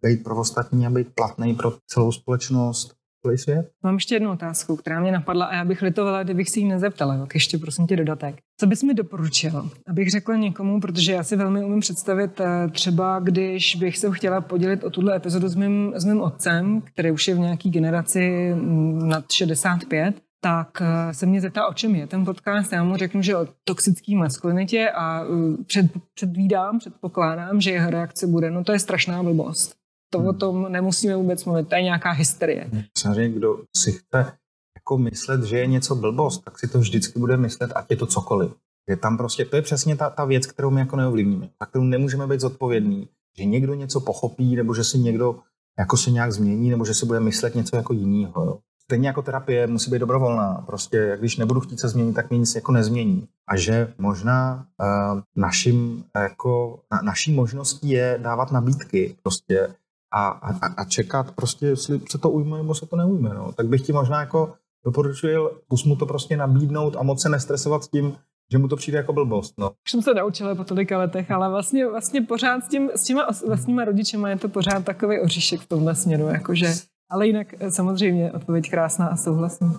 být 0.02 0.24
pro 0.24 0.36
ostatní 0.36 0.86
a 0.86 0.90
být 0.90 1.14
platný 1.14 1.54
pro 1.54 1.72
celou 1.86 2.12
společnost 2.12 2.94
celý 3.22 3.38
svět. 3.38 3.70
Mám 3.82 3.94
ještě 3.94 4.14
jednu 4.14 4.30
otázku, 4.30 4.76
která 4.76 5.00
mě 5.00 5.12
napadla 5.12 5.46
a 5.46 5.54
já 5.54 5.64
bych 5.64 5.82
litovala, 5.82 6.22
kdybych 6.22 6.50
si 6.50 6.60
ji 6.60 6.68
nezeptala. 6.68 7.18
Tak 7.18 7.34
ještě 7.34 7.58
prosím 7.58 7.86
tě 7.86 7.96
dodatek. 7.96 8.36
Co 8.60 8.66
bys 8.66 8.82
mi 8.82 8.94
doporučil, 8.94 9.70
abych 9.88 10.10
řekla 10.10 10.36
někomu, 10.36 10.80
protože 10.80 11.12
já 11.12 11.22
si 11.22 11.36
velmi 11.36 11.64
umím 11.64 11.80
představit 11.80 12.40
eh, 12.40 12.68
třeba, 12.68 13.18
když 13.18 13.76
bych 13.76 13.98
se 13.98 14.10
chtěla 14.12 14.40
podělit 14.40 14.84
o 14.84 14.90
tuhle 14.90 15.16
epizodu 15.16 15.48
s 15.48 15.54
mým, 15.54 15.92
s 15.96 16.04
mým 16.04 16.20
otcem, 16.20 16.80
který 16.80 17.10
už 17.10 17.28
je 17.28 17.34
v 17.34 17.38
nějaký 17.38 17.70
generaci 17.70 18.54
mm, 18.54 19.08
nad 19.08 19.32
65, 19.32 20.14
tak 20.40 20.82
eh, 20.82 21.14
se 21.14 21.26
mě 21.26 21.40
zeptá, 21.40 21.66
o 21.66 21.74
čem 21.74 21.94
je 21.94 22.06
ten 22.06 22.24
podcast. 22.24 22.72
Já 22.72 22.84
mu 22.84 22.96
řeknu, 22.96 23.22
že 23.22 23.36
o 23.36 23.46
toxické 23.64 24.16
maskulinitě 24.16 24.90
a 24.90 25.24
eh, 25.24 25.64
před, 25.64 25.86
předvídám, 26.14 26.78
předpokládám, 26.78 27.60
že 27.60 27.70
jeho 27.70 27.90
reakce 27.90 28.26
bude, 28.26 28.50
no 28.50 28.64
to 28.64 28.72
je 28.72 28.78
strašná 28.78 29.22
blbost. 29.22 29.79
To 30.10 30.18
o 30.18 30.32
tom 30.32 30.72
nemusíme 30.72 31.16
vůbec 31.16 31.44
mluvit, 31.44 31.68
to 31.68 31.74
je 31.74 31.82
nějaká 31.82 32.10
hysterie. 32.10 32.70
Samozřejmě, 32.98 33.38
kdo 33.38 33.58
si 33.76 33.92
chce 33.92 34.32
jako 34.76 34.98
myslet, 34.98 35.42
že 35.42 35.58
je 35.58 35.66
něco 35.66 35.94
blbost, 35.94 36.44
tak 36.44 36.58
si 36.58 36.68
to 36.68 36.78
vždycky 36.78 37.18
bude 37.18 37.36
myslet, 37.36 37.72
ať 37.74 37.90
je 37.90 37.96
to 37.96 38.06
cokoliv. 38.06 38.52
Je 38.88 38.96
tam 38.96 39.16
prostě, 39.16 39.44
to 39.44 39.56
je 39.56 39.62
přesně 39.62 39.96
ta, 39.96 40.10
ta 40.10 40.24
věc, 40.24 40.46
kterou 40.46 40.70
my 40.70 40.80
jako 40.80 40.96
neovlivníme, 40.96 41.48
na 41.60 41.66
kterou 41.66 41.84
nemůžeme 41.84 42.26
být 42.26 42.40
zodpovědní, 42.40 43.08
že 43.38 43.44
někdo 43.44 43.74
něco 43.74 44.00
pochopí, 44.00 44.56
nebo 44.56 44.74
že 44.74 44.84
si 44.84 44.98
někdo 44.98 45.38
jako 45.78 45.96
se 45.96 46.10
nějak 46.10 46.32
změní, 46.32 46.70
nebo 46.70 46.84
že 46.84 46.94
si 46.94 47.06
bude 47.06 47.20
myslet 47.20 47.54
něco 47.54 47.76
jako 47.76 47.92
jiného. 47.92 48.60
Stejně 48.82 49.08
jako 49.08 49.22
terapie 49.22 49.66
musí 49.66 49.90
být 49.90 49.98
dobrovolná. 49.98 50.64
Prostě, 50.66 51.16
když 51.20 51.36
nebudu 51.36 51.60
chtít 51.60 51.80
se 51.80 51.88
změnit, 51.88 52.12
tak 52.12 52.30
mě 52.30 52.38
nic 52.38 52.54
jako 52.54 52.72
nezmění. 52.72 53.28
A 53.48 53.56
že 53.56 53.94
možná 53.98 54.66
uh, 54.80 55.20
naším, 55.36 56.04
jako, 56.14 56.80
na, 56.92 57.00
naší 57.02 57.32
možností 57.32 57.88
je 57.88 58.18
dávat 58.22 58.52
nabídky. 58.52 59.16
Prostě 59.22 59.74
a, 60.12 60.28
a, 60.28 60.66
a 60.76 60.84
čekat 60.84 61.32
prostě, 61.32 61.66
jestli 61.66 62.00
se 62.10 62.18
to 62.18 62.30
ujme 62.30 62.56
nebo 62.56 62.74
se 62.74 62.86
to 62.86 62.96
neujme. 62.96 63.34
No. 63.34 63.52
Tak 63.52 63.66
bych 63.66 63.82
ti 63.82 63.92
možná 63.92 64.20
jako 64.20 64.54
doporučil, 64.84 65.60
kus 65.68 65.84
mu 65.84 65.96
to 65.96 66.06
prostě 66.06 66.36
nabídnout 66.36 66.96
a 66.96 67.02
moc 67.02 67.22
se 67.22 67.28
nestresovat 67.28 67.84
s 67.84 67.88
tím, 67.88 68.16
že 68.52 68.58
mu 68.58 68.68
to 68.68 68.76
přijde 68.76 68.98
jako 68.98 69.12
blbost. 69.12 69.54
No. 69.58 69.70
Už 69.70 69.90
jsem 69.90 70.02
se 70.02 70.14
naučila 70.14 70.54
po 70.54 70.64
tolika 70.64 70.98
letech, 70.98 71.30
ale 71.30 71.50
vlastně, 71.50 71.86
vlastně 71.86 72.22
pořád 72.22 72.64
s, 72.64 72.68
tím, 72.68 72.90
s 72.94 73.04
těma 73.04 73.26
vlastníma 73.46 73.84
rodičema 73.84 74.30
je 74.30 74.38
to 74.38 74.48
pořád 74.48 74.84
takový 74.84 75.20
oříšek 75.20 75.60
v 75.60 75.66
tomhle 75.66 75.94
směru, 75.94 76.26
jakože, 76.26 76.72
ale 77.10 77.26
jinak 77.26 77.46
eh, 77.60 77.70
samozřejmě 77.70 78.32
odpověď 78.32 78.70
krásná 78.70 79.06
a 79.06 79.16
souhlasím. 79.16 79.74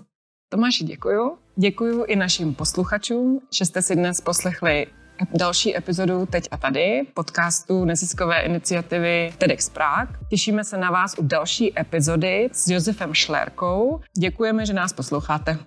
Tomáši, 0.50 0.84
děkuju. 0.84 1.38
Děkuju 1.56 2.04
i 2.04 2.16
našim 2.16 2.56
posluchačům, 2.56 3.40
že 3.54 3.66
jste 3.66 3.82
si 3.82 3.96
dnes 3.96 4.22
poslechli 4.22 4.88
další 5.38 5.78
epizodu 5.78 6.26
Teď 6.26 6.48
a 6.52 6.58
tady, 6.58 7.02
podcastu 7.14 7.86
neziskové 7.86 8.42
iniciativy 8.42 9.34
TEDx 9.38 9.70
Prague. 9.70 10.16
Těšíme 10.30 10.64
se 10.64 10.78
na 10.78 10.92
vás 10.92 11.16
u 11.18 11.24
další 11.24 11.80
epizody 11.80 12.50
s 12.52 12.68
Josefem 12.68 13.14
Šlérkou. 13.14 14.00
Děkujeme, 14.18 14.66
že 14.66 14.74
nás 14.74 14.94
posloucháte. 14.94 15.58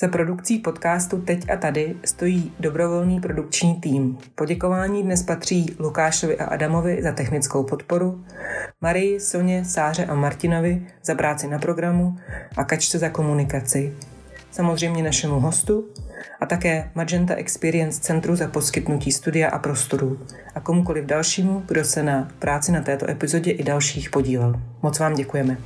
Za 0.00 0.08
produkcí 0.08 0.58
podcastu 0.58 1.22
Teď 1.22 1.50
a 1.50 1.56
tady 1.56 1.96
stojí 2.04 2.52
dobrovolný 2.60 3.20
produkční 3.20 3.74
tým. 3.74 4.18
Poděkování 4.34 5.02
dnes 5.02 5.22
patří 5.22 5.76
Lukášovi 5.78 6.38
a 6.38 6.44
Adamovi 6.44 7.02
za 7.02 7.12
technickou 7.12 7.64
podporu, 7.64 8.24
Marii, 8.80 9.20
Soně, 9.20 9.64
Sáře 9.64 10.06
a 10.06 10.14
Martinovi 10.14 10.86
za 11.04 11.14
práci 11.14 11.48
na 11.48 11.58
programu 11.58 12.16
a 12.56 12.64
Kačce 12.64 12.98
za 12.98 13.08
komunikaci. 13.08 13.96
Samozřejmě 14.50 15.02
našemu 15.02 15.40
hostu, 15.40 15.84
a 16.40 16.46
také 16.46 16.90
Magenta 16.94 17.34
Experience 17.34 18.00
Centru 18.00 18.36
za 18.36 18.48
poskytnutí 18.48 19.12
studia 19.12 19.50
a 19.50 19.58
prostoru 19.58 20.18
a 20.54 20.60
komukoliv 20.60 21.04
dalšímu, 21.04 21.62
kdo 21.66 21.84
se 21.84 22.02
na 22.02 22.28
práci 22.38 22.72
na 22.72 22.80
této 22.80 23.10
epizodě 23.10 23.50
i 23.50 23.62
dalších 23.62 24.10
podílel. 24.10 24.60
Moc 24.82 24.98
vám 24.98 25.14
děkujeme. 25.14 25.56